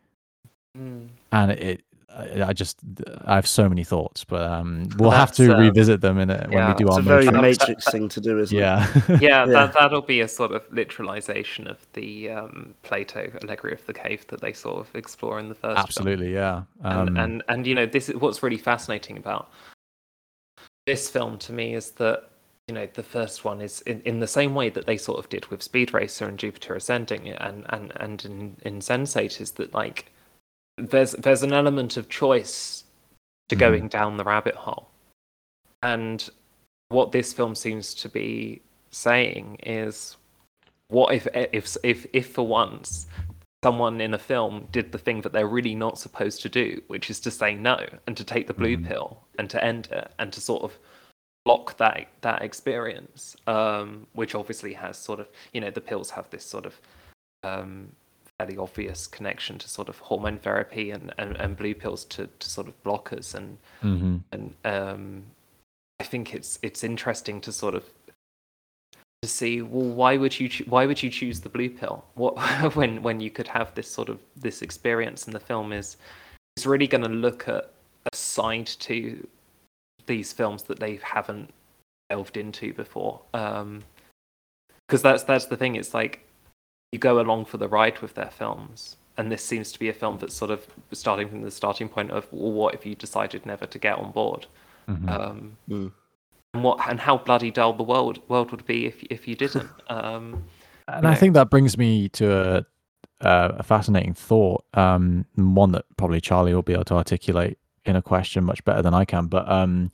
Mm. 0.79 1.09
and 1.33 1.51
it 1.51 1.83
I 2.17 2.43
I 2.49 2.53
just 2.53 2.79
I 3.25 3.35
have 3.37 3.47
so 3.47 3.69
many 3.69 3.85
thoughts, 3.85 4.25
but 4.25 4.43
um, 4.43 4.89
we'll 4.97 5.11
have 5.13 5.33
to 5.33 5.53
uh, 5.57 5.59
revisit 5.59 6.01
them 6.01 6.19
in 6.19 6.31
a, 6.31 6.47
when 6.51 6.67
we 6.67 6.75
yeah, 6.75 6.75
do 6.75 6.89
It's 6.89 6.97
our 6.97 6.99
a 6.99 7.03
very 7.03 7.31
Matrix. 7.31 7.41
Matrix. 7.41 7.59
Matrix 7.59 7.91
thing 7.91 8.09
to 8.11 8.21
do, 8.21 8.39
isn't 8.41 8.59
it? 8.63 8.69
yeah 8.69 8.89
yeah, 9.21 9.45
Yeah. 9.45 9.47
That, 9.47 9.73
that'll 9.75 10.03
be 10.03 10.21
a 10.21 10.29
sort 10.29 10.53
of 10.53 10.69
literalization 10.71 11.69
of 11.71 11.87
the 11.95 12.31
um, 12.31 12.75
Plato 12.83 13.31
allegory 13.43 13.73
of 13.75 13.85
the 13.87 13.95
cave 13.95 14.27
that 14.29 14.41
they 14.41 14.53
sort 14.53 14.81
of 14.87 14.95
explore 14.95 15.39
in 15.41 15.49
the 15.49 15.55
first. 15.55 15.93
film. 15.95 16.07
absolutely 16.09 16.33
yeah 16.33 16.63
And, 16.83 17.09
um, 17.11 17.17
and 17.17 17.43
and 17.49 17.67
you 17.67 17.75
know 17.75 17.87
this 17.87 18.09
is 18.09 18.17
what's 18.17 18.43
really 18.43 18.59
fascinating 18.59 19.17
about 19.17 19.51
this 20.87 21.09
film 21.11 21.39
to 21.39 21.53
me 21.53 21.75
is 21.75 21.93
that 21.93 22.31
you 22.69 22.75
know 22.75 22.89
the 22.95 23.03
first 23.03 23.45
one 23.45 23.61
is 23.61 23.81
in, 23.83 24.01
in 24.03 24.21
the 24.21 24.27
same 24.27 24.55
way 24.55 24.69
that 24.71 24.87
they 24.87 24.97
sort 24.97 25.19
of 25.19 25.29
did 25.29 25.47
with 25.47 25.63
Speed 25.63 25.93
Racer 25.95 26.27
and 26.27 26.39
Jupiter 26.39 26.75
Ascending 26.75 27.29
and 27.31 27.67
and 27.71 27.93
and 27.97 28.25
in, 28.25 28.57
in 28.63 28.81
Sense8 28.81 29.41
is 29.41 29.53
that 29.53 29.75
like 29.75 30.13
there's 30.81 31.13
there's 31.13 31.43
an 31.43 31.53
element 31.53 31.97
of 31.97 32.09
choice 32.09 32.85
to 33.49 33.57
Mhm. 33.57 33.59
going 33.59 33.89
down 33.89 34.17
the 34.17 34.25
rabbit 34.25 34.55
hole, 34.55 34.89
and 35.83 36.29
what 36.89 37.13
this 37.13 37.33
film 37.33 37.55
seems 37.55 37.95
to 37.95 38.09
be 38.09 38.63
saying 38.91 39.57
is 39.63 40.17
what 40.89 41.15
if 41.15 41.27
if 41.35 41.77
if 41.85 42.07
if 42.13 42.33
for 42.35 42.47
once 42.47 43.07
someone 43.63 44.01
in 44.01 44.15
a 44.15 44.19
film 44.19 44.67
did 44.73 44.91
the 44.91 44.99
thing 44.99 45.21
that 45.21 45.33
they're 45.33 45.47
really 45.47 45.75
not 45.75 45.99
supposed 45.99 46.41
to 46.43 46.49
do, 46.49 46.83
which 46.87 47.11
is 47.11 47.21
to 47.21 47.31
say 47.31 47.55
no 47.55 47.79
and 48.07 48.17
to 48.17 48.25
take 48.25 48.47
the 48.47 48.55
blue 48.55 48.77
Mhm. 48.77 48.87
pill 48.87 49.23
and 49.39 49.51
to 49.51 49.63
end 49.63 49.89
it 49.93 50.11
and 50.19 50.33
to 50.33 50.41
sort 50.41 50.63
of 50.63 50.79
block 51.45 51.77
that 51.77 52.09
that 52.23 52.43
experience, 52.43 53.37
um, 53.47 54.07
which 54.15 54.35
obviously 54.35 54.73
has 54.75 54.97
sort 54.99 55.21
of 55.21 55.29
you 55.53 55.61
know 55.61 55.71
the 55.71 55.81
pills 55.81 56.11
have 56.11 56.29
this 56.31 56.45
sort 56.45 56.67
of 56.67 56.81
um, 57.43 57.95
fairly 58.41 58.57
obvious 58.57 59.07
connection 59.07 59.59
to 59.59 59.69
sort 59.69 59.89
of 59.91 59.99
hormone 59.99 60.39
therapy 60.39 60.93
and, 60.93 61.13
and, 61.19 61.37
and 61.37 61.59
blue 61.59 61.75
pills 61.75 62.07
to, 62.07 62.27
to 62.39 62.49
sort 62.49 62.67
of 62.67 62.83
blockers. 62.83 63.35
And 63.35 63.59
mhm. 63.83 64.23
and 64.33 64.55
um, 64.65 65.23
I 66.01 66.05
think 66.05 66.35
it's 66.35 66.59
it's 66.63 66.83
interesting 66.83 67.41
to 67.43 67.53
sort 67.53 67.75
of 67.75 67.85
to 69.23 69.29
see 69.29 69.61
well 69.61 69.95
why 69.95 70.17
would 70.17 70.41
you 70.41 70.49
choo- 70.49 70.65
why 70.69 70.87
would 70.87 71.03
you 71.03 71.11
choose 71.11 71.41
the 71.41 71.51
blue 71.51 71.69
pill? 71.69 72.05
What 72.15 72.35
when 72.77 73.03
when 73.03 73.21
you 73.21 73.31
could 73.31 73.49
have 73.49 73.75
this 73.75 73.91
sort 73.91 74.09
of 74.09 74.19
this 74.37 74.63
experience 74.63 75.27
and 75.27 75.35
the 75.35 75.41
film 75.41 75.73
is 75.73 75.99
is 76.57 76.67
really 76.67 76.87
going 76.87 77.05
to 77.05 77.11
look 77.11 77.47
at 77.47 77.71
a 78.11 78.17
side 78.17 78.69
to 78.89 79.27
these 80.07 80.33
films 80.33 80.63
that 80.63 80.81
they 80.81 80.99
haven't 81.03 81.51
delved 82.09 82.39
into 82.39 82.73
before. 82.73 83.21
Um 83.35 83.83
because 84.89 85.03
that's 85.03 85.25
that's 85.25 85.47
the 85.47 85.59
thing. 85.59 85.77
It's 85.77 85.93
like 85.93 86.25
you 86.93 86.99
go 86.99 87.21
along 87.21 87.45
for 87.45 87.57
the 87.57 87.69
ride 87.69 88.01
with 88.01 88.15
their 88.15 88.31
films 88.31 88.97
and 89.17 89.31
this 89.31 89.45
seems 89.45 89.71
to 89.73 89.79
be 89.79 89.89
a 89.89 89.93
film 89.93 90.19
that's 90.19 90.35
sort 90.35 90.51
of 90.51 90.67
starting 90.93 91.29
from 91.29 91.43
the 91.43 91.51
starting 91.51 91.89
point 91.89 92.11
of 92.11 92.27
well, 92.33 92.53
what 92.53 92.75
if 92.75 92.85
you 92.85 92.95
decided 92.95 93.45
never 93.47 93.67
to 93.67 93.79
get 93.79 93.97
on 93.99 94.11
board 94.13 94.47
Mhm. 94.89 95.09
um, 95.09 95.57
Mm. 95.69 95.93
and 96.55 96.65
what 96.65 96.79
and 96.91 96.99
how 96.99 97.17
bloody 97.19 97.51
dull 97.51 97.73
the 97.75 97.83
world 97.85 98.21
world 98.29 98.51
would 98.51 98.65
be 98.67 98.87
if 98.87 99.03
if 99.05 99.29
you 99.29 99.37
didn't. 99.37 99.69
Um, 99.89 100.45
and 100.89 101.07
I 101.07 101.11
know. 101.11 101.17
think 101.17 101.35
that 101.35 101.51
brings 101.51 101.79
me 101.79 102.09
to 102.11 102.33
a, 102.33 102.67
a, 103.21 103.55
a 103.59 103.63
fascinating 103.63 104.15
thought, 104.15 104.65
um, 104.75 105.25
one 105.37 105.71
that 105.73 105.85
probably 105.97 106.21
Charlie 106.21 106.53
will 106.55 106.63
be 106.63 106.73
able 106.73 106.85
to 106.87 106.95
articulate 106.95 107.59
in 107.85 107.95
a 107.95 108.03
question 108.03 108.43
much 108.45 108.65
better 108.65 108.83
than 108.83 108.95
I 108.95 109.05
can. 109.05 109.27
But 109.27 109.49
um, 109.49 109.91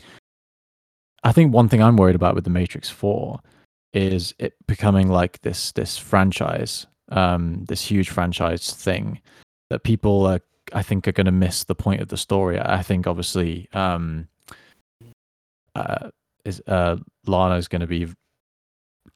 I 1.24 1.32
think 1.32 1.52
one 1.52 1.68
thing 1.68 1.82
I'm 1.82 1.96
worried 1.98 2.14
about 2.16 2.34
with 2.34 2.44
the 2.44 2.50
Matrix 2.50 2.88
Four 2.88 3.40
is 3.92 4.34
it 4.38 4.54
becoming 4.66 5.08
like 5.08 5.40
this 5.42 5.72
this 5.72 5.96
franchise, 5.96 6.86
um, 7.10 7.64
this 7.68 7.82
huge 7.82 8.10
franchise 8.10 8.72
thing 8.72 9.20
that 9.70 9.82
people 9.82 10.26
are, 10.26 10.40
I 10.72 10.82
think, 10.82 11.08
are 11.08 11.12
going 11.12 11.26
to 11.26 11.32
miss 11.32 11.64
the 11.64 11.74
point 11.74 12.00
of 12.00 12.08
the 12.08 12.16
story. 12.16 12.60
I 12.60 12.82
think 12.82 13.06
obviously, 13.06 13.68
um, 13.72 14.28
uh, 15.74 16.10
is 16.44 16.62
uh, 16.66 16.96
Lana's 17.26 17.68
going 17.68 17.80
to 17.80 17.86
be 17.86 18.08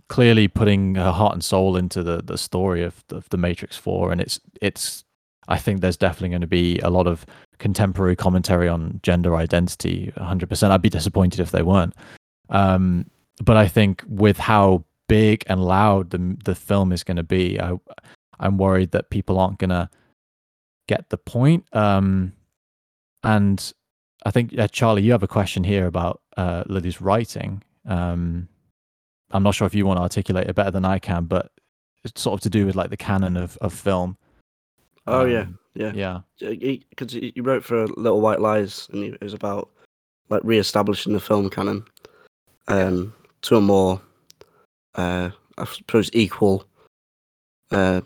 clearly 0.09 0.49
putting 0.49 0.97
her 0.97 1.13
heart 1.13 1.35
and 1.35 1.45
soul 1.45 1.77
into 1.77 2.03
the 2.03 2.23
the 2.23 2.39
story 2.39 2.83
of, 2.83 3.05
of 3.11 3.29
the 3.31 3.39
Matrix 3.39 3.77
Four, 3.77 4.13
and 4.13 4.21
it's 4.21 4.41
it's. 4.61 5.05
I 5.49 5.57
think 5.57 5.81
there's 5.81 5.97
definitely 5.97 6.29
going 6.29 6.43
to 6.43 6.47
be 6.47 6.79
a 6.79 6.91
lot 6.91 7.09
of 7.09 7.27
contemporary 7.59 8.15
commentary 8.15 8.69
on 8.69 9.01
gender 9.03 9.35
identity. 9.35 10.13
100%. 10.17 10.71
I'd 10.71 10.83
be 10.83 10.89
disappointed 10.89 11.41
if 11.41 11.51
they 11.51 11.63
weren't. 11.63 11.95
Um, 12.51 13.07
but 13.41 13.57
I 13.57 13.69
think 13.69 14.05
with 14.07 14.39
how 14.39 14.85
big 15.09 15.45
and 15.47 15.65
loud 15.65 16.11
the 16.11 16.37
the 16.45 16.55
film 16.55 16.93
is 16.93 17.03
going 17.05 17.17
to 17.17 17.23
be, 17.23 17.61
I 17.61 17.79
I'm 18.39 18.59
worried 18.59 18.93
that 18.93 19.11
people 19.11 19.39
aren't 19.39 19.59
going 19.59 19.71
to 19.71 19.89
get 20.89 21.09
the 21.11 21.19
point. 21.19 21.65
Um, 21.75 22.33
and 23.23 23.73
I 24.25 24.31
think 24.31 24.59
uh, 24.59 24.69
Charlie, 24.69 25.03
you 25.03 25.13
have 25.13 25.23
a 25.23 25.29
question 25.29 25.65
here 25.65 25.87
about 25.87 26.21
uh, 26.37 26.65
Lily's 26.67 27.01
writing. 27.01 27.63
Um, 27.87 28.49
I'm 29.31 29.43
not 29.43 29.55
sure 29.55 29.67
if 29.67 29.75
you 29.75 29.87
want 29.87 29.99
to 29.99 30.03
articulate 30.03 30.49
it 30.49 30.55
better 30.55 30.71
than 30.71 30.85
I 30.85 30.99
can, 30.99 31.25
but 31.25 31.53
it's 32.05 32.21
sort 32.21 32.35
of 32.35 32.41
to 32.43 32.51
do 32.51 32.67
with 32.67 32.77
like 32.77 32.91
the 32.91 32.97
canon 32.97 33.37
of, 33.37 33.57
of 33.59 33.73
film. 33.73 34.17
Oh 35.07 35.25
yeah, 35.25 35.43
Um, 35.43 35.59
yeah. 35.75 35.93
Yeah. 35.95 36.21
Because 36.39 37.13
he, 37.13 37.33
he 37.35 37.41
wrote 37.41 37.65
for 37.65 37.87
Little 37.89 38.21
White 38.21 38.41
Lies, 38.41 38.89
and 38.93 39.05
it 39.05 39.21
was 39.21 39.35
about 39.35 39.71
like 40.29 40.43
re-establishing 40.45 41.13
the 41.13 41.21
film 41.21 41.51
canon 41.51 41.85
um, 42.69 43.13
to 43.43 43.57
a 43.57 43.61
more, 43.61 44.01
uh, 44.95 45.31
I 45.59 45.65
suppose, 45.65 46.11
equal 46.13 46.65
uh, 47.71 48.01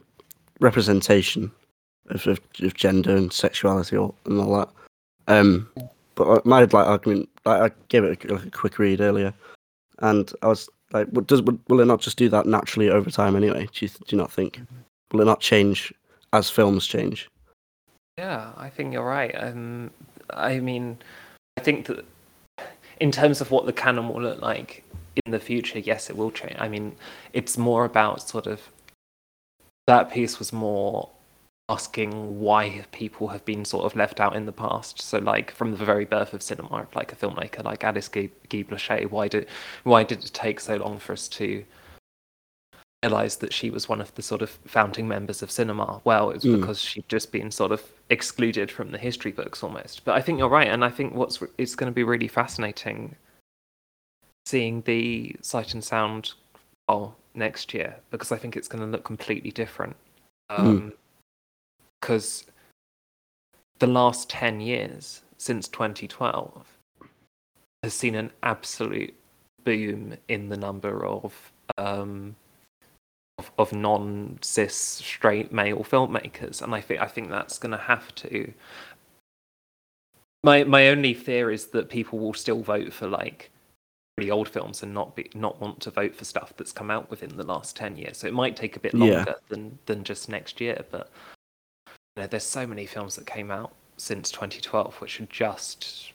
representation 0.60 1.50
of, 2.10 2.26
of, 2.26 2.40
of 2.60 2.74
gender 2.74 3.16
and 3.16 3.32
sexuality 3.32 3.96
or, 3.96 4.14
and 4.26 4.40
all 4.40 4.58
that. 4.58 4.68
Um, 5.26 5.68
but 6.14 6.44
my 6.46 6.60
like 6.60 6.74
argument, 6.74 7.28
like, 7.44 7.72
I 7.72 7.74
gave 7.88 8.04
it 8.04 8.24
a, 8.24 8.34
like, 8.34 8.46
a 8.46 8.50
quick 8.50 8.78
read 8.78 9.00
earlier, 9.00 9.32
and 10.00 10.32
I 10.42 10.48
was 10.48 10.68
like, 10.92 11.08
what 11.08 11.26
does 11.26 11.42
will 11.42 11.58
will 11.68 11.80
it 11.80 11.86
not 11.86 12.00
just 12.00 12.18
do 12.18 12.28
that 12.28 12.46
naturally 12.46 12.90
over 12.90 13.10
time 13.10 13.34
anyway? 13.34 13.68
Do 13.72 13.84
you, 13.84 13.88
do 13.88 14.16
you 14.16 14.18
not 14.18 14.30
think? 14.30 14.60
Will 15.12 15.22
it 15.22 15.24
not 15.24 15.40
change 15.40 15.92
as 16.32 16.50
films 16.50 16.86
change? 16.86 17.28
yeah, 18.18 18.52
I 18.56 18.68
think 18.68 18.92
you're 18.92 19.04
right. 19.04 19.34
Um, 19.36 19.90
I 20.30 20.60
mean, 20.60 20.98
I 21.56 21.60
think 21.60 21.86
that 21.86 22.04
in 23.00 23.10
terms 23.10 23.40
of 23.40 23.50
what 23.50 23.66
the 23.66 23.72
canon 23.72 24.08
will 24.08 24.22
look 24.22 24.40
like 24.40 24.83
in 25.24 25.32
the 25.32 25.40
future, 25.40 25.78
yes, 25.78 26.10
it 26.10 26.16
will 26.16 26.30
change. 26.30 26.56
I 26.58 26.68
mean, 26.68 26.96
it's 27.32 27.56
more 27.56 27.84
about 27.84 28.28
sort 28.28 28.46
of 28.46 28.60
that 29.86 30.10
piece 30.10 30.38
was 30.38 30.52
more 30.52 31.10
asking 31.68 32.40
why 32.40 32.84
people 32.92 33.28
have 33.28 33.44
been 33.44 33.64
sort 33.64 33.84
of 33.84 33.96
left 33.96 34.20
out 34.20 34.36
in 34.36 34.44
the 34.46 34.52
past. 34.52 35.00
So, 35.00 35.18
like 35.18 35.50
from 35.50 35.70
the 35.70 35.84
very 35.84 36.04
birth 36.04 36.34
of 36.34 36.42
cinema, 36.42 36.82
of 36.82 36.94
like 36.94 37.12
a 37.12 37.16
filmmaker 37.16 37.64
like 37.64 37.84
Alice 37.84 38.08
Guy, 38.08 38.28
Guy 38.48 38.64
why 39.08 39.28
did 39.28 39.46
why 39.84 40.04
did 40.04 40.24
it 40.24 40.30
take 40.34 40.60
so 40.60 40.76
long 40.76 40.98
for 40.98 41.12
us 41.12 41.28
to 41.28 41.64
realize 43.02 43.36
that 43.36 43.52
she 43.52 43.68
was 43.70 43.88
one 43.88 44.00
of 44.00 44.14
the 44.14 44.22
sort 44.22 44.40
of 44.42 44.50
founding 44.66 45.06
members 45.06 45.42
of 45.42 45.50
cinema? 45.50 46.00
Well, 46.04 46.30
it's 46.30 46.44
Mm. 46.44 46.60
because 46.60 46.80
she'd 46.80 47.08
just 47.08 47.32
been 47.32 47.50
sort 47.50 47.72
of 47.72 47.82
excluded 48.10 48.70
from 48.70 48.90
the 48.90 48.98
history 48.98 49.32
books 49.32 49.62
almost. 49.62 50.04
But 50.04 50.14
I 50.16 50.22
think 50.22 50.38
you're 50.38 50.48
right, 50.48 50.68
and 50.68 50.84
I 50.84 50.90
think 50.90 51.14
what's 51.14 51.42
it's 51.58 51.74
going 51.74 51.90
to 51.90 51.94
be 51.94 52.04
really 52.04 52.28
fascinating 52.28 53.16
seeing 54.46 54.82
the 54.82 55.34
sight 55.40 55.74
and 55.74 55.82
sound 55.82 56.34
file 56.86 57.16
next 57.34 57.74
year 57.74 57.96
because 58.10 58.32
I 58.32 58.36
think 58.36 58.56
it's 58.56 58.68
going 58.68 58.84
to 58.84 58.90
look 58.90 59.04
completely 59.04 59.50
different. 59.50 59.96
Mm. 60.50 60.92
Because 62.00 62.44
the 63.78 63.86
last 63.86 64.28
10 64.30 64.60
years 64.60 65.22
since 65.38 65.68
2012 65.68 66.66
has 67.82 67.94
seen 67.94 68.14
an 68.14 68.30
absolute 68.42 69.14
boom 69.64 70.16
in 70.28 70.48
the 70.48 70.56
number 70.56 71.04
of 71.06 71.52
um, 71.78 72.36
of, 73.38 73.50
of 73.58 73.72
non 73.72 74.38
cis 74.42 74.74
straight 74.74 75.52
male 75.52 75.84
filmmakers, 75.84 76.62
and 76.62 76.74
I 76.74 76.80
think 76.80 77.00
I 77.00 77.06
think 77.06 77.30
that's 77.30 77.58
going 77.58 77.72
to 77.72 77.78
have 77.78 78.14
to. 78.16 78.52
My 80.42 80.64
my 80.64 80.88
only 80.88 81.14
fear 81.14 81.50
is 81.50 81.66
that 81.68 81.88
people 81.88 82.18
will 82.18 82.34
still 82.34 82.62
vote 82.62 82.92
for 82.92 83.08
like 83.08 83.50
really 84.18 84.30
old 84.30 84.48
films 84.48 84.82
and 84.82 84.94
not 84.94 85.16
be 85.16 85.30
not 85.34 85.60
want 85.60 85.80
to 85.80 85.90
vote 85.90 86.14
for 86.14 86.24
stuff 86.24 86.52
that's 86.56 86.72
come 86.72 86.90
out 86.90 87.10
within 87.10 87.36
the 87.36 87.44
last 87.44 87.76
ten 87.76 87.96
years. 87.96 88.18
So 88.18 88.26
it 88.26 88.34
might 88.34 88.56
take 88.56 88.76
a 88.76 88.80
bit 88.80 88.94
Yeah. 88.94 89.16
longer 89.16 89.34
than 89.48 89.78
than 89.86 90.04
just 90.04 90.28
next 90.28 90.60
year. 90.60 90.84
But 90.90 91.10
you 92.16 92.22
know, 92.22 92.26
there's 92.26 92.44
so 92.44 92.66
many 92.66 92.86
films 92.86 93.16
that 93.16 93.26
came 93.26 93.50
out 93.50 93.72
since 93.96 94.30
2012 94.30 95.00
which 95.00 95.20
are 95.20 95.26
just 95.26 96.12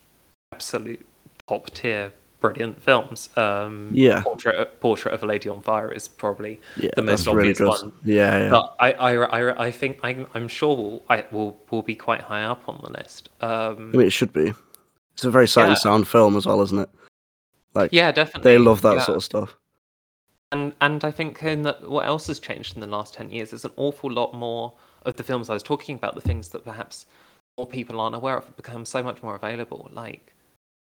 absolute 0.54 1.06
top 1.48 1.70
tier 1.72 2.12
brilliant 2.42 2.82
films. 2.82 3.30
Um, 3.36 3.92
Yeah. 3.94 4.22
Portrait 4.22 4.80
Portrait 4.80 5.14
of 5.14 5.24
a 5.24 5.26
Lady 5.26 5.50
on 5.50 5.62
Fire 5.62 5.92
is 5.92 6.08
probably 6.08 6.62
Yeah, 6.78 6.92
the 6.96 7.02
most 7.02 7.26
that's 7.26 7.36
really 7.36 7.50
obvious 7.52 7.82
one. 7.82 7.92
Yeah, 8.06 8.38
yeah. 8.46 8.50
But 8.50 8.76
I, 8.80 8.94
I, 8.94 9.14
I, 9.26 9.66
I 9.66 9.72
think 9.72 10.00
I'm, 10.04 10.26
I'm 10.34 10.48
sure 10.48 10.76
we'll, 10.76 11.04
I 11.10 11.26
will 11.32 11.60
will 11.70 11.82
be 11.82 11.96
quite 11.96 12.22
high 12.22 12.44
up 12.46 12.64
on 12.70 12.80
the 12.82 12.92
list. 12.92 13.28
Um, 13.42 13.92
I 13.94 13.98
mean, 13.98 14.08
it 14.08 14.12
should 14.12 14.32
be. 14.32 14.54
It's 15.16 15.26
a 15.26 15.32
very 15.32 15.50
sight 15.50 15.68
and 15.68 15.78
sound 15.78 16.08
film 16.08 16.38
as 16.38 16.46
well, 16.46 16.62
isn't 16.62 16.80
it? 16.80 16.90
Like, 17.74 17.92
yeah, 17.94 18.12
definitely. 18.12 18.52
they 18.52 18.58
love 18.58 18.82
that 18.82 18.98
yeah. 18.98 19.04
sort 19.04 19.18
of 19.18 19.24
stuff. 19.24 19.56
And 20.52 20.74
and 20.82 21.04
I 21.04 21.12
think 21.12 21.44
in 21.44 21.62
that 21.64 21.88
what 21.88 22.08
else 22.08 22.28
has 22.28 22.40
changed 22.40 22.76
in 22.76 22.82
the 22.82 22.88
last 22.88 23.14
ten 23.14 23.30
years 23.30 23.54
is 23.54 23.66
an 23.66 23.72
awful 23.78 24.12
lot 24.12 24.34
more 24.34 24.74
of 25.06 25.16
the 25.16 25.24
films 25.24 25.50
I 25.50 25.54
was 25.54 25.64
talking 25.64 25.96
about, 25.96 26.16
the 26.16 26.22
things 26.22 26.50
that 26.50 26.66
perhaps 26.66 27.06
more 27.58 27.68
people 27.68 28.02
aren't 28.02 28.16
aware 28.16 28.38
of, 28.38 28.46
have 28.46 28.56
become 28.58 28.86
so 28.86 29.04
much 29.04 29.22
more 29.22 29.36
available. 29.36 29.90
Like, 29.94 30.34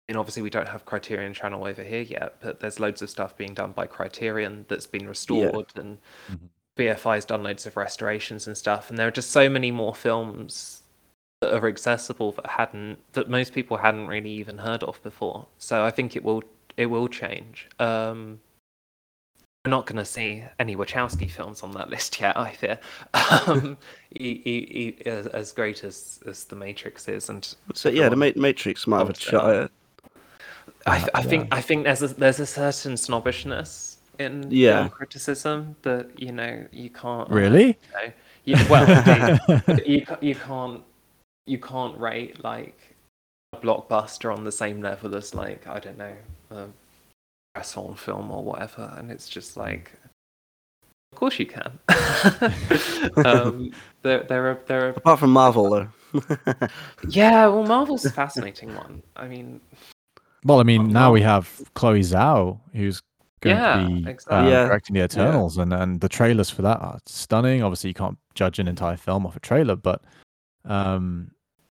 and 0.10 0.18
obviously 0.18 0.42
we 0.44 0.50
don't 0.50 0.68
have 0.68 0.86
Criterion 0.86 1.34
Channel 1.34 1.66
over 1.66 1.84
here 1.84 2.02
yet, 2.02 2.36
but 2.42 2.60
there's 2.60 2.80
loads 2.80 3.02
of 3.02 3.10
stuff 3.10 3.38
being 3.38 3.54
done 3.54 3.72
by 3.72 3.88
Criterion 3.88 4.66
that's 4.68 4.88
been 4.88 5.08
restored, 5.08 5.72
and 5.76 5.98
Mhm. 6.30 6.50
BFI's 6.78 7.24
done 7.26 7.42
loads 7.44 7.66
of 7.66 7.78
restorations 7.78 8.48
and 8.48 8.58
stuff. 8.58 8.90
And 8.90 9.00
there 9.00 9.08
are 9.08 9.12
just 9.12 9.32
so 9.32 9.48
many 9.48 9.72
more 9.72 9.96
films 9.96 10.84
that 11.42 11.54
are 11.54 11.68
accessible 11.68 12.34
that 12.34 12.48
hadn't 12.48 13.00
that 13.14 13.30
most 13.30 13.54
people 13.54 13.78
hadn't 13.78 14.08
really 14.08 14.32
even 14.32 14.58
heard 14.58 14.84
of 14.84 15.02
before. 15.02 15.48
So 15.58 15.86
I 15.86 15.92
think 15.92 16.16
it 16.16 16.24
will 16.24 16.44
it 16.78 16.88
will 16.88 17.08
change. 17.08 17.68
Um, 17.80 18.40
we're 19.66 19.72
not 19.72 19.88
going 19.88 19.98
to 19.98 20.06
see 20.06 20.44
any 20.60 20.76
Wachowski 20.76 21.30
films 21.30 21.64
on 21.64 21.72
that 21.72 21.90
list 21.90 22.20
yet, 22.22 22.38
I 22.38 22.52
fear. 22.52 22.80
Um, 23.48 23.78
e- 24.16 24.42
e- 24.46 24.98
e- 25.00 25.08
as, 25.08 25.26
as 25.28 25.52
great 25.52 25.84
as, 25.84 26.20
as 26.28 26.44
The 26.44 26.56
Matrix 26.56 27.08
is, 27.08 27.30
and 27.30 27.56
So 27.74 27.90
yeah, 27.90 28.10
the 28.10 28.16
Ma- 28.16 28.30
Matrix 28.36 28.86
might 28.86 29.00
have 29.00 29.08
a 29.08 29.10
loves 29.10 29.20
shot. 29.22 29.72
I, 30.88 31.08
I 31.16 31.22
think. 31.24 31.48
I 31.52 31.62
think 31.62 31.84
there's 31.86 32.04
a, 32.04 32.08
there's 32.10 32.40
a 32.40 32.46
certain 32.46 32.96
snobbishness 32.96 33.98
in 34.20 34.46
Yeah. 34.52 34.88
criticism 34.90 35.76
that 35.82 36.10
you 36.20 36.32
know 36.32 36.66
you 36.72 36.90
can't 36.92 37.30
uh, 37.30 37.34
Really? 37.34 37.68
you 38.46 38.54
know, 38.54 38.60
you, 38.60 38.70
well 38.70 38.86
indeed, 38.88 39.82
you 39.88 40.06
you 40.22 40.36
can't 40.36 40.84
you 41.48 41.58
can't 41.58 41.98
rate 41.98 42.44
like 42.44 42.96
a 43.54 43.58
blockbuster 43.58 44.32
on 44.36 44.44
the 44.44 44.52
same 44.52 44.82
level 44.82 45.16
as 45.16 45.34
like 45.34 45.66
I 45.68 45.80
don't 45.80 45.98
know 45.98 46.14
a 46.52 46.68
Bresson 47.54 47.96
film 47.96 48.32
or 48.32 48.44
whatever, 48.44 48.94
and 48.98 49.12
it's 49.12 49.30
just 49.30 49.58
like, 49.58 49.92
of 51.12 51.18
course 51.20 51.40
you 51.40 51.46
can. 51.46 51.80
um, 53.26 53.72
there 54.02 54.24
there 54.24 54.48
are 54.52 54.60
there 54.68 54.86
are 54.88 54.90
Apart 54.90 55.20
from 55.20 55.32
Marvel, 55.32 55.70
though. 55.70 55.88
yeah. 57.10 57.48
Well, 57.48 57.66
Marvel's 57.66 58.06
a 58.06 58.12
fascinating 58.12 58.76
one. 58.76 59.02
I 59.16 59.28
mean, 59.28 59.62
Well, 60.44 60.60
I 60.60 60.64
mean, 60.64 60.90
now 60.90 61.12
we 61.12 61.22
have 61.22 61.62
Chloe 61.74 62.02
Zhao, 62.02 62.60
who's 62.74 63.02
going 63.42 63.56
Yeah, 63.58 63.82
to 63.82 63.88
be 63.88 64.10
exactly. 64.10 64.52
Yeah. 64.52 64.66
directing 64.66 64.94
the 64.96 65.04
Eternals, 65.04 65.58
and 65.58 65.74
and 65.74 66.00
the 66.02 66.10
trailers 66.10 66.50
for 66.50 66.62
that 66.64 66.80
are 66.82 67.00
stunning. 67.06 67.64
Obviously, 67.64 67.90
you 67.90 67.94
can't 67.94 68.18
judge 68.34 68.60
an 68.60 68.68
entire 68.68 68.98
film 68.98 69.26
off 69.26 69.36
a 69.36 69.40
trailer, 69.40 69.76
but 69.76 70.02
um, 70.66 71.32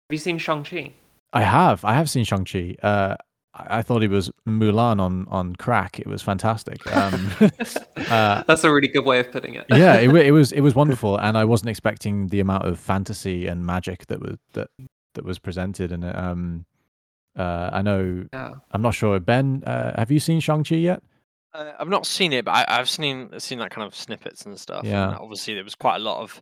have 0.09 0.15
you 0.15 0.19
seen 0.19 0.39
Shang 0.39 0.65
Chi? 0.65 0.93
I 1.33 1.43
have 1.43 1.85
I 1.85 1.95
have 1.95 2.09
seen 2.09 2.25
Shang 2.25 2.45
Chi. 2.45 2.77
Uh, 2.83 3.17
I, 3.57 3.79
I 3.79 3.83
thought 3.83 4.03
it 4.03 4.11
was 4.11 4.31
Mulan 4.47 5.01
on 5.01 5.27
on 5.31 5.57
crack. 5.57 5.99
It 5.99 6.07
was 6.07 6.23
fantastic. 6.23 6.87
Um, 6.95 7.31
uh, 8.11 8.43
That's 8.47 8.65
a 8.65 8.73
really 8.73 8.89
good 8.89 9.05
way 9.05 9.21
of 9.21 9.31
putting 9.33 9.55
it. 9.55 9.67
yeah, 9.71 9.95
it, 9.95 10.15
it 10.15 10.33
was 10.33 10.53
it 10.53 10.61
was 10.61 10.75
wonderful, 10.83 11.17
and 11.17 11.37
I 11.37 11.45
wasn't 11.45 11.71
expecting 11.71 12.29
the 12.29 12.41
amount 12.41 12.67
of 12.67 12.79
fantasy 12.79 13.47
and 13.47 13.65
magic 13.65 14.07
that 14.07 14.21
was 14.21 14.37
that 14.53 14.69
that 15.15 15.25
was 15.25 15.39
presented 15.39 15.93
And. 15.93 16.05
Um, 16.05 16.67
uh, 17.39 17.69
I 17.71 17.83
know 17.83 18.27
yeah. 18.33 18.55
I'm 18.73 18.81
not 18.81 18.95
sure. 18.95 19.21
Ben, 19.21 19.63
uh, 19.67 19.93
have 19.99 20.11
you 20.11 20.19
seen 20.21 20.41
Shang 20.41 20.65
Chi 20.65 20.77
yet? 20.77 21.03
Uh, 21.53 21.73
I've 21.79 21.89
not 21.89 22.07
seen 22.07 22.33
it, 22.33 22.47
but 22.47 22.53
I, 22.53 22.65
I've 22.67 22.89
seen 22.89 23.29
seen 23.41 23.59
that 23.59 23.71
kind 23.71 23.87
of 23.87 23.95
snippets 23.95 24.47
and 24.47 24.59
stuff. 24.59 24.85
Yeah. 24.87 25.09
And 25.09 25.19
obviously, 25.19 25.53
there 25.53 25.65
was 25.65 25.75
quite 25.75 25.97
a 25.97 26.01
lot 26.01 26.23
of. 26.23 26.41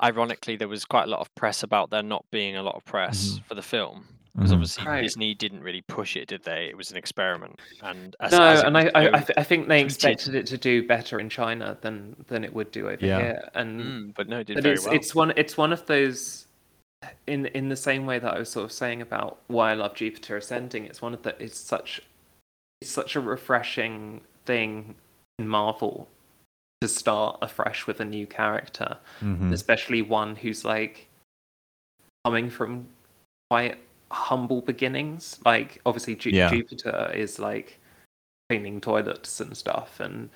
Ironically, 0.00 0.54
there 0.54 0.68
was 0.68 0.84
quite 0.84 1.04
a 1.04 1.10
lot 1.10 1.18
of 1.18 1.34
press 1.34 1.64
about 1.64 1.90
there 1.90 2.04
not 2.04 2.24
being 2.30 2.54
a 2.56 2.62
lot 2.62 2.76
of 2.76 2.84
press 2.84 3.32
Mhm. 3.32 3.44
for 3.46 3.54
the 3.56 3.62
film 3.62 4.06
because 4.34 4.50
Mhm. 4.50 4.54
obviously 4.54 4.86
Right. 4.86 5.02
Disney 5.02 5.34
didn't 5.34 5.62
really 5.62 5.82
push 5.82 6.16
it, 6.16 6.28
did 6.28 6.42
they? 6.44 6.66
It 6.66 6.76
was 6.76 6.90
an 6.90 6.96
experiment, 6.96 7.58
and 7.82 8.14
as, 8.20 8.32
No, 8.32 8.42
as 8.42 8.62
and 8.62 8.76
I, 8.76 8.90
I, 8.94 9.08
I, 9.16 9.20
th- 9.20 9.38
I 9.38 9.42
think 9.42 9.68
they 9.68 9.80
expected 9.82 10.34
it 10.34 10.46
to 10.46 10.58
do 10.58 10.86
better 10.86 11.18
in 11.18 11.28
China 11.28 11.76
than 11.80 12.16
than 12.28 12.44
it 12.44 12.52
would 12.52 12.70
do 12.70 12.88
over 12.88 13.04
Yeah. 13.04 13.18
here. 13.20 13.48
And 13.54 13.80
Mm, 13.80 14.14
but 14.14 14.28
no, 14.28 14.40
it 14.40 14.46
did 14.46 14.54
but 14.54 14.62
very 14.62 14.74
it's 14.76 14.84
well. 14.86 14.94
it's 14.94 15.14
one 15.14 15.32
it's 15.36 15.56
one 15.56 15.72
of 15.72 15.86
those 15.86 16.46
in 17.26 17.46
in 17.46 17.68
the 17.68 17.76
same 17.76 18.06
way 18.06 18.18
that 18.18 18.34
I 18.34 18.38
was 18.38 18.48
sort 18.50 18.64
of 18.64 18.72
saying 18.72 19.02
about 19.02 19.38
why 19.46 19.70
I 19.70 19.74
love 19.74 19.94
Jupiter 19.94 20.36
Ascending. 20.36 20.84
It's 20.84 21.00
one 21.02 21.14
of 21.14 21.22
the 21.22 21.40
it's 21.42 21.58
such 21.58 22.00
it's 22.80 22.90
such 22.90 23.16
a 23.16 23.20
refreshing 23.20 24.20
thing 24.46 24.94
in 25.38 25.48
Marvel 25.48 26.08
to 26.80 26.86
start 26.88 27.38
afresh 27.42 27.86
with 27.88 28.00
a 28.00 28.04
new 28.04 28.26
character. 28.26 28.98
Mhm. 29.20 29.52
especially 29.52 30.00
one 30.02 30.36
who's 30.36 30.64
like 30.64 31.08
coming 32.24 32.50
from 32.50 32.86
quite 33.50 33.78
humble 34.10 34.60
beginnings. 34.62 35.38
Like 35.44 35.80
obviously 35.86 36.14
Ju- 36.16 36.30
Yeah. 36.30 36.50
Jupiter 36.50 37.10
is 37.14 37.38
like 37.38 37.78
cleaning 38.48 38.80
toilets 38.80 39.40
and 39.40 39.56
stuff, 39.56 40.00
and 40.00 40.30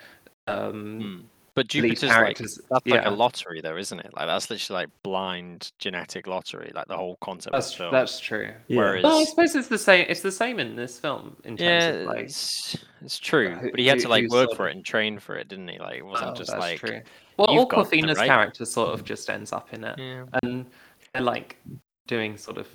um, 0.49 1.01
Mm. 1.01 1.23
But 1.55 1.67
lead 1.75 1.83
Jupiter's 1.83 2.03
like 2.05 2.13
characters. 2.13 2.59
that's 2.71 2.87
like 2.87 3.03
yeah, 3.03 3.09
a 3.09 3.11
lottery, 3.11 3.61
though, 3.61 3.77
isn't 3.77 4.01
it? 4.01 4.11
Like 4.17 4.27
that's 4.27 4.49
literally 4.49 4.85
like 4.85 4.89
blind 5.03 5.71
genetic 5.79 6.27
lottery, 6.27 6.73
like 6.75 6.89
the 6.89 6.97
whole 6.97 7.19
concept 7.21 7.53
that's 7.53 7.67
of 7.73 7.73
the 7.73 7.77
film. 7.85 7.93
that's 7.93 8.19
true. 8.21 8.51
Yeah. 8.69 8.77
Whereas, 8.79 9.03
Well, 9.05 9.19
I 9.21 9.25
suppose 9.25 9.55
it's 9.55 9.69
the 9.69 9.77
same. 9.77 10.07
It's 10.09 10.23
the 10.23 10.33
same 10.33 10.59
in 10.61 10.77
this 10.77 10.99
film 10.99 11.37
in 11.45 11.59
terms 11.59 11.61
yeah, 11.61 11.89
of 11.91 12.07
like. 12.07 12.19
it's, 12.25 12.79
it's 13.05 13.19
true. 13.19 13.51
who- 13.51 13.71
But 13.71 13.81
he 13.81 13.87
had 13.87 13.99
to 14.01 14.09
like 14.09 14.31
work 14.31 14.55
for 14.57 14.67
it 14.69 14.77
and 14.77 14.83
train 14.83 15.19
for 15.19 15.37
it, 15.37 15.49
didn't 15.49 15.69
he? 15.69 15.79
Like 15.79 15.99
it 15.99 16.07
wasn't 16.07 16.31
oh, 16.31 16.35
just 16.35 16.53
that's 16.53 16.61
like 16.61 16.79
true. 16.79 17.03
Well, 17.37 17.49
you've 17.55 17.69
Awkwafina's 17.69 18.17
right? 18.17 18.27
character 18.29 18.65
sort 18.65 18.95
of 18.95 19.05
just 19.05 19.29
ends 19.29 19.53
up 19.53 19.75
in 19.75 19.85
it. 19.85 19.99
yeah. 19.99 20.25
and 20.43 20.65
they're 21.13 21.21
like 21.23 21.59
doing 22.07 22.37
sort 22.37 22.59
of 22.59 22.69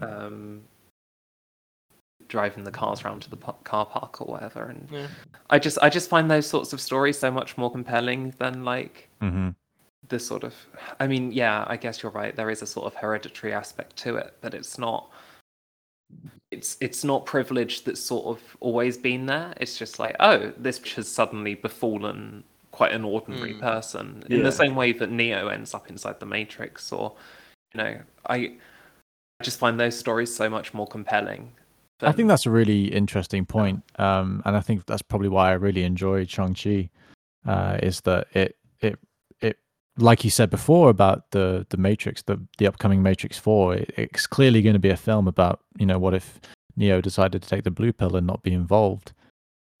um, 0.00 0.62
driving 2.28 2.64
the 2.64 2.70
cars 2.70 3.02
around 3.04 3.22
to 3.22 3.30
the 3.30 3.36
pa- 3.36 3.52
car 3.64 3.86
park 3.86 4.20
or 4.20 4.26
whatever. 4.26 4.64
And 4.64 4.88
Yeah. 4.90 5.08
I 5.50 5.58
just 5.58 5.78
I 5.82 5.88
just 5.88 6.08
find 6.08 6.30
those 6.30 6.46
sorts 6.46 6.72
of 6.72 6.80
stories 6.80 7.18
so 7.18 7.30
much 7.30 7.56
more 7.58 7.70
compelling 7.70 8.30
than 8.38 8.64
like 8.64 9.08
Mhm. 9.20 9.54
the 10.08 10.18
sort 10.18 10.44
of. 10.44 10.54
I 10.98 11.06
mean, 11.06 11.32
yeah, 11.32 11.64
I 11.66 11.76
guess 11.76 12.02
you're 12.02 12.12
right. 12.12 12.34
There 12.34 12.50
is 12.50 12.62
a 12.62 12.66
sort 12.66 12.86
of 12.86 12.94
hereditary 12.94 13.52
aspect 13.52 13.96
to 13.98 14.16
it, 14.16 14.36
but 14.40 14.54
it's 14.54 14.78
not. 14.78 15.10
It's 16.50 16.76
it's 16.80 17.04
not 17.04 17.26
privilege 17.26 17.84
that's 17.84 18.00
sort 18.00 18.26
of 18.26 18.56
always 18.60 18.98
been 18.98 19.26
there. 19.26 19.54
It's 19.58 19.78
just 19.78 19.98
like, 19.98 20.16
oh, 20.20 20.52
this 20.56 20.78
has 20.94 21.06
suddenly 21.08 21.54
befallen 21.54 22.42
quite 22.72 22.92
an 22.92 23.04
ordinary 23.04 23.54
Mm. 23.54 23.60
person 23.60 24.24
in 24.28 24.38
Yeah. 24.38 24.42
the 24.44 24.52
same 24.52 24.74
way 24.74 24.92
that 24.92 25.10
Neo 25.10 25.48
ends 25.48 25.74
up 25.74 25.88
inside 25.90 26.18
the 26.20 26.26
Matrix, 26.26 26.90
or 26.92 27.14
you 27.74 27.78
know, 27.78 28.00
I 28.26 28.36
I 28.36 28.58
just 29.42 29.58
find 29.58 29.78
those 29.78 29.98
stories 29.98 30.34
so 30.34 30.48
much 30.48 30.74
more 30.74 30.86
compelling. 30.86 31.52
I 32.02 32.12
think 32.12 32.28
that's 32.28 32.46
a 32.46 32.50
really 32.50 32.86
interesting 32.86 33.44
point, 33.44 33.82
um, 33.98 34.42
and 34.46 34.56
I 34.56 34.60
think 34.60 34.86
that's 34.86 35.02
probably 35.02 35.28
why 35.28 35.50
I 35.50 35.54
really 35.54 35.82
enjoy 35.82 36.24
Shang 36.24 36.54
Chi, 36.54 36.88
uh, 37.46 37.78
is 37.82 38.00
that 38.02 38.28
it 38.32 38.56
it 38.80 38.98
it 39.42 39.58
like 39.98 40.24
you 40.24 40.30
said 40.30 40.48
before 40.48 40.88
about 40.88 41.30
the 41.32 41.66
the 41.68 41.76
Matrix, 41.76 42.22
the 42.22 42.40
the 42.56 42.66
upcoming 42.66 43.02
Matrix 43.02 43.38
Four. 43.38 43.74
It, 43.74 43.92
it's 43.98 44.26
clearly 44.26 44.62
going 44.62 44.74
to 44.74 44.80
be 44.80 44.88
a 44.88 44.96
film 44.96 45.28
about 45.28 45.60
you 45.78 45.84
know 45.84 45.98
what 45.98 46.14
if 46.14 46.40
Neo 46.76 47.02
decided 47.02 47.42
to 47.42 47.48
take 47.48 47.64
the 47.64 47.70
blue 47.70 47.92
pill 47.92 48.16
and 48.16 48.26
not 48.26 48.42
be 48.42 48.54
involved. 48.54 49.12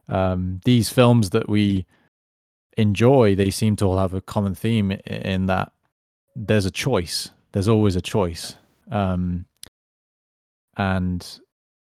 Um, 0.08 0.60
these 0.64 0.90
films 0.90 1.30
that 1.30 1.48
we 1.48 1.86
enjoy, 2.76 3.34
they 3.34 3.50
seem 3.50 3.76
to 3.76 3.86
all 3.86 3.98
have 3.98 4.14
a 4.14 4.20
common 4.20 4.54
theme 4.54 4.92
in 5.06 5.46
that 5.46 5.72
there's 6.36 6.66
a 6.66 6.70
choice. 6.70 7.30
There's 7.52 7.68
always 7.68 7.96
a 7.96 8.00
choice, 8.00 8.56
um, 8.90 9.46
and 10.80 11.40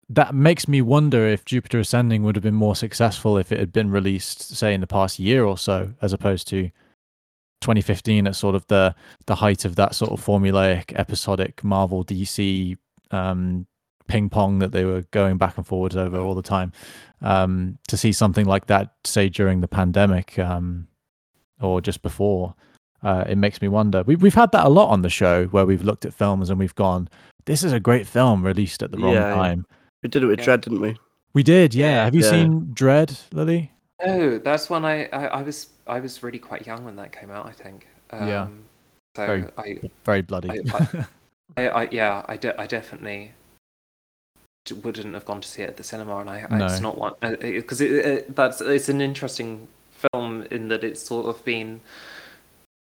that 0.08 0.34
makes 0.34 0.66
me 0.66 0.82
wonder 0.82 1.24
if 1.24 1.44
Jupiter 1.44 1.78
Ascending 1.78 2.24
would 2.24 2.34
have 2.34 2.42
been 2.42 2.54
more 2.54 2.74
successful 2.74 3.38
if 3.38 3.52
it 3.52 3.60
had 3.60 3.72
been 3.72 3.92
released, 3.92 4.56
say, 4.56 4.74
in 4.74 4.80
the 4.80 4.88
past 4.88 5.20
year 5.20 5.44
or 5.44 5.56
so, 5.56 5.94
as 6.02 6.12
opposed 6.12 6.48
to 6.48 6.64
2015 7.60 8.26
at 8.26 8.34
sort 8.34 8.56
of 8.56 8.66
the 8.66 8.92
the 9.26 9.36
height 9.36 9.64
of 9.64 9.76
that 9.76 9.94
sort 9.94 10.10
of 10.10 10.24
formulaic 10.24 10.92
episodic 10.96 11.62
Marvel 11.62 12.04
DC 12.04 12.76
um, 13.12 13.68
ping 14.08 14.28
pong 14.28 14.58
that 14.58 14.72
they 14.72 14.84
were 14.84 15.02
going 15.12 15.38
back 15.38 15.56
and 15.56 15.66
forwards 15.66 15.96
over 15.96 16.18
all 16.18 16.34
the 16.34 16.42
time. 16.42 16.72
Um, 17.20 17.78
to 17.86 17.96
see 17.96 18.12
something 18.12 18.46
like 18.46 18.66
that, 18.66 18.94
say 19.04 19.28
during 19.28 19.60
the 19.60 19.68
pandemic 19.68 20.40
um, 20.40 20.88
or 21.60 21.80
just 21.80 22.02
before, 22.02 22.56
uh, 23.04 23.24
it 23.28 23.36
makes 23.36 23.62
me 23.62 23.68
wonder. 23.68 24.02
We, 24.02 24.16
we've 24.16 24.34
had 24.34 24.50
that 24.52 24.66
a 24.66 24.68
lot 24.68 24.90
on 24.90 25.02
the 25.02 25.08
show 25.08 25.46
where 25.46 25.66
we've 25.66 25.84
looked 25.84 26.04
at 26.04 26.14
films 26.14 26.50
and 26.50 26.58
we've 26.58 26.74
gone, 26.74 27.08
"This 27.44 27.62
is 27.64 27.72
a 27.72 27.80
great 27.80 28.06
film 28.06 28.44
released 28.44 28.82
at 28.82 28.90
the 28.92 28.98
wrong 28.98 29.14
Yeah, 29.14 29.28
yeah. 29.28 29.34
time." 29.34 29.66
We 30.02 30.08
did 30.08 30.22
it 30.22 30.26
with 30.26 30.40
Yeah. 30.40 30.44
Dredd, 30.46 30.60
didn't 30.62 30.80
we? 30.80 30.96
We 31.34 31.42
did, 31.42 31.74
yeah. 31.74 31.86
Yeah. 31.90 32.04
Have 32.04 32.14
you 32.14 32.22
Yeah. 32.22 32.30
seen 32.30 32.74
Dredd, 32.74 33.22
Lily? 33.32 33.70
Oh, 34.04 34.38
that's 34.38 34.68
when 34.68 34.84
I, 34.84 35.06
I, 35.06 35.26
I 35.26 35.42
was 35.42 35.68
I 35.86 36.00
was 36.00 36.22
really 36.22 36.38
quite 36.38 36.66
young 36.66 36.84
when 36.84 36.96
that 36.96 37.12
came 37.12 37.30
out. 37.30 37.46
I 37.46 37.52
think. 37.52 37.86
Um, 38.10 38.28
Yeah. 38.28 38.46
So 39.16 39.26
Very- 39.26 39.44
I, 39.58 39.80
Very 40.04 40.22
bloody. 40.22 40.50
I- 40.50 41.06
I, 41.56 41.68
I 41.82 41.88
yeah, 41.90 42.24
I, 42.28 42.36
de- 42.36 42.58
I 42.60 42.66
definitely 42.66 43.32
wouldn't 44.82 45.12
have 45.14 45.24
gone 45.24 45.40
to 45.40 45.48
see 45.48 45.62
it 45.62 45.68
at 45.70 45.76
the 45.76 45.82
cinema, 45.82 46.18
and 46.18 46.30
I, 46.30 46.46
I 46.48 46.64
it's 46.64 46.80
not 46.80 46.96
one 46.96 47.14
because 47.20 47.80
uh, 47.80 47.84
uh, 47.84 47.88
it, 47.88 48.06
it, 48.06 48.36
that's 48.36 48.60
it's 48.60 48.88
an 48.88 49.00
interesting 49.00 49.68
film 49.92 50.42
in 50.50 50.68
that 50.68 50.82
it's 50.84 51.02
sort 51.02 51.26
of 51.26 51.44
been 51.44 51.80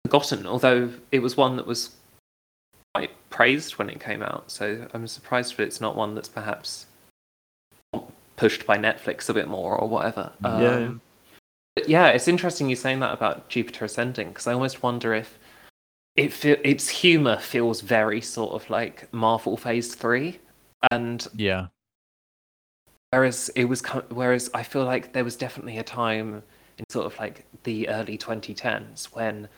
forgotten, 0.07 0.47
although 0.47 0.91
it 1.11 1.21
was 1.21 1.37
one 1.37 1.57
that 1.57 1.67
was 1.67 1.91
quite 2.95 3.11
praised 3.31 3.79
when 3.79 3.91
it 3.91 4.01
came 4.01 4.23
out. 4.23 4.51
So 4.51 4.87
I'm 4.93 5.07
surprised 5.07 5.57
that 5.57 5.65
it's 5.65 5.81
not 5.81 5.97
one 5.97 6.15
that's 6.15 6.29
perhaps 6.29 6.87
pushed 8.37 8.67
by 8.67 8.79
Netflix 8.79 9.29
a 9.29 9.35
bit 9.35 9.49
more 9.49 9.77
or 9.77 9.89
whatever. 9.89 10.33
Yeah, 10.43 10.61
yeah. 10.61 10.75
Um, 10.75 11.01
but 11.77 11.89
yeah, 11.89 12.09
it's 12.09 12.29
interesting 12.29 12.69
you 12.69 12.77
saying 12.77 13.01
that 13.01 13.13
about 13.13 13.49
Jupiter 13.49 13.85
Ascending 13.85 14.29
because 14.29 14.47
I 14.47 14.55
almost 14.55 14.83
wonder 14.83 15.15
if 15.15 15.39
it 16.17 16.33
fe- 16.33 16.61
its 16.65 16.89
humor 16.89 17.39
feels 17.39 17.81
very 17.81 18.21
sort 18.21 18.53
of 18.53 18.69
like 18.69 19.13
Marvel 19.13 19.57
Phase 19.57 19.95
Three, 19.95 20.41
and 20.91 21.27
yeah. 21.37 21.69
whereas 23.11 23.51
it 23.55 23.67
was 23.67 23.83
whereas 24.09 24.51
I 24.53 24.63
feel 24.65 24.85
like 24.85 25.13
there 25.13 25.25
was 25.25 25.37
definitely 25.37 25.79
a 25.79 25.85
time 25.85 26.43
in 26.79 26.85
sort 26.89 27.07
of 27.07 27.19
like 27.19 27.45
the 27.63 27.89
early 27.89 28.19
2010s 28.19 29.05
when 29.15 29.49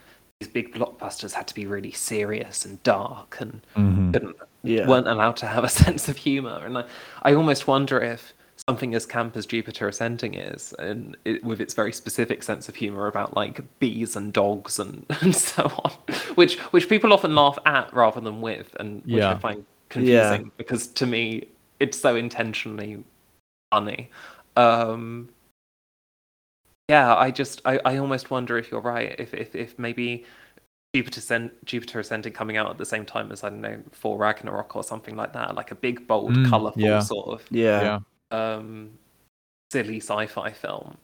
these 0.43 0.53
big 0.53 0.74
blockbusters 0.74 1.32
had 1.32 1.47
to 1.47 1.55
be 1.55 1.66
really 1.66 1.93
serious 1.93 2.64
and 2.64 2.82
dark 2.82 3.36
and 3.40 3.61
Mhm. 3.76 4.12
couldn't 4.12 4.36
Yeah. 4.64 4.86
weren't 4.88 5.09
allowed 5.09 5.36
to 5.36 5.47
have 5.47 5.64
a 5.64 5.68
sense 5.84 6.09
of 6.09 6.16
humor 6.16 6.61
and 6.64 6.78
I, 6.78 6.84
I 7.22 7.34
almost 7.34 7.66
wonder 7.68 8.01
if 8.01 8.32
something 8.68 8.95
as 8.95 9.07
camp 9.07 9.36
as 9.36 9.47
Jupiter 9.47 9.88
Ascending 9.88 10.34
is 10.34 10.72
and 10.78 11.16
it, 11.24 11.43
with 11.45 11.61
its 11.61 11.74
very 11.74 11.93
specific 11.93 12.43
sense 12.43 12.68
of 12.68 12.74
humor 12.76 13.07
about 13.09 13.34
like 13.36 13.61
bees 13.80 14.14
and 14.16 14.32
dogs 14.32 14.78
and, 14.78 15.05
and 15.20 15.34
so 15.34 15.64
on 15.84 15.93
which 16.34 16.59
which 16.72 16.88
people 16.88 17.12
often 17.12 17.34
laugh 17.34 17.59
at 17.66 17.93
rather 17.95 18.20
than 18.20 18.40
with 18.40 18.74
and 18.80 19.03
which 19.05 19.22
I 19.22 19.38
find 19.38 19.64
confusing 19.88 20.51
because 20.57 20.86
to 20.88 21.07
me 21.07 21.47
it's 21.80 21.99
so 22.01 22.16
intentionally 22.16 23.03
funny 23.70 24.11
um 24.57 25.28
yeah 26.93 27.16
I 27.16 27.30
just 27.30 27.62
I, 27.64 27.74
I 27.84 27.97
almost 27.99 28.30
wonder 28.30 28.59
if 28.59 28.70
you're 28.70 28.80
right 28.97 29.14
if 29.18 29.32
if, 29.34 29.55
if 29.55 29.78
maybe 29.78 30.24
Jupiter 30.95 31.20
Ascend, 31.20 31.51
Jupiter 31.64 32.01
Ascending 32.01 32.34
coming 32.34 32.59
out 32.59 32.68
at 32.70 32.76
the 32.76 32.84
same 32.84 33.07
time 33.07 33.32
as 33.32 33.43
I 33.45 33.49
don't 33.49 33.62
know 33.62 33.78
Thor 33.93 34.18
Ragnarok 34.18 34.76
or 34.76 34.84
something 34.84 35.16
like 35.16 35.32
that, 35.32 35.55
like 35.55 35.70
a 35.70 35.74
big, 35.74 36.07
bold, 36.07 36.34
Mm, 36.34 36.51
colourful 36.51 36.82
yeah. 36.82 37.01
sort 37.01 37.28
of 37.28 37.40
yeah. 37.51 37.80
Yeah. 37.82 37.99
um, 38.57 38.90
silly 39.72 40.01
sci-fi 40.01 40.51
film 40.53 40.99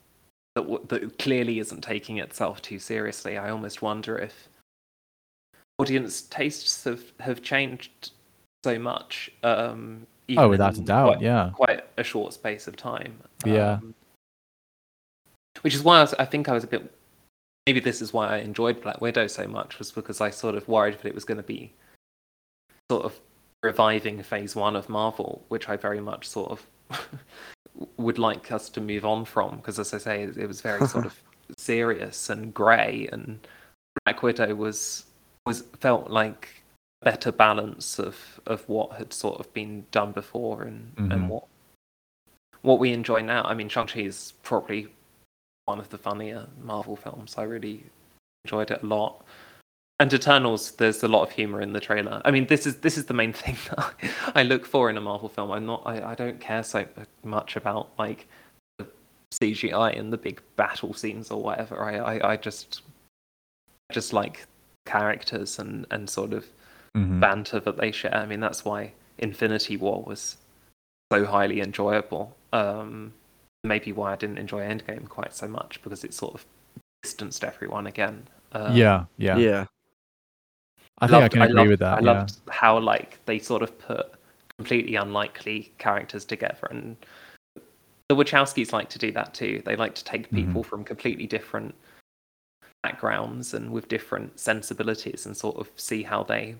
that 0.54 0.62
w- 0.62 0.84
that 0.88 1.18
clearly 1.18 1.58
isn't 1.58 1.80
taking 1.80 2.18
itself 2.18 2.60
too 2.60 2.78
seriously. 2.78 3.38
I 3.38 3.48
almost 3.48 3.80
wonder 3.80 4.18
if 4.18 4.34
audience 5.78 6.20
tastes 6.22 6.84
have 6.84 7.04
have 7.20 7.40
changed 7.42 8.10
so 8.64 8.78
much. 8.78 9.30
Um, 9.42 10.06
even 10.26 10.44
Oh, 10.44 10.48
without 10.50 10.76
a 10.76 10.82
doubt. 10.82 11.06
quite, 11.12 11.22
Yeah. 11.22 11.50
quite 11.54 11.80
a 11.96 12.04
short 12.04 12.34
space 12.34 12.68
of 12.68 12.76
time. 12.76 13.12
Yeah. 13.46 13.78
Which 15.62 15.74
is 15.74 15.82
why 15.82 15.98
I, 15.98 16.00
was, 16.02 16.14
I 16.14 16.24
think 16.24 16.48
I 16.48 16.52
was 16.52 16.64
a 16.64 16.68
bit. 16.68 16.92
Maybe 17.66 17.80
this 17.80 18.00
is 18.00 18.12
why 18.12 18.28
I 18.28 18.38
enjoyed 18.38 18.80
Black 18.80 19.00
Widow 19.00 19.26
so 19.26 19.46
much 19.46 19.78
was 19.78 19.92
because 19.92 20.20
I 20.20 20.30
sort 20.30 20.54
of 20.54 20.66
worried 20.68 20.98
that 20.98 21.06
it 21.06 21.14
was 21.14 21.24
going 21.24 21.36
to 21.36 21.42
be 21.42 21.72
sort 22.90 23.04
of 23.04 23.18
reviving 23.62 24.22
Phase 24.22 24.56
One 24.56 24.74
of 24.76 24.88
Marvel, 24.88 25.44
which 25.48 25.68
I 25.68 25.76
very 25.76 26.00
much 26.00 26.26
sort 26.26 26.50
of 26.50 26.66
would 27.98 28.18
like 28.18 28.50
us 28.52 28.70
to 28.70 28.80
move 28.80 29.04
on 29.04 29.24
from 29.24 29.56
because, 29.56 29.78
as 29.78 29.92
I 29.92 29.98
say, 29.98 30.22
it, 30.22 30.36
it 30.38 30.46
was 30.46 30.60
very 30.60 30.86
sort 30.86 31.04
of 31.04 31.20
serious 31.58 32.30
and 32.30 32.54
grey, 32.54 33.08
and 33.12 33.46
Black 34.04 34.22
Widow 34.22 34.54
was 34.54 35.04
was 35.46 35.62
felt 35.80 36.10
like 36.10 36.62
a 37.02 37.06
better 37.06 37.32
balance 37.32 37.98
of 37.98 38.40
of 38.46 38.66
what 38.68 38.92
had 38.92 39.12
sort 39.12 39.40
of 39.40 39.52
been 39.52 39.84
done 39.90 40.12
before 40.12 40.62
and 40.62 40.94
Mhm. 40.96 41.12
and 41.12 41.28
what 41.28 41.44
what 42.62 42.78
we 42.78 42.92
enjoy 42.92 43.20
now. 43.20 43.42
I 43.44 43.54
mean, 43.54 43.68
Shang 43.68 43.86
Chi 43.86 44.00
is 44.00 44.32
probably 44.42 44.88
one 45.68 45.78
of 45.78 45.90
the 45.90 45.98
funnier 45.98 46.46
Marvel 46.62 46.96
films. 46.96 47.34
I 47.36 47.42
really 47.42 47.84
enjoyed 48.44 48.70
it 48.70 48.82
a 48.82 48.86
lot. 48.86 49.22
And 50.00 50.12
Eternals, 50.12 50.70
there's 50.72 51.02
a 51.02 51.08
lot 51.08 51.22
of 51.24 51.30
humor 51.30 51.60
in 51.60 51.72
the 51.72 51.80
trailer. 51.80 52.22
I 52.24 52.30
mean, 52.30 52.46
this 52.46 52.66
is 52.66 52.76
this 52.76 52.96
is 52.96 53.04
the 53.06 53.14
main 53.14 53.32
thing 53.42 53.56
that 53.68 53.92
I 54.34 54.42
look 54.44 54.64
for 54.64 54.88
in 54.88 54.96
a 54.96 55.00
Marvel 55.00 55.28
film. 55.28 55.50
I'm 55.52 55.66
not, 55.66 55.82
I, 55.84 56.12
I 56.12 56.14
don't 56.14 56.40
care 56.40 56.62
so 56.62 56.86
much 57.22 57.56
about 57.56 57.90
like 57.98 58.26
the 58.78 58.86
CGI 59.34 59.98
and 59.98 60.12
the 60.12 60.16
big 60.16 60.40
battle 60.56 60.94
scenes 60.94 61.30
or 61.30 61.42
whatever. 61.42 61.82
I, 61.82 61.96
I, 61.98 62.32
I 62.32 62.36
just, 62.36 62.82
just 63.92 64.12
like 64.12 64.46
characters 64.86 65.58
and 65.58 65.86
and 65.90 66.08
sort 66.08 66.32
of 66.32 66.46
Mhm. 66.96 67.20
banter 67.20 67.60
that 67.60 67.76
they 67.76 67.92
share. 67.92 68.14
I 68.14 68.24
mean, 68.24 68.40
that's 68.40 68.64
why 68.64 68.92
Infinity 69.18 69.76
War 69.76 70.02
was 70.02 70.38
so 71.12 71.26
highly 71.26 71.60
enjoyable. 71.60 72.34
Um, 72.52 73.12
maybe 73.64 73.92
why 73.92 74.12
I 74.12 74.16
didn't 74.16 74.38
enjoy 74.38 74.60
Endgame 74.60 75.08
quite 75.08 75.34
so 75.34 75.48
much 75.48 75.82
because 75.82 76.04
it 76.04 76.14
sort 76.14 76.34
of 76.34 76.44
distanced 77.02 77.44
everyone 77.44 77.86
again. 77.86 78.26
Um, 78.52 78.74
yeah. 78.76 79.04
Yeah. 79.16 79.36
Yeah. 79.36 79.64
I 81.00 81.06
think 81.06 81.22
I 81.22 81.28
can 81.28 81.42
agree 81.42 81.54
loved- 81.54 81.70
with 81.70 81.78
that. 81.80 81.98
I 81.98 82.00
yeah. 82.00 82.12
loved 82.12 82.32
how 82.50 82.78
like 82.78 83.24
they 83.26 83.38
sort 83.38 83.62
of 83.62 83.78
put 83.78 84.12
completely 84.58 84.96
unlikely 84.96 85.72
characters 85.78 86.24
together, 86.24 86.66
and 86.70 86.96
the 88.08 88.16
Wachowskis 88.16 88.72
like 88.72 88.88
to 88.90 88.98
do 88.98 89.12
that 89.12 89.32
too. 89.34 89.62
They 89.64 89.76
like 89.76 89.94
to 89.94 90.04
take 90.04 90.28
Mhm. 90.30 90.34
people 90.34 90.62
from 90.64 90.82
completely 90.82 91.26
different 91.26 91.74
backgrounds 92.82 93.54
and 93.54 93.70
with 93.70 93.86
different 93.88 94.40
sensibilities, 94.40 95.26
and 95.26 95.36
sort 95.36 95.56
of 95.56 95.70
see 95.76 96.02
how 96.02 96.24
they 96.24 96.56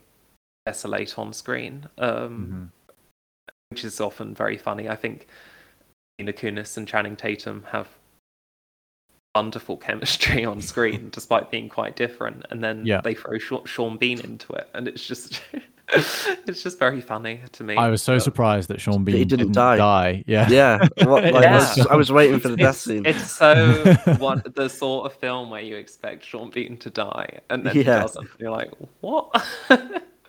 desolate 0.67 1.19
on 1.19 1.33
screen. 1.33 1.87
Um, 1.99 2.71
Mhm. 2.73 2.95
which 3.71 3.85
is 3.85 4.01
often 4.01 4.35
very 4.35 4.57
funny. 4.57 4.89
I 4.89 4.97
think 4.97 5.27
Mila 6.19 6.33
Kunis 6.33 6.77
and 6.77 6.87
Channing 6.87 7.17
Tatum 7.17 7.65
have 7.71 7.89
wonderful 9.35 9.77
chemistry 9.77 10.45
on 10.45 10.61
screen, 10.61 11.09
despite 11.13 11.51
being 11.51 11.69
quite 11.69 11.97
different. 11.97 12.45
And 12.51 12.63
then 12.63 12.85
Yeah. 12.85 13.01
they 13.01 13.15
throw 13.15 13.39
Sha- 13.39 13.65
Sean 13.65 13.97
Bean 13.97 14.21
into 14.21 14.53
it, 14.55 14.69
and 14.75 14.89
it's 14.89 15.07
just 15.07 15.41
it's 15.95 16.63
just 16.63 16.79
very 16.79 17.01
funny 17.01 17.41
to 17.53 17.63
me. 17.65 17.77
I 17.77 17.89
was 17.89 18.03
so 18.03 18.15
But 18.17 18.23
surprised 18.23 18.69
that 18.69 18.81
Sean 18.81 19.05
Bean 19.05 19.17
he 19.17 19.25
didn't 19.25 19.53
die. 19.53 20.25
Yeah. 20.27 20.49
Yeah. 20.51 20.79
What, 21.05 21.23
like, 21.33 21.43
Yeah. 21.45 21.55
I, 21.55 21.59
was, 21.59 21.87
I 21.87 21.95
was 21.97 22.13
waiting 22.13 22.41
for 22.41 22.49
the 22.49 22.57
death 22.57 22.77
scene. 22.77 23.07
it's 23.07 23.31
so 23.31 23.95
one 24.19 24.43
the 24.55 24.69
sort 24.69 25.07
of 25.07 25.19
film 25.19 25.51
where 25.51 25.63
you 25.63 25.77
expect 25.77 26.25
Sean 26.25 26.51
Bean 26.51 26.77
to 26.79 26.91
die, 26.91 27.39
and 27.49 27.65
then 27.65 27.75
he 27.75 27.85
doesn't. 27.85 28.29
You're 28.39 28.51
like, 28.51 28.73
what? 29.01 29.31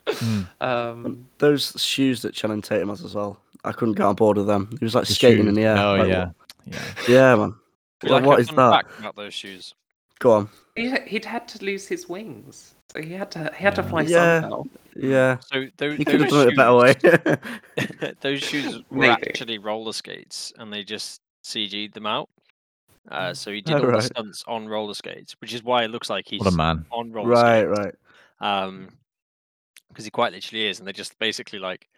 Mm. 0.06 0.46
um, 0.60 1.26
Those 1.38 1.74
shoes 1.78 2.22
that 2.22 2.32
Channing 2.34 2.62
Tatum 2.62 2.88
has 2.88 3.04
as 3.04 3.14
well. 3.14 3.38
I 3.64 3.72
couldn't 3.72 3.94
get 3.94 4.04
on 4.06 4.14
board 4.14 4.36
with 4.38 4.46
them. 4.46 4.68
He 4.78 4.84
was 4.84 4.94
like 4.94 5.06
The 5.06 5.12
skating 5.14 5.46
in 5.48 5.54
the 5.54 5.64
air. 5.64 5.76
Oh 5.78 5.96
like, 5.96 6.08
yeah. 6.08 6.24
what- 6.26 6.34
Yeah. 6.66 6.78
Yeah, 7.08 7.34
man. 7.36 7.54
Would 8.02 8.10
Like, 8.10 8.22
like 8.22 8.24
what 8.24 8.38
a 8.38 8.42
is 8.42 8.48
fun 8.48 8.56
that? 8.56 8.70
fact 8.86 8.98
about 9.00 9.16
those 9.16 9.34
shoes? 9.34 9.74
Go 10.18 10.32
on. 10.32 10.48
he, 10.76 10.94
he'd 11.06 11.24
had 11.24 11.46
to 11.48 11.64
lose 11.64 11.86
his 11.86 12.08
wings, 12.08 12.74
so 12.92 13.00
he 13.02 13.12
had 13.12 13.30
to 13.32 13.50
he 13.56 13.62
had 13.64 13.74
to 13.76 13.82
fly 13.82 14.02
Yeah. 14.02 14.40
somehow. 14.42 14.64
Yeah. 14.96 15.38
So 15.40 15.66
those, 15.78 15.96
He 15.96 16.04
could 16.04 16.20
have 16.20 16.30
done 16.30 16.48
it 16.48 16.52
a 16.52 16.56
better 16.56 17.00
shoes- 17.00 18.04
way. 18.06 18.14
those 18.20 18.40
shoes 18.42 18.74
were 18.90 18.98
Maybe. 18.98 19.10
actually 19.28 19.58
roller 19.58 19.92
skates, 19.92 20.52
and 20.58 20.72
they 20.72 20.82
just 20.84 21.20
CG'd 21.44 21.92
them 21.94 22.06
out. 22.06 22.28
Uh, 23.10 23.32
so 23.34 23.50
he 23.50 23.60
did 23.62 23.76
Oh, 23.76 23.86
all 23.86 23.92
the 23.92 24.02
stunts 24.02 24.44
on 24.46 24.68
roller 24.68 24.94
skates, 24.94 25.34
which 25.40 25.52
is 25.54 25.62
why 25.64 25.84
it 25.84 25.88
looks 25.90 26.08
like 26.10 26.26
he's 26.28 26.40
What 26.40 26.52
a 26.52 26.56
man. 26.56 26.84
on 26.90 27.10
roller 27.12 27.28
right, 27.30 27.64
skates. 27.66 27.78
right. 28.40 28.62
Um, 28.64 28.88
because 29.88 30.04
he 30.04 30.10
quite 30.10 30.32
literally 30.32 30.66
is, 30.68 30.78
and 30.78 30.86
they 30.86 30.92
just 30.92 31.18
basically 31.18 31.58
like. 31.58 31.88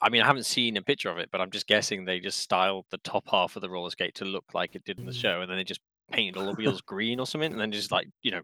I 0.00 0.08
mean, 0.08 0.22
I 0.22 0.26
haven't 0.26 0.46
seen 0.46 0.76
a 0.76 0.82
picture 0.82 1.10
of 1.10 1.18
it, 1.18 1.28
but 1.30 1.40
I'm 1.40 1.50
just 1.50 1.66
guessing 1.66 2.04
they 2.04 2.20
just 2.20 2.38
styled 2.38 2.84
the 2.90 2.98
top 2.98 3.28
half 3.30 3.56
of 3.56 3.62
the 3.62 3.70
roller 3.70 3.90
skate 3.90 4.14
to 4.16 4.24
look 4.24 4.44
like 4.54 4.74
it 4.74 4.84
did 4.84 4.98
in 4.98 5.06
the 5.06 5.12
show, 5.12 5.40
and 5.40 5.50
then 5.50 5.56
they 5.58 5.64
just 5.64 5.80
painted 6.10 6.36
all 6.36 6.46
the 6.46 6.54
wheels 6.54 6.80
green 6.86 7.20
or 7.20 7.26
something, 7.26 7.50
and 7.52 7.60
then 7.60 7.72
just 7.72 7.90
like 7.90 8.08
you 8.22 8.30
know, 8.30 8.40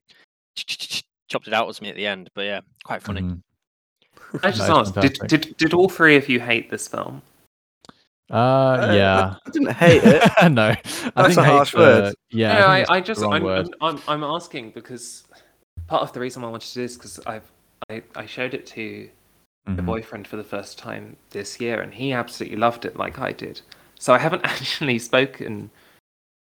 chopped 1.29 1.47
it 1.47 1.55
out 1.55 1.67
or 1.67 1.75
something 1.75 1.91
at 1.91 1.97
the 1.97 2.07
end. 2.07 2.31
But 2.35 2.43
yeah, 2.43 2.61
quite 2.85 3.03
funny. 3.03 3.23
Mhm. 4.35 4.43
I 4.43 4.51
just 4.51 4.59
That 4.67 4.81
is 4.81 4.89
asked, 4.89 4.95
did, 5.01 5.29
did 5.29 5.57
did 5.57 5.75
all 5.75 5.89
three 5.89 6.17
of 6.17 6.29
you 6.29 6.41
hate 6.41 6.71
this 6.71 6.89
film? 6.89 7.23
Uh, 8.31 8.35
Uh, 8.35 8.93
yeah. 8.95 9.35
I 9.47 9.51
didn't 9.51 9.73
hate 9.73 10.03
it. 10.03 10.23
no, 10.51 10.69
I 10.69 10.75
That's 10.83 11.35
think 11.35 11.39
a 11.39 11.45
harsh 11.45 11.69
hate's, 11.71 11.75
word. 11.75 12.15
yeah, 12.31 12.59
no, 12.59 12.67
I, 12.67 12.79
I, 12.81 12.85
I, 12.97 13.01
just 13.01 13.23
I'm, 13.23 13.43
word. 13.43 13.69
I'm 13.81 13.97
I'm 13.97 14.03
I'm 14.09 14.25
asking 14.25 14.71
because 14.71 15.25
part 15.87 16.03
of 16.03 16.13
the 16.13 16.21
reason 16.21 16.43
why 16.43 16.49
I 16.49 16.51
wanted 16.53 16.69
to 16.69 16.75
do 16.75 16.83
this 16.83 16.97
because 16.97 17.21
I've 17.27 17.51
I, 17.91 18.03
I 18.17 18.27
showed 18.27 18.55
it 18.55 18.67
to 18.69 19.09
my 19.67 19.75
Mhm. 19.75 19.87
boyfriend 19.87 20.27
for 20.29 20.37
the 20.37 20.45
first 20.45 20.79
time 20.79 21.17
this 21.31 21.61
year 21.61 21.81
and 21.81 21.95
he 21.95 22.13
absolutely 22.13 22.59
loved 22.59 22.85
it 22.85 22.97
like 22.97 23.19
I 23.19 23.33
did. 23.33 23.63
So 23.99 24.13
I 24.13 24.19
haven't 24.19 24.45
actually 24.45 24.99
spoken 24.99 25.71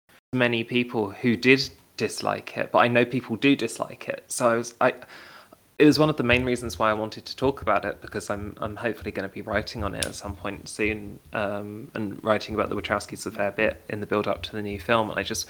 to 0.08 0.38
many 0.38 0.64
people 0.64 1.10
who 1.10 1.36
did 1.36 1.70
dislike 1.96 2.56
it, 2.56 2.72
but 2.72 2.78
I 2.78 2.88
know 2.88 3.04
people 3.04 3.36
do 3.36 3.54
dislike 3.54 4.08
it. 4.08 4.24
So 4.28 4.50
I 4.50 4.56
was 4.56 4.74
I 4.80 4.94
it 5.78 5.86
was 5.86 5.98
one 5.98 6.08
of 6.08 6.16
the 6.16 6.22
main 6.22 6.44
reasons 6.44 6.78
why 6.78 6.90
I 6.90 6.94
wanted 6.94 7.24
to 7.26 7.36
talk 7.36 7.60
about 7.62 7.84
it 7.84 8.00
because 8.00 8.30
I'm 8.30 8.54
I'm 8.60 8.76
hopefully 8.76 9.10
going 9.10 9.28
to 9.28 9.32
be 9.32 9.42
writing 9.42 9.84
on 9.84 9.94
it 9.94 10.04
at 10.04 10.14
some 10.14 10.34
point 10.36 10.68
soon, 10.68 11.18
um, 11.32 11.90
and 11.94 12.22
writing 12.24 12.54
about 12.54 12.68
the 12.68 12.76
Wachowskis 12.76 13.26
a 13.26 13.30
fair 13.30 13.50
bit 13.50 13.80
in 13.88 14.00
the 14.00 14.06
build 14.06 14.28
up 14.28 14.42
to 14.44 14.52
the 14.52 14.62
new 14.62 14.78
film. 14.78 15.10
And 15.10 15.18
I 15.18 15.22
just 15.22 15.48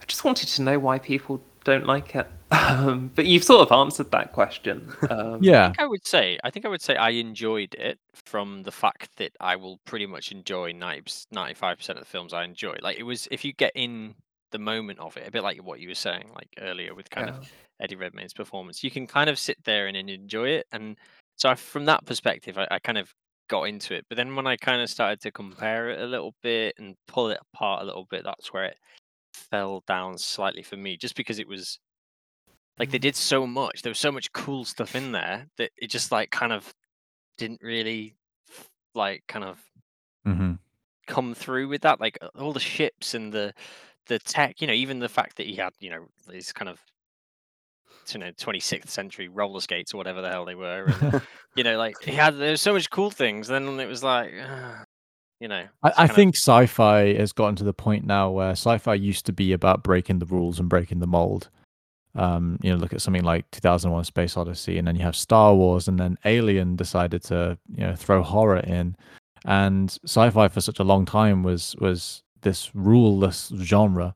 I 0.00 0.04
just 0.06 0.24
wanted 0.24 0.48
to 0.48 0.62
know 0.62 0.78
why 0.78 0.98
people 0.98 1.42
don't 1.64 1.86
like 1.86 2.14
it. 2.16 2.28
Um, 2.52 3.10
but 3.14 3.26
you've 3.26 3.44
sort 3.44 3.66
of 3.66 3.72
answered 3.72 4.10
that 4.10 4.32
question. 4.32 4.92
Um, 5.10 5.34
I 5.34 5.38
Yeah. 5.40 5.66
think 5.68 5.80
I 5.80 5.86
would 5.86 6.06
say 6.06 6.38
I 6.44 6.50
think 6.50 6.66
I 6.66 6.68
would 6.68 6.82
say 6.82 6.96
I 6.96 7.10
enjoyed 7.10 7.74
it 7.74 7.98
from 8.14 8.62
the 8.62 8.72
fact 8.72 9.16
that 9.16 9.32
I 9.40 9.56
will 9.56 9.78
pretty 9.86 10.06
much 10.06 10.32
enjoy 10.32 10.72
95 10.72 11.78
percent 11.78 11.98
of 11.98 12.04
the 12.04 12.10
films 12.10 12.32
I 12.32 12.44
enjoy. 12.44 12.76
Like 12.82 12.98
it 12.98 13.04
was 13.04 13.26
if 13.30 13.44
you 13.44 13.52
get 13.52 13.72
in 13.74 14.14
the 14.50 14.58
moment 14.58 14.98
of 14.98 15.16
it, 15.16 15.26
a 15.26 15.30
bit 15.30 15.42
like 15.42 15.58
what 15.62 15.80
you 15.80 15.88
were 15.88 15.94
saying 15.94 16.30
like 16.34 16.48
earlier 16.60 16.94
with 16.94 17.08
kind 17.10 17.28
yeah. 17.28 17.36
of 17.36 17.52
Eddie 17.80 17.96
Redmayne's 17.96 18.34
performance, 18.34 18.84
you 18.84 18.90
can 18.90 19.06
kind 19.06 19.30
of 19.30 19.38
sit 19.38 19.56
there 19.64 19.86
and 19.86 19.96
enjoy 19.96 20.48
it. 20.48 20.66
And 20.72 20.96
so 21.36 21.48
I, 21.48 21.54
from 21.54 21.86
that 21.86 22.04
perspective, 22.04 22.58
I, 22.58 22.68
I 22.70 22.78
kind 22.78 22.98
of 22.98 23.12
got 23.48 23.64
into 23.64 23.94
it. 23.94 24.04
But 24.08 24.16
then 24.16 24.36
when 24.36 24.46
I 24.46 24.56
kind 24.56 24.80
of 24.82 24.90
started 24.90 25.20
to 25.22 25.32
compare 25.32 25.90
it 25.90 26.00
a 26.00 26.06
little 26.06 26.34
bit 26.42 26.74
and 26.78 26.94
pull 27.08 27.30
it 27.30 27.38
apart 27.54 27.82
a 27.82 27.84
little 27.86 28.06
bit, 28.10 28.24
that's 28.24 28.52
where 28.52 28.64
it 28.64 28.76
fell 29.34 29.82
down 29.86 30.18
slightly 30.18 30.62
for 30.62 30.76
me, 30.76 30.96
just 30.96 31.16
because 31.16 31.38
it 31.38 31.48
was 31.48 31.78
like 32.82 32.90
they 32.90 32.98
did 32.98 33.14
so 33.14 33.46
much. 33.46 33.82
There 33.82 33.90
was 33.90 33.98
so 33.98 34.10
much 34.10 34.32
cool 34.32 34.64
stuff 34.64 34.96
in 34.96 35.12
there 35.12 35.46
that 35.56 35.70
it 35.78 35.88
just 35.88 36.10
like 36.10 36.32
kind 36.32 36.52
of 36.52 36.74
didn't 37.38 37.60
really 37.62 38.16
like 38.92 39.22
kind 39.28 39.44
of 39.44 39.60
hmm 40.24 40.54
come 41.06 41.32
through 41.32 41.68
with 41.68 41.82
that. 41.82 42.00
Like 42.00 42.18
all 42.36 42.52
the 42.52 42.58
ships 42.58 43.14
and 43.14 43.32
the 43.32 43.54
the 44.08 44.18
tech, 44.18 44.60
you 44.60 44.66
know, 44.66 44.72
even 44.72 44.98
the 44.98 45.08
fact 45.08 45.36
that 45.36 45.46
he 45.46 45.54
had, 45.54 45.72
you 45.78 45.90
know, 45.90 46.06
these 46.28 46.52
kind 46.52 46.68
of 46.68 46.80
you 48.12 48.18
know 48.18 48.32
26th 48.32 48.88
century 48.90 49.28
roller 49.28 49.60
skates 49.60 49.94
or 49.94 49.96
whatever 49.96 50.20
the 50.22 50.28
hell 50.28 50.44
they 50.44 50.56
were 50.56 50.86
and 50.86 51.22
you 51.56 51.62
know 51.62 51.78
like 51.78 51.94
he 52.02 52.10
had 52.10 52.36
there's 52.36 52.60
so 52.60 52.72
much 52.72 52.90
cool 52.90 53.12
things 53.12 53.46
then 53.46 53.78
it 53.78 53.86
was 53.86 54.02
like 54.02 54.32
uh, 54.44 54.82
you 55.38 55.46
know 55.46 55.62
I, 55.84 55.88
I 55.88 55.92
kind 55.92 56.10
of- 56.10 56.16
think 56.16 56.34
sci-fi 56.34 57.14
has 57.14 57.32
gotten 57.32 57.54
to 57.56 57.64
the 57.64 57.72
point 57.72 58.04
now 58.04 58.28
where 58.28 58.50
sci-fi 58.50 58.94
used 58.94 59.24
to 59.26 59.32
be 59.32 59.52
about 59.52 59.84
breaking 59.84 60.18
the 60.18 60.26
rules 60.26 60.58
and 60.58 60.68
breaking 60.68 60.98
the 60.98 61.06
mold. 61.06 61.48
Um, 62.14 62.58
you 62.62 62.70
know, 62.70 62.76
look 62.76 62.92
at 62.92 63.00
something 63.00 63.24
like 63.24 63.50
2001: 63.52 64.04
Space 64.04 64.36
Odyssey, 64.36 64.78
and 64.78 64.86
then 64.86 64.96
you 64.96 65.02
have 65.02 65.16
Star 65.16 65.54
Wars, 65.54 65.88
and 65.88 65.98
then 65.98 66.18
Alien 66.24 66.76
decided 66.76 67.22
to 67.24 67.58
you 67.74 67.86
know 67.86 67.94
throw 67.94 68.22
horror 68.22 68.60
in, 68.60 68.96
and 69.44 69.98
sci-fi 70.04 70.48
for 70.48 70.60
such 70.60 70.78
a 70.78 70.84
long 70.84 71.04
time 71.04 71.42
was 71.42 71.74
was 71.80 72.22
this 72.42 72.70
ruleless 72.74 73.52
genre, 73.62 74.14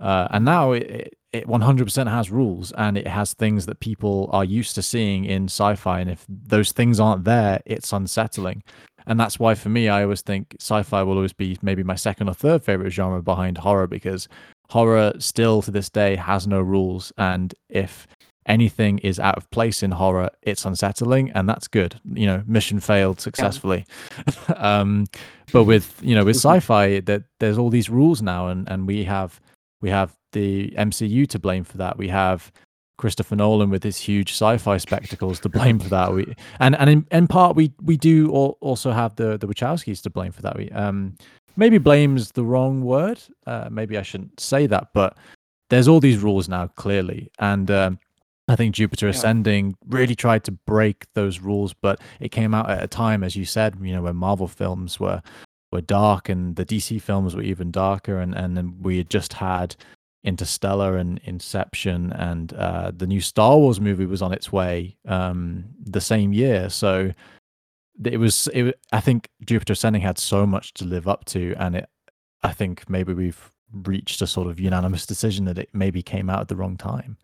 uh, 0.00 0.28
and 0.30 0.44
now 0.44 0.72
it, 0.72 0.82
it 0.84 1.14
it 1.36 1.46
100% 1.46 2.10
has 2.10 2.30
rules 2.30 2.72
and 2.72 2.96
it 2.96 3.06
has 3.06 3.34
things 3.34 3.66
that 3.66 3.80
people 3.80 4.30
are 4.32 4.44
used 4.44 4.74
to 4.74 4.82
seeing 4.82 5.24
in 5.24 5.44
sci-fi, 5.44 6.00
and 6.00 6.10
if 6.10 6.24
those 6.28 6.72
things 6.72 6.98
aren't 6.98 7.24
there, 7.24 7.60
it's 7.66 7.92
unsettling. 7.92 8.62
And 9.06 9.20
that's 9.20 9.38
why 9.38 9.54
for 9.54 9.68
me 9.68 9.88
i 9.88 10.02
always 10.02 10.22
think 10.22 10.56
sci-fi 10.58 11.02
will 11.02 11.14
always 11.14 11.32
be 11.32 11.56
maybe 11.62 11.84
my 11.84 11.94
second 11.94 12.28
or 12.28 12.34
third 12.34 12.64
favorite 12.64 12.90
genre 12.90 13.22
behind 13.22 13.58
horror 13.58 13.86
because 13.86 14.28
horror 14.70 15.12
still 15.18 15.62
to 15.62 15.70
this 15.70 15.88
day 15.88 16.16
has 16.16 16.46
no 16.46 16.60
rules 16.60 17.12
and 17.18 17.54
if 17.68 18.06
anything 18.46 18.98
is 18.98 19.18
out 19.18 19.36
of 19.36 19.50
place 19.50 19.82
in 19.82 19.90
horror 19.90 20.30
it's 20.42 20.64
unsettling 20.64 21.30
and 21.32 21.48
that's 21.48 21.68
good. 21.68 22.00
You 22.12 22.26
know 22.26 22.42
mission 22.46 22.80
failed 22.80 23.20
successfully. 23.20 23.84
Um 24.56 25.06
but 25.52 25.64
with 25.64 25.98
you 26.02 26.14
know 26.14 26.24
with 26.24 26.36
sci-fi 26.36 27.00
that 27.00 27.24
there's 27.40 27.58
all 27.58 27.70
these 27.70 27.90
rules 27.90 28.22
now 28.22 28.48
and 28.48 28.68
and 28.68 28.86
we 28.86 29.04
have 29.04 29.40
we 29.80 29.90
have 29.90 30.16
the 30.32 30.70
mcu 30.76 31.28
to 31.28 31.38
blame 31.38 31.64
for 31.64 31.78
that. 31.78 31.96
We 31.98 32.08
have 32.08 32.52
Christopher 32.98 33.36
Nolan 33.36 33.70
with 33.70 33.82
his 33.82 33.98
huge 33.98 34.30
sci-fi 34.30 34.78
spectacles 34.78 35.40
to 35.40 35.48
blame 35.48 35.78
for 35.78 35.88
that. 35.90 36.12
We 36.12 36.34
and 36.60 36.74
and 36.76 36.88
in, 36.88 37.06
in 37.10 37.26
part 37.26 37.56
we 37.56 37.72
we 37.82 37.96
do 37.96 38.34
al- 38.34 38.58
also 38.60 38.92
have 38.92 39.16
the 39.16 39.36
the 39.36 39.46
Wachowskis 39.46 40.02
to 40.02 40.10
blame 40.10 40.32
for 40.32 40.42
that. 40.42 40.56
We 40.56 40.70
um 40.70 41.16
maybe 41.56 41.78
blame's 41.78 42.32
the 42.32 42.44
wrong 42.44 42.82
word. 42.82 43.20
Uh, 43.46 43.68
maybe 43.70 43.98
I 43.98 44.02
shouldn't 44.02 44.40
say 44.40 44.66
that, 44.66 44.88
but 44.92 45.16
there's 45.70 45.88
all 45.88 46.00
these 46.00 46.18
rules 46.18 46.48
now 46.48 46.68
clearly, 46.68 47.30
and 47.38 47.70
um, 47.70 47.98
I 48.48 48.56
think 48.56 48.74
Jupiter. 48.74 49.08
Ascending 49.08 49.76
really 49.88 50.14
tried 50.14 50.44
to 50.44 50.52
break 50.52 51.06
those 51.14 51.40
rules, 51.40 51.72
but 51.72 52.00
it 52.20 52.30
came 52.30 52.54
out 52.54 52.70
at 52.70 52.82
a 52.82 52.86
time, 52.86 53.24
as 53.24 53.34
you 53.34 53.44
said, 53.44 53.76
you 53.80 53.92
know, 53.92 54.02
when 54.02 54.16
Marvel 54.16 54.48
films 54.48 55.00
were 55.00 55.22
were 55.72 55.80
dark 55.80 56.28
and 56.28 56.54
the 56.54 56.64
DC 56.64 57.02
films 57.02 57.34
were 57.34 57.42
even 57.42 57.70
darker, 57.70 58.18
and 58.18 58.34
and 58.34 58.56
then 58.56 58.76
we 58.80 58.98
had 58.98 59.10
just 59.10 59.32
had 59.32 59.74
Interstellar 60.22 60.96
and 60.96 61.20
Inception, 61.24 62.12
and 62.12 62.52
uh, 62.54 62.92
the 62.94 63.06
new 63.06 63.20
Star 63.20 63.56
Wars 63.56 63.80
movie 63.80 64.06
was 64.06 64.22
on 64.22 64.32
its 64.32 64.52
way 64.52 64.96
um, 65.06 65.64
the 65.84 66.00
same 66.00 66.32
year. 66.32 66.68
So 66.70 67.12
it 68.04 68.18
was. 68.18 68.48
It, 68.52 68.78
I 68.92 69.00
think 69.00 69.28
Jupiter 69.44 69.72
Ascending 69.72 70.02
had 70.02 70.18
so 70.18 70.46
much 70.46 70.74
to 70.74 70.84
live 70.84 71.08
up 71.08 71.24
to, 71.26 71.54
and 71.58 71.76
it. 71.76 71.88
I 72.42 72.52
think 72.52 72.88
maybe 72.88 73.12
we've 73.12 73.50
reached 73.72 74.22
a 74.22 74.26
sort 74.26 74.46
of 74.48 74.60
unanimous 74.60 75.06
decision 75.06 75.44
that 75.46 75.58
it 75.58 75.68
maybe 75.72 76.02
came 76.02 76.30
out 76.30 76.40
at 76.40 76.48
the 76.48 76.56
wrong 76.56 76.76
time. 76.76 77.16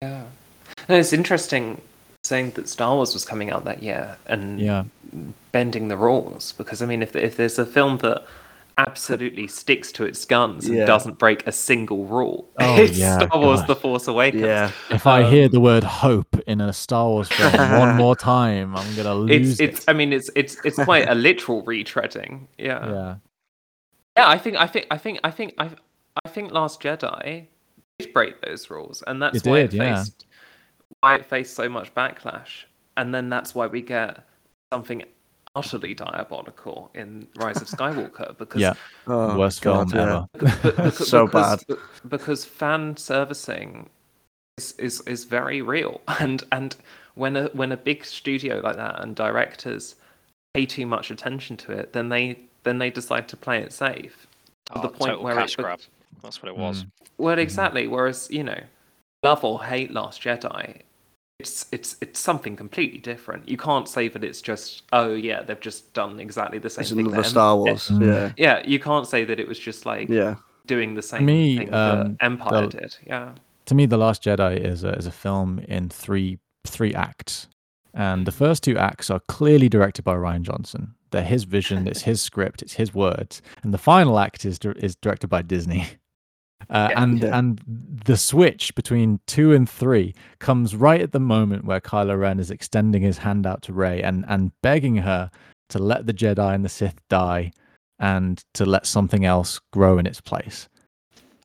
Yeah. 0.00 0.24
No, 0.88 0.96
it's 0.96 1.12
interesting 1.12 1.80
saying 2.24 2.52
that 2.52 2.68
Star 2.68 2.94
Wars 2.94 3.12
was 3.14 3.24
coming 3.24 3.50
out 3.50 3.64
that 3.64 3.82
year 3.82 4.16
and 4.26 4.60
Yeah. 4.60 4.84
bending 5.52 5.88
the 5.88 5.96
rules 5.96 6.52
because 6.52 6.82
I 6.82 6.86
mean, 6.86 7.02
if 7.02 7.14
if 7.16 7.36
there's 7.36 7.58
a 7.58 7.66
film 7.66 7.98
that 7.98 8.24
absolutely 8.78 9.46
sticks 9.48 9.92
to 9.92 10.04
its 10.04 10.24
guns 10.24 10.66
and 10.66 10.76
Yeah. 10.78 10.86
doesn't 10.86 11.18
break 11.18 11.46
a 11.46 11.52
single 11.52 12.04
rule, 12.06 12.48
Oh, 12.58 12.76
it's 12.82 12.96
yeah, 12.98 13.18
Star 13.18 13.38
Wars: 13.40 13.60
God. 13.60 13.66
The 13.68 13.76
Force 13.76 14.08
Awakens. 14.08 14.42
Yeah. 14.42 14.70
If 14.90 15.06
I 15.06 15.28
hear 15.28 15.46
Um, 15.46 15.50
the 15.50 15.60
word 15.60 15.84
hope 15.84 16.34
in 16.46 16.60
a 16.60 16.72
Star 16.72 17.06
Wars 17.08 17.28
film 17.28 17.52
one 17.78 17.96
more 17.96 18.16
time, 18.16 18.74
I'm 18.76 18.96
gonna 18.96 19.14
lose 19.14 19.60
It's 19.60 19.60
it's. 19.60 19.78
it. 19.80 19.84
I 19.90 19.92
mean, 19.92 20.12
it's 20.12 20.30
it's 20.34 20.56
it's 20.64 20.76
quite 20.82 21.08
a 21.08 21.14
literal 21.28 21.62
retreading. 21.64 22.46
Yeah. 22.56 22.88
yeah. 22.88 23.14
Yeah, 24.16 24.28
I 24.28 24.38
think 24.38 24.56
I 24.56 24.66
think 24.66 24.86
I 24.90 24.98
think 24.98 25.20
I 25.24 25.30
think 25.30 25.54
I 25.58 25.70
I 26.24 26.28
think 26.28 26.50
Last 26.52 26.80
Jedi 26.82 27.46
did 27.98 28.12
break 28.12 28.40
those 28.42 28.70
rules, 28.70 29.02
and 29.06 29.20
that's 29.22 29.38
It 29.38 29.46
why 29.46 29.62
did, 29.62 29.74
it 29.74 29.76
yeah. 29.76 29.96
faced 30.02 30.26
why 31.00 31.16
it 31.16 31.26
faced 31.26 31.54
so 31.54 31.68
much 31.68 31.94
backlash, 31.94 32.64
and 32.96 33.14
then 33.14 33.28
that's 33.28 33.54
why 33.54 33.66
we 33.66 33.82
get 33.82 34.24
something 34.72 35.02
utterly 35.58 35.94
diabolical 35.94 36.90
in 36.94 37.26
Rise 37.36 37.60
of 37.60 37.68
Skywalker 37.68 38.36
because 38.42 38.60
Yeah. 38.60 38.74
Oh, 39.06 39.36
Worst 39.38 39.62
God, 39.62 39.90
film 39.90 40.08
yeah. 40.08 40.16
ever. 40.42 40.60
But- 40.62 40.76
but- 40.76 40.94
So 41.12 41.26
because, 41.26 41.64
because 42.08 42.44
fan 42.44 42.96
servicing 42.96 43.90
is, 44.56 44.72
is 44.78 45.00
is 45.02 45.24
very 45.24 45.62
real, 45.62 46.00
and 46.20 46.42
and 46.52 46.76
when 47.14 47.36
a 47.36 47.44
when 47.48 47.72
a 47.72 47.76
big 47.76 48.04
studio 48.04 48.60
like 48.62 48.76
that 48.76 49.00
and 49.00 49.14
directors 49.16 49.94
pay 50.54 50.66
too 50.66 50.86
much 50.86 51.10
attention 51.10 51.56
to 51.58 51.72
it, 51.72 51.92
then 51.92 52.08
they 52.08 52.38
then 52.64 52.78
they 52.78 52.90
decide 52.90 53.28
to 53.28 53.36
play 53.36 53.58
it 53.62 53.72
safe 53.72 54.26
to 54.66 54.80
the 54.80 54.88
Oh, 54.88 54.90
point 54.90 55.10
total 55.12 55.24
where 55.24 55.34
cash 55.34 55.54
it, 55.58 55.62
grab. 55.62 55.80
That's 56.22 56.42
what 56.42 56.48
it 56.48 56.56
was. 56.56 56.84
Mm. 56.84 56.90
well, 57.18 57.38
exactly. 57.38 57.86
Whereas 57.86 58.28
you 58.30 58.42
know, 58.44 58.60
love 59.22 59.44
or 59.44 59.62
hate 59.64 59.92
Last 59.92 60.22
Jedi, 60.22 60.82
it's 61.38 61.66
it's 61.70 61.96
it's 62.00 62.18
something 62.18 62.56
completely 62.56 62.98
different. 62.98 63.48
You 63.48 63.56
can't 63.56 63.88
say 63.88 64.08
that 64.08 64.24
it's 64.24 64.42
just 64.42 64.82
oh 64.92 65.14
yeah 65.14 65.42
they've 65.42 65.60
just 65.60 65.92
done 65.94 66.18
exactly 66.18 66.58
the 66.58 66.68
same 66.70 66.80
It's 66.82 66.90
thing. 66.90 67.00
another 67.00 67.16
that 67.18 67.26
Em- 67.26 67.30
Star 67.30 67.56
Wars. 67.56 67.90
Yeah. 67.94 68.32
Yeah, 68.36 68.62
you 68.66 68.80
can't 68.80 69.06
say 69.06 69.24
that 69.24 69.38
it 69.38 69.46
was 69.46 69.58
just 69.58 69.86
like 69.86 70.08
Yeah. 70.08 70.36
doing 70.66 70.94
the 70.94 71.02
same 71.02 71.24
me, 71.24 71.58
thing 71.58 71.72
um, 71.74 72.16
that 72.18 72.24
Empire 72.24 72.62
the- 72.66 72.80
did. 72.80 72.96
Yeah. 73.06 73.32
to 73.66 73.74
me, 73.74 73.86
The 73.86 73.96
Last 73.98 74.24
Jedi 74.24 74.58
is 74.58 74.82
a, 74.82 74.90
is 74.94 75.06
a 75.06 75.12
film 75.12 75.60
in 75.60 75.88
three 75.90 76.38
three 76.66 76.92
acts, 76.92 77.46
and 77.94 78.26
the 78.26 78.32
first 78.32 78.64
two 78.64 78.76
acts 78.76 79.08
are 79.08 79.20
clearly 79.20 79.68
directed 79.68 80.02
by 80.02 80.14
Rian 80.14 80.42
Johnson. 80.42 80.94
They're 81.10 81.22
his 81.22 81.44
vision, 81.44 81.86
it's 81.86 82.02
his 82.02 82.20
script, 82.20 82.62
it's 82.62 82.74
his 82.74 82.92
words, 82.92 83.40
and 83.62 83.72
the 83.72 83.78
final 83.78 84.18
act 84.18 84.44
is 84.44 84.58
is 84.76 84.96
directed 84.96 85.28
by 85.28 85.42
Disney. 85.42 85.86
Uh, 86.70 86.88
Yeah. 86.90 87.02
and 87.02 87.18
Yeah. 87.20 87.38
and 87.38 87.60
the 88.04 88.16
switch 88.16 88.74
between 88.74 89.20
two 89.26 89.52
and 89.52 89.68
three 89.68 90.14
comes 90.38 90.74
right 90.74 91.00
at 91.00 91.12
the 91.12 91.20
moment 91.20 91.64
where 91.64 91.80
Kylo 91.80 92.18
Ren 92.18 92.38
is 92.40 92.50
extending 92.50 93.00
his 93.02 93.18
hand 93.18 93.46
out 93.46 93.62
to 93.62 93.72
Rey 93.72 94.02
and 94.02 94.24
and 94.28 94.52
begging 94.62 94.96
her 94.96 95.30
to 95.70 95.78
let 95.78 96.06
the 96.06 96.12
Jedi 96.14 96.54
and 96.54 96.64
the 96.64 96.68
Sith 96.68 97.00
die 97.08 97.52
and 97.98 98.42
to 98.54 98.64
let 98.66 98.86
something 98.86 99.24
else 99.24 99.60
grow 99.72 99.98
in 99.98 100.06
its 100.06 100.20
place. 100.20 100.68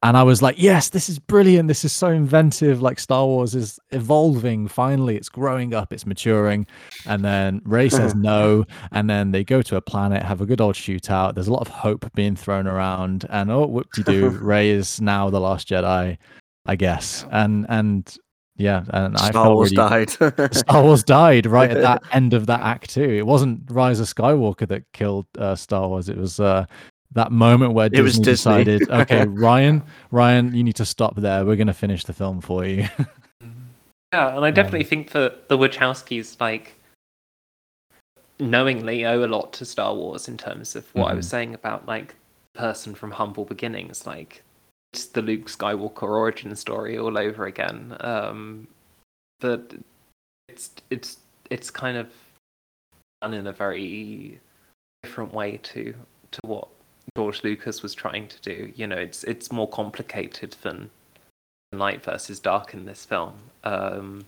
And 0.04 0.18
I 0.18 0.24
was 0.24 0.42
like, 0.42 0.62
yes, 0.62 0.90
this 0.90 1.08
is 1.08 1.18
brilliant. 1.18 1.70
This 1.70 1.86
is 1.86 1.94
so 1.94 2.10
inventive. 2.10 2.82
Like 2.82 3.00
Star 3.00 3.26
Wars 3.26 3.56
is 3.56 3.80
evolving. 3.92 4.68
Finally, 4.68 5.16
it's 5.16 5.30
growing 5.30 5.74
up, 5.74 5.94
it's 5.94 6.06
maturing. 6.06 6.68
And 7.06 7.24
then 7.24 7.62
Rey 7.64 7.88
says 7.88 8.14
no. 8.16 8.66
And 8.92 9.10
then 9.10 9.32
they 9.32 9.46
go 9.46 9.62
to 9.62 9.78
a 9.78 9.82
planet, 9.82 10.22
have 10.22 10.42
a 10.42 10.46
good 10.46 10.60
old 10.60 10.76
shootout. 10.76 11.36
There's 11.36 11.48
a 11.48 11.54
lot 11.54 11.62
of 11.62 11.70
hope 11.70 12.12
being 12.16 12.36
thrown 12.36 12.68
around. 12.68 13.26
And 13.30 13.50
oh, 13.50 13.66
whoop 13.66 13.94
de 13.94 14.04
doo, 14.04 14.30
Rey 14.42 14.72
is 14.72 15.00
now 15.00 15.30
the 15.30 15.40
last 15.40 15.70
Jedi, 15.70 16.18
I 16.66 16.76
guess. 16.76 17.26
And, 17.32 17.66
and 17.70 18.14
yeah, 18.58 18.84
and 18.90 19.16
I 19.16 19.30
Star 19.30 19.54
Wars 19.54 19.72
really, 19.72 20.06
died. 20.06 20.10
Star 20.54 20.84
Wars 20.84 21.04
died 21.04 21.46
right 21.46 21.72
at 21.72 21.82
that 21.82 22.04
end 22.12 22.34
of 22.34 22.46
that 22.48 22.60
act 22.60 22.90
too. 22.90 23.10
It 23.10 23.26
wasn't 23.26 23.62
Rise 23.72 24.02
of 24.02 24.08
Skywalker 24.08 24.68
that 24.68 24.84
killed 24.92 25.28
uh, 25.38 25.56
Star 25.56 25.88
Wars. 25.88 26.10
It 26.10 26.18
was 26.18 26.42
uh, 26.42 26.66
that 27.14 27.32
moment 27.32 27.74
where 27.74 27.90
It 27.92 28.02
was 28.02 28.14
Disney 28.20 28.26
Disney. 28.64 28.64
decided, 28.64 28.90
okay, 29.02 29.26
Ryan, 29.26 29.84
Ryan, 30.12 30.54
you 30.54 30.64
need 30.64 30.76
to 30.78 30.86
stop 30.86 31.16
there. 31.16 31.46
We're 31.46 31.56
going 31.56 31.68
to 31.68 31.74
finish 31.74 32.04
the 32.06 32.14
film 32.14 32.42
for 32.42 32.66
you. 32.66 32.88
Yeah, 34.14 34.36
and 34.36 34.46
I 34.46 34.52
definitely 34.52 34.84
think 34.84 35.10
that 35.14 35.50
the 35.50 35.58
Wachowskis 35.58 36.40
like 36.40 36.76
knowingly 38.40 39.06
owe 39.06 39.24
a 39.24 39.28
lot 39.28 39.54
to 39.54 39.66
Star 39.66 39.96
Wars 39.96 40.28
in 40.28 40.38
terms 40.38 40.76
of 40.76 40.86
what 40.94 41.10
I 41.12 41.14
was 41.16 41.26
Mhm. 41.26 41.30
saying 41.32 41.54
about 41.56 41.88
like 41.88 42.14
person 42.54 42.94
from 42.94 43.10
humble 43.12 43.46
beginnings, 43.46 44.06
like 44.06 44.44
it's 44.94 45.06
the 45.06 45.22
Luke 45.24 45.48
Skywalker 45.48 46.04
origin 46.04 46.56
story 46.56 46.96
all 46.98 47.18
over 47.18 47.46
again. 47.48 47.98
Um, 48.02 48.68
but 49.40 49.74
it's 50.48 50.70
it's 50.92 51.18
it's 51.50 51.72
kind 51.72 51.98
of 51.98 52.12
done 53.22 53.34
in 53.34 53.48
a 53.48 53.52
very 53.54 54.40
different 55.02 55.34
way 55.34 55.58
to 55.64 55.96
to 56.32 56.40
what 56.44 56.68
George 57.16 57.44
Lucas 57.44 57.84
was 57.84 57.94
trying 57.94 58.28
to 58.28 58.42
do. 58.42 58.72
You 58.76 58.88
know, 58.88 58.98
it's 58.98 59.24
it's 59.24 59.52
more 59.52 59.68
complicated 59.70 60.56
than 60.62 60.90
light 61.72 62.04
versus 62.04 62.40
dark 62.40 62.74
in 62.74 62.86
this 62.86 63.06
film. 63.06 63.34
Um, 63.64 64.26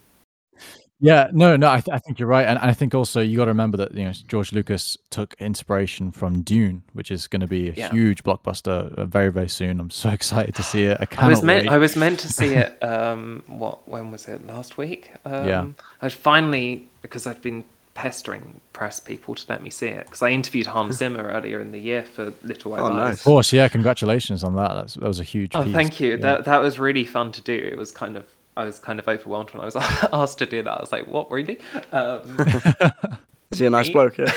Yeah, 1.01 1.27
no, 1.33 1.57
no, 1.57 1.69
I, 1.69 1.81
th- 1.81 1.93
I 1.93 1.99
think 1.99 2.19
you're 2.19 2.27
right, 2.29 2.47
and 2.47 2.57
I 2.57 2.71
think 2.73 2.95
also 2.95 3.19
you 3.19 3.35
got 3.35 3.45
to 3.45 3.51
remember 3.51 3.75
that 3.77 3.93
you 3.93 4.05
know 4.05 4.13
George 4.27 4.53
Lucas 4.53 4.97
took 5.09 5.33
inspiration 5.39 6.09
from 6.11 6.41
Dune, 6.41 6.81
which 6.93 7.11
is 7.11 7.27
going 7.27 7.41
to 7.41 7.47
be 7.47 7.69
a 7.69 7.73
Yeah. 7.73 7.91
huge 7.91 8.23
blockbuster 8.23 8.93
uh, 8.97 9.05
very, 9.05 9.29
very 9.31 9.49
soon. 9.49 9.79
I'm 9.81 9.89
so 9.91 10.09
excited 10.19 10.55
to 10.55 10.63
see 10.63 10.83
it. 10.83 10.97
I 11.01 11.25
I 11.25 11.27
was 11.27 11.43
meant 11.43 11.65
wait. 11.67 11.73
I 11.73 11.77
was 11.77 11.95
meant 11.97 12.19
to 12.21 12.31
see 12.31 12.53
it. 12.55 12.77
Um, 12.83 13.43
what 13.47 13.87
when 13.89 14.09
was 14.09 14.27
it? 14.27 14.47
Last 14.47 14.77
week. 14.77 15.11
Um, 15.25 15.47
Yeah. 15.47 15.65
I 16.01 16.09
finally 16.09 16.87
because 17.01 17.27
I've 17.27 17.41
been 17.41 17.63
pestering 17.95 18.59
press 18.73 18.99
people 18.99 19.33
to 19.33 19.43
let 19.49 19.63
me 19.63 19.69
see 19.69 19.87
it 19.87 20.05
because 20.05 20.21
I 20.21 20.29
interviewed 20.29 20.67
Hans 20.67 20.97
Zimmer 20.99 21.23
earlier 21.29 21.59
in 21.61 21.71
the 21.71 21.79
year 21.79 22.03
for 22.03 22.31
Little 22.43 22.71
White 22.71 22.81
Oh, 22.81 22.89
Lies. 22.89 22.93
nice. 22.93 23.17
Of 23.19 23.23
course, 23.23 23.51
yeah, 23.53 23.67
congratulations 23.69 24.43
on 24.43 24.55
that. 24.57 24.73
That's, 24.75 24.93
that 24.95 25.07
was 25.07 25.19
a 25.19 25.23
huge. 25.23 25.51
Oh, 25.55 25.63
piece. 25.63 25.73
thank 25.73 25.99
you. 25.99 26.11
Yeah. 26.11 26.17
That 26.17 26.45
that 26.45 26.61
was 26.61 26.77
really 26.77 27.05
fun 27.05 27.31
to 27.31 27.41
do. 27.41 27.53
It 27.55 27.77
was 27.77 27.91
kind 27.91 28.15
of 28.17 28.25
I 28.57 28.65
was 28.65 28.79
kind 28.79 28.99
of 28.99 29.07
overwhelmed 29.07 29.51
when 29.51 29.61
I 29.61 29.65
was 29.65 29.75
asked 30.13 30.37
to 30.39 30.45
do 30.45 30.61
that. 30.63 30.71
I 30.71 30.79
was 30.79 30.91
like, 30.91 31.07
"What 31.07 31.31
really?" 31.31 31.57
Um, 31.91 32.37
Is 33.51 33.59
he 33.59 33.65
a 33.65 33.69
nice 33.69 33.87
Me? 33.87 33.93
bloke? 33.93 34.17
Yeah. 34.17 34.33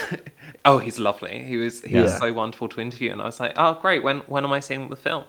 oh, 0.65 0.79
he's 0.79 0.99
lovely. 0.99 1.43
He 1.45 1.57
was 1.57 1.83
he 1.83 1.97
was 1.97 2.17
so 2.19 2.33
wonderful 2.33 2.69
to 2.69 2.81
interview, 2.81 3.11
and 3.11 3.21
I 3.21 3.25
was 3.25 3.41
like, 3.41 3.55
"Oh, 3.57 3.75
great. 3.75 4.03
When 4.03 4.19
when 4.27 4.45
am 4.45 4.53
I 4.53 4.61
seeing 4.61 4.89
the 4.89 4.97
film?" 4.97 5.25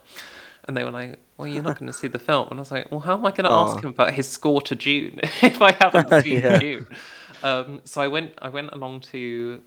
And 0.67 0.77
they 0.77 0.83
were 0.83 0.91
like, 0.91 1.17
"Well, 1.37 1.47
you're 1.47 1.63
not 1.63 1.79
going 1.79 1.87
to 1.91 1.97
see 1.97 2.07
the 2.07 2.19
film." 2.19 2.47
And 2.51 2.59
I 2.59 2.61
was 2.61 2.71
like, 2.71 2.91
"Well, 2.91 2.99
how 2.99 3.13
am 3.13 3.25
I 3.25 3.31
going 3.31 3.45
to 3.45 3.51
ask 3.51 3.83
him 3.83 3.89
about 3.89 4.13
his 4.13 4.27
score 4.29 4.61
to 4.63 4.75
Dune 4.75 5.19
if 5.41 5.61
I 5.61 5.71
haven't 5.71 6.23
seen 6.23 6.41
Yeah. 6.41 6.59
Dune?" 6.59 6.87
Um, 7.43 7.81
so 7.85 8.01
I 8.01 8.07
went 8.07 8.33
I 8.41 8.49
went 8.49 8.71
along 8.73 9.01
to 9.11 9.61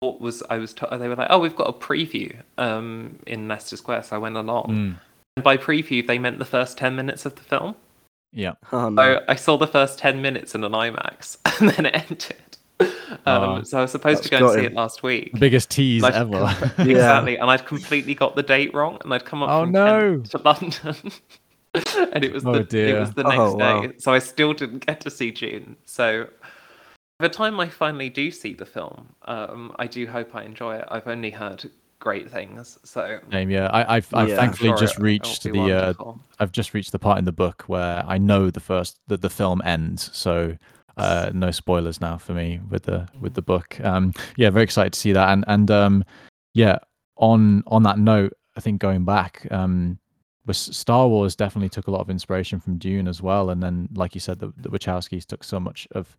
what 0.00 0.20
was 0.20 0.42
I 0.50 0.58
was 0.58 0.72
t- 0.74 0.86
they 0.90 1.08
were 1.08 1.16
like, 1.16 1.28
"Oh, 1.30 1.38
we've 1.38 1.56
got 1.56 1.68
a 1.68 1.72
preview 1.72 2.34
um, 2.58 3.18
in 3.26 3.48
Leicester 3.48 3.76
Square." 3.76 4.04
So 4.04 4.16
I 4.16 4.18
went 4.18 4.36
along. 4.36 4.66
Mm, 4.68 4.96
And 5.36 5.44
by 5.44 5.56
preview, 5.56 6.06
they 6.06 6.18
meant 6.18 6.38
the 6.38 6.44
first 6.44 6.76
ten 6.78 6.96
minutes 6.96 7.24
of 7.26 7.34
the 7.36 7.42
film. 7.42 7.74
yeah. 8.32 8.54
Oh, 8.72 8.88
no. 8.88 9.02
So 9.18 9.24
I 9.28 9.34
saw 9.36 9.56
the 9.58 9.66
first 9.66 9.98
10 9.98 10.22
minutes 10.22 10.54
in 10.54 10.64
an 10.64 10.72
IMAX 10.72 11.36
and 11.60 11.68
then 11.70 11.86
it 11.86 11.94
ended. 11.94 12.36
Um, 12.80 12.88
Oh. 13.26 13.62
so 13.62 13.78
I 13.78 13.82
was 13.82 13.90
supposed 13.92 14.22
to 14.24 14.28
go 14.30 14.38
and 14.38 14.54
see 14.54 14.60
him. 14.60 14.72
it 14.72 14.74
last 14.74 15.02
week. 15.02 15.32
The 15.34 15.38
biggest 15.38 15.70
tease 15.70 16.02
Like, 16.02 16.14
ever. 16.14 16.38
Exactly. 16.78 17.36
And 17.36 17.50
I'd 17.50 17.66
completely 17.66 18.14
got 18.14 18.34
the 18.34 18.42
date 18.42 18.72
wrong 18.74 18.96
and 19.04 19.12
I'd 19.14 19.24
come 19.26 19.42
up 19.42 19.50
Oh, 19.50 19.62
from 19.64 19.72
no. 19.72 20.18
To 20.18 20.38
London. 20.38 20.96
and 21.74 22.24
it 22.24 22.32
was 22.32 22.44
Oh, 22.46 22.52
the 22.54 22.64
dear. 22.64 22.96
it 22.96 23.00
was 23.00 23.12
the 23.12 23.22
next 23.24 23.38
Oh, 23.38 23.54
wow. 23.54 23.82
day. 23.82 23.92
So 23.98 24.12
I 24.12 24.18
still 24.18 24.52
didn't 24.54 24.84
get 24.86 25.00
to 25.02 25.10
see 25.10 25.30
Dune. 25.30 25.76
So 25.84 26.26
by 26.41 26.41
the 27.22 27.28
time 27.28 27.58
I 27.58 27.68
finally 27.68 28.10
do 28.10 28.30
see 28.30 28.52
the 28.52 28.66
film, 28.66 29.14
um, 29.26 29.74
I 29.78 29.86
do 29.86 30.06
hope 30.06 30.34
I 30.34 30.42
enjoy 30.44 30.76
it. 30.76 30.84
I've 30.88 31.08
only 31.08 31.30
heard 31.30 31.70
great 31.98 32.30
things. 32.30 32.78
So 32.84 33.18
Same, 33.30 33.48
yeah. 33.50 33.68
I, 33.68 33.96
I've, 33.96 34.12
I've 34.12 34.28
Yeah. 34.28 34.36
thankfully 34.36 34.70
sure 34.70 34.78
just 34.78 34.94
it- 34.94 34.96
it'll 34.98 35.04
reached 35.04 35.44
be 35.44 35.50
the. 35.52 35.58
Uh, 35.58 35.80
wonderful. 35.80 36.20
I've 36.40 36.52
just 36.52 36.74
reached 36.74 36.92
the 36.92 36.98
part 36.98 37.18
in 37.18 37.24
the 37.24 37.32
book 37.32 37.64
where 37.68 38.04
I 38.06 38.18
know 38.18 38.50
the 38.50 38.60
first 38.60 38.98
that 39.06 39.22
the 39.22 39.30
film 39.30 39.62
ends. 39.64 40.10
So 40.12 40.56
uh, 40.96 41.30
no 41.32 41.50
spoilers 41.50 42.00
now 42.00 42.18
for 42.18 42.34
me 42.34 42.60
with 42.68 42.82
the 42.82 43.08
with 43.20 43.34
the 43.34 43.42
book. 43.42 43.80
Um, 43.82 44.12
yeah, 44.36 44.50
very 44.50 44.64
excited 44.64 44.92
to 44.92 44.98
see 45.00 45.12
that. 45.12 45.30
And 45.30 45.44
and 45.48 45.70
um, 45.70 46.04
yeah, 46.54 46.78
on 47.16 47.62
on 47.68 47.84
that 47.84 47.98
note, 47.98 48.32
I 48.56 48.60
think 48.60 48.80
going 48.80 49.04
back, 49.04 49.46
um, 49.50 49.98
was 50.44 50.58
Star 50.58 51.06
Wars 51.08 51.36
definitely 51.36 51.68
took 51.68 51.86
a 51.86 51.90
lot 51.92 52.00
of 52.00 52.10
inspiration 52.10 52.58
from 52.58 52.78
Dune 52.78 53.06
as 53.06 53.22
well. 53.22 53.50
And 53.50 53.62
then, 53.62 53.88
like 53.94 54.14
you 54.14 54.20
said, 54.20 54.40
the, 54.40 54.52
the 54.56 54.68
Wachowskis 54.70 55.24
took 55.24 55.44
so 55.44 55.60
much 55.60 55.86
of 55.92 56.16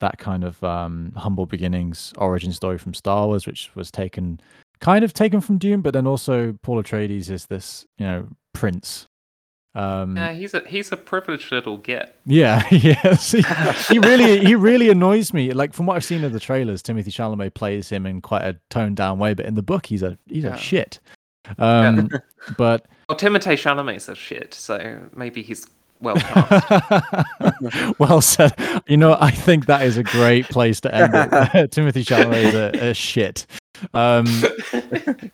that 0.00 0.18
kind 0.18 0.44
of 0.44 0.62
um, 0.62 1.12
humble 1.16 1.46
beginnings 1.46 2.12
origin 2.18 2.52
story 2.52 2.78
from 2.78 2.94
Star 2.94 3.26
Wars, 3.26 3.46
which 3.46 3.70
was 3.74 3.90
taken 3.90 4.40
kind 4.80 5.04
of 5.04 5.14
taken 5.14 5.40
from 5.40 5.58
Dune, 5.58 5.80
but 5.80 5.94
then 5.94 6.06
also 6.06 6.52
Paul 6.62 6.82
Atreides 6.82 7.30
is 7.30 7.46
this 7.46 7.86
you 7.98 8.06
know 8.06 8.28
prince. 8.52 9.06
Um, 9.74 10.16
yeah, 10.16 10.32
he's 10.32 10.54
a 10.54 10.60
he's 10.66 10.90
a 10.90 10.96
privileged 10.96 11.52
little 11.52 11.76
git. 11.76 12.14
yeah, 12.24 12.66
yes. 12.70 13.32
He, 13.32 13.42
he 13.94 13.98
really 13.98 14.44
he 14.44 14.54
really 14.54 14.88
annoys 14.90 15.32
me. 15.34 15.52
Like 15.52 15.74
from 15.74 15.84
what 15.86 15.96
I've 15.96 16.04
seen 16.04 16.24
in 16.24 16.32
the 16.32 16.40
trailers, 16.40 16.82
Timothy 16.82 17.10
Chalamet 17.10 17.52
plays 17.54 17.88
him 17.90 18.06
in 18.06 18.22
quite 18.22 18.42
a 18.42 18.56
toned 18.70 18.96
down 18.96 19.18
way, 19.18 19.34
but 19.34 19.44
in 19.46 19.54
the 19.54 19.62
book 19.62 19.86
he's 19.86 20.02
a 20.02 20.18
he's 20.28 20.44
Yeah. 20.44 20.54
a 20.54 20.58
shit. 20.58 20.98
Um 21.58 22.08
but 22.56 22.86
Well, 23.08 23.18
Timothée 23.18 23.52
Chalamet's 23.54 24.08
a 24.08 24.14
shit, 24.14 24.54
so 24.54 24.98
maybe 25.14 25.42
he's 25.42 25.66
well 26.00 26.16
cast. 26.16 27.98
well 27.98 28.20
said. 28.20 28.54
You 28.86 28.96
know, 28.96 29.16
I 29.20 29.30
think 29.30 29.66
that 29.66 29.82
is 29.82 29.96
a 29.96 30.02
great 30.02 30.48
place 30.48 30.80
to 30.82 30.94
end 30.94 31.12
it. 31.14 31.70
Timothy 31.72 32.04
Chalamet 32.04 32.44
is 32.44 32.54
a, 32.54 32.90
a 32.90 32.94
shit. 32.94 33.46
Um 33.92 34.26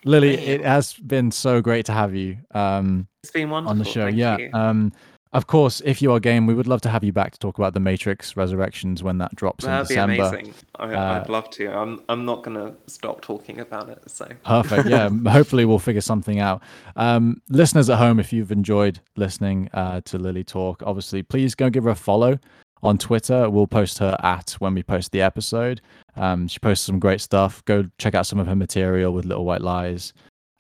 Lily, 0.05 0.35
it 0.35 0.65
has 0.65 0.95
been 0.95 1.31
so 1.31 1.61
great 1.61 1.87
to 1.87 1.93
have 1.93 2.15
you. 2.15 2.39
Um 2.53 3.09
it's 3.23 3.31
been 3.31 3.51
wonderful. 3.51 3.71
on 3.71 3.79
the 3.79 3.85
show. 3.85 4.07
thank 4.07 4.17
yeah. 4.17 4.37
you. 4.37 4.51
Um, 4.53 4.93
of 5.33 5.47
course, 5.47 5.80
if 5.85 6.03
you 6.03 6.12
are 6.12 6.20
game, 6.20 6.47
we 6.47 6.55
would 6.55 6.66
love 6.66 6.80
to 6.83 6.89
have 6.91 7.03
you 7.03 7.12
back 7.12 7.33
to 7.33 7.39
talk 7.39 7.59
about 7.59 7.72
the 7.74 7.80
Matrix 7.80 8.37
Resurrections 8.37 9.03
when 9.03 9.18
that 9.18 9.35
drops 9.35 9.64
That'd 9.64 9.91
in 9.97 10.09
be 10.09 10.16
December. 10.16 10.37
amazing. 10.37 10.55
I, 10.76 10.95
Uh, 10.95 11.20
I'd 11.22 11.28
love 11.28 11.49
to. 11.51 11.68
I'm 11.72 12.01
I'm 12.09 12.24
not 12.24 12.43
gonna 12.43 12.74
stop 12.87 13.20
talking 13.22 13.61
about 13.61 13.89
it. 13.89 14.03
So 14.07 14.28
Perfect. 14.45 14.89
Yeah. 14.89 15.09
Hopefully, 15.28 15.64
we'll 15.64 15.78
figure 15.78 16.01
something 16.03 16.39
out. 16.41 16.62
Um, 16.97 17.41
listeners 17.49 17.89
at 17.89 17.99
home, 17.99 18.20
if 18.20 18.33
you've 18.33 18.53
enjoyed 18.53 19.01
listening 19.16 19.68
uh, 19.74 20.01
to 20.07 20.18
Lily 20.18 20.45
talk, 20.45 20.83
obviously, 20.85 21.22
please 21.22 21.55
go 21.55 21.70
give 21.70 21.85
her 21.85 21.91
a 21.91 21.95
follow 21.95 22.39
on 22.83 22.99
Twitter. 22.99 23.49
We'll 23.49 23.66
post 23.68 23.99
her 24.01 24.16
at 24.22 24.51
when 24.59 24.74
we 24.74 24.83
post 24.83 25.12
the 25.12 25.22
episode. 25.22 25.80
Um, 26.16 26.49
she 26.49 26.59
posts 26.59 26.85
some 26.85 26.99
great 26.99 27.20
stuff. 27.20 27.64
Go 27.64 27.85
check 27.99 28.14
out 28.14 28.26
some 28.26 28.39
of 28.39 28.47
her 28.49 28.57
material 28.57 29.12
with 29.14 29.24
Little 29.24 29.45
White 29.45 29.62
Lies. 29.62 30.12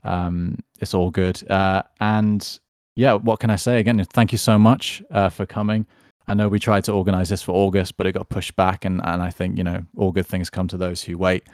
Um, 0.04 0.58
it's 0.80 0.94
all 0.94 1.10
good. 1.10 1.42
Uh, 1.50 1.82
and 2.00 2.58
yeah, 2.94 3.14
what 3.14 3.40
can 3.40 3.50
I 3.50 3.56
say? 3.56 3.78
Again, 3.78 4.04
thank 4.12 4.32
you 4.32 4.38
so 4.38 4.58
much 4.58 5.02
uh, 5.10 5.28
for 5.28 5.46
coming. 5.46 5.86
I 6.28 6.34
know 6.34 6.48
we 6.48 6.58
tried 6.58 6.84
to 6.84 6.92
organize 6.92 7.28
this 7.28 7.42
for 7.42 7.52
August, 7.52 7.96
but 7.96 8.06
it 8.06 8.12
got 8.12 8.28
pushed 8.28 8.54
back. 8.54 8.84
And, 8.84 9.00
and 9.04 9.22
I 9.22 9.30
think, 9.30 9.58
you 9.58 9.64
know, 9.64 9.82
all 9.96 10.12
good 10.12 10.26
things 10.26 10.50
come 10.50 10.68
to 10.68 10.76
those 10.76 11.02
who 11.02 11.18
wait. 11.18 11.44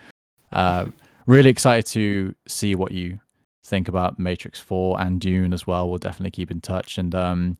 Uh, 0.52 0.86
really 1.26 1.50
excited 1.50 1.86
to 1.86 2.34
see 2.46 2.74
what 2.74 2.92
you 2.92 3.18
think 3.64 3.88
about 3.88 4.18
Matrix 4.18 4.58
4 4.58 5.00
and 5.00 5.20
Dune 5.20 5.52
as 5.52 5.66
well. 5.66 5.88
We'll 5.88 5.98
definitely 5.98 6.30
keep 6.32 6.50
in 6.50 6.60
touch. 6.60 6.98
And 6.98 7.14
um, 7.14 7.58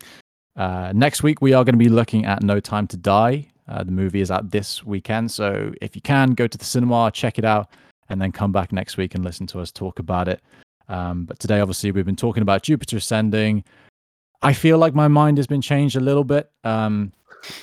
uh, 0.57 0.93
next 0.95 1.22
week, 1.22 1.41
we 1.41 1.53
are 1.53 1.64
going 1.64 1.74
to 1.74 1.85
be 1.85 1.89
looking 1.89 2.24
at 2.24 2.43
No 2.43 2.61
Time 2.61 2.87
to 2.89 2.97
Die. 2.97 3.47
Uh, 3.68 3.85
the 3.85 3.93
movie 3.93 4.20
is 4.20 4.31
out 4.31 4.51
this 4.51 4.85
weekend. 4.85 5.31
So 5.31 5.72
if 5.81 5.95
you 5.95 6.03
can, 6.03 6.33
go 6.33 6.47
to 6.47 6.59
the 6.59 6.64
cinema, 6.64 7.11
check 7.12 7.39
it 7.39 7.45
out, 7.45 7.68
and 8.09 8.20
then 8.20 8.33
come 8.33 8.53
back 8.53 8.72
next 8.72 8.97
week 8.97 9.14
and 9.14 9.24
listen 9.24 9.47
to 9.49 9.61
us 9.61 9.70
talk 9.70 9.99
about 9.99 10.29
it. 10.29 10.41
Um, 10.89 11.24
but 11.24 11.39
today, 11.39 11.61
obviously, 11.61 11.91
we've 11.91 12.07
been 12.07 12.16
talking 12.16 12.43
about 12.43 12.62
Jupiter 12.62 12.97
Ascending. 12.97 13.64
I 14.43 14.53
feel 14.53 14.78
like 14.78 14.95
my 14.95 15.09
mind 15.09 15.36
has 15.39 15.47
been 15.47 15.61
changed 15.61 15.97
a 15.97 16.01
little 16.01 16.24
bit. 16.24 16.51
Um, 16.64 17.12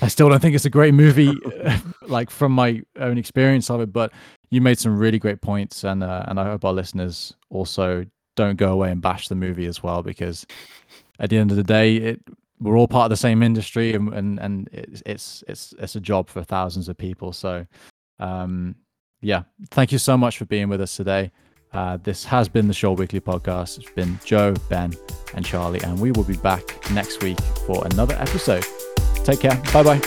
I 0.02 0.08
still 0.08 0.30
don't 0.30 0.40
think 0.40 0.56
it's 0.56 0.66
a 0.66 0.70
great 0.70 0.94
movie, 0.94 1.34
like 2.02 2.30
from 2.30 2.52
my 2.52 2.82
own 3.00 3.18
experience 3.18 3.70
of 3.70 3.82
it. 3.82 3.92
But 3.92 4.12
you 4.50 4.62
made 4.62 4.80
some 4.80 4.98
really 4.98 5.20
great 5.20 5.42
points, 5.42 5.84
and 5.84 6.04
uh, 6.04 6.26
and 6.28 6.40
I 6.40 6.46
hope 6.46 6.66
our 6.66 6.74
listeners 6.74 7.34
also 7.50 8.06
don't 8.36 8.58
go 8.58 8.72
away 8.72 8.92
and 8.92 9.02
bash 9.02 9.28
the 9.28 9.36
movie 9.36 9.66
as 9.66 9.82
well, 9.82 10.04
because 10.04 10.46
at 11.20 11.30
the 11.30 11.38
end 11.38 11.52
of 11.52 11.58
the 11.58 11.64
day, 11.64 11.96
it 11.96 12.22
we're 12.60 12.78
all 12.78 12.88
part 12.88 13.06
of 13.06 13.10
the 13.10 13.18
same 13.18 13.44
industry, 13.44 13.94
and 13.94 14.14
and, 14.14 14.40
and 14.40 14.70
it's 14.72 15.04
it's 15.06 15.44
it's 15.48 15.74
it's 15.80 15.96
a 15.96 16.00
job 16.00 16.30
for 16.30 16.44
thousands 16.44 16.90
of 16.90 16.98
people. 16.98 17.34
So, 17.34 17.66
um, 18.20 18.76
yeah, 19.22 19.44
thank 19.72 19.92
you 19.92 19.98
so 19.98 20.18
much 20.18 20.38
for 20.38 20.46
being 20.46 20.70
with 20.70 20.82
us 20.82 20.96
today. 20.96 21.32
Uh, 21.74 21.98
this 21.98 22.24
has 22.26 22.48
been 22.48 22.68
the 22.68 22.74
Shoal 22.74 22.96
Weekly 22.96 23.20
podcast. 23.20 23.78
It's 23.80 23.90
been 23.92 24.20
Joe, 24.24 24.54
Ben, 24.70 24.94
and 25.34 25.46
Charlie, 25.46 25.82
and 25.84 26.00
we 26.00 26.12
will 26.12 26.24
be 26.24 26.38
back 26.38 26.64
next 26.92 27.22
week 27.22 27.40
for 27.68 27.86
another 27.86 28.16
episode. 28.16 28.64
Take 29.24 29.42
care. 29.42 29.62
Bye 29.74 29.84
bye. 29.84 30.02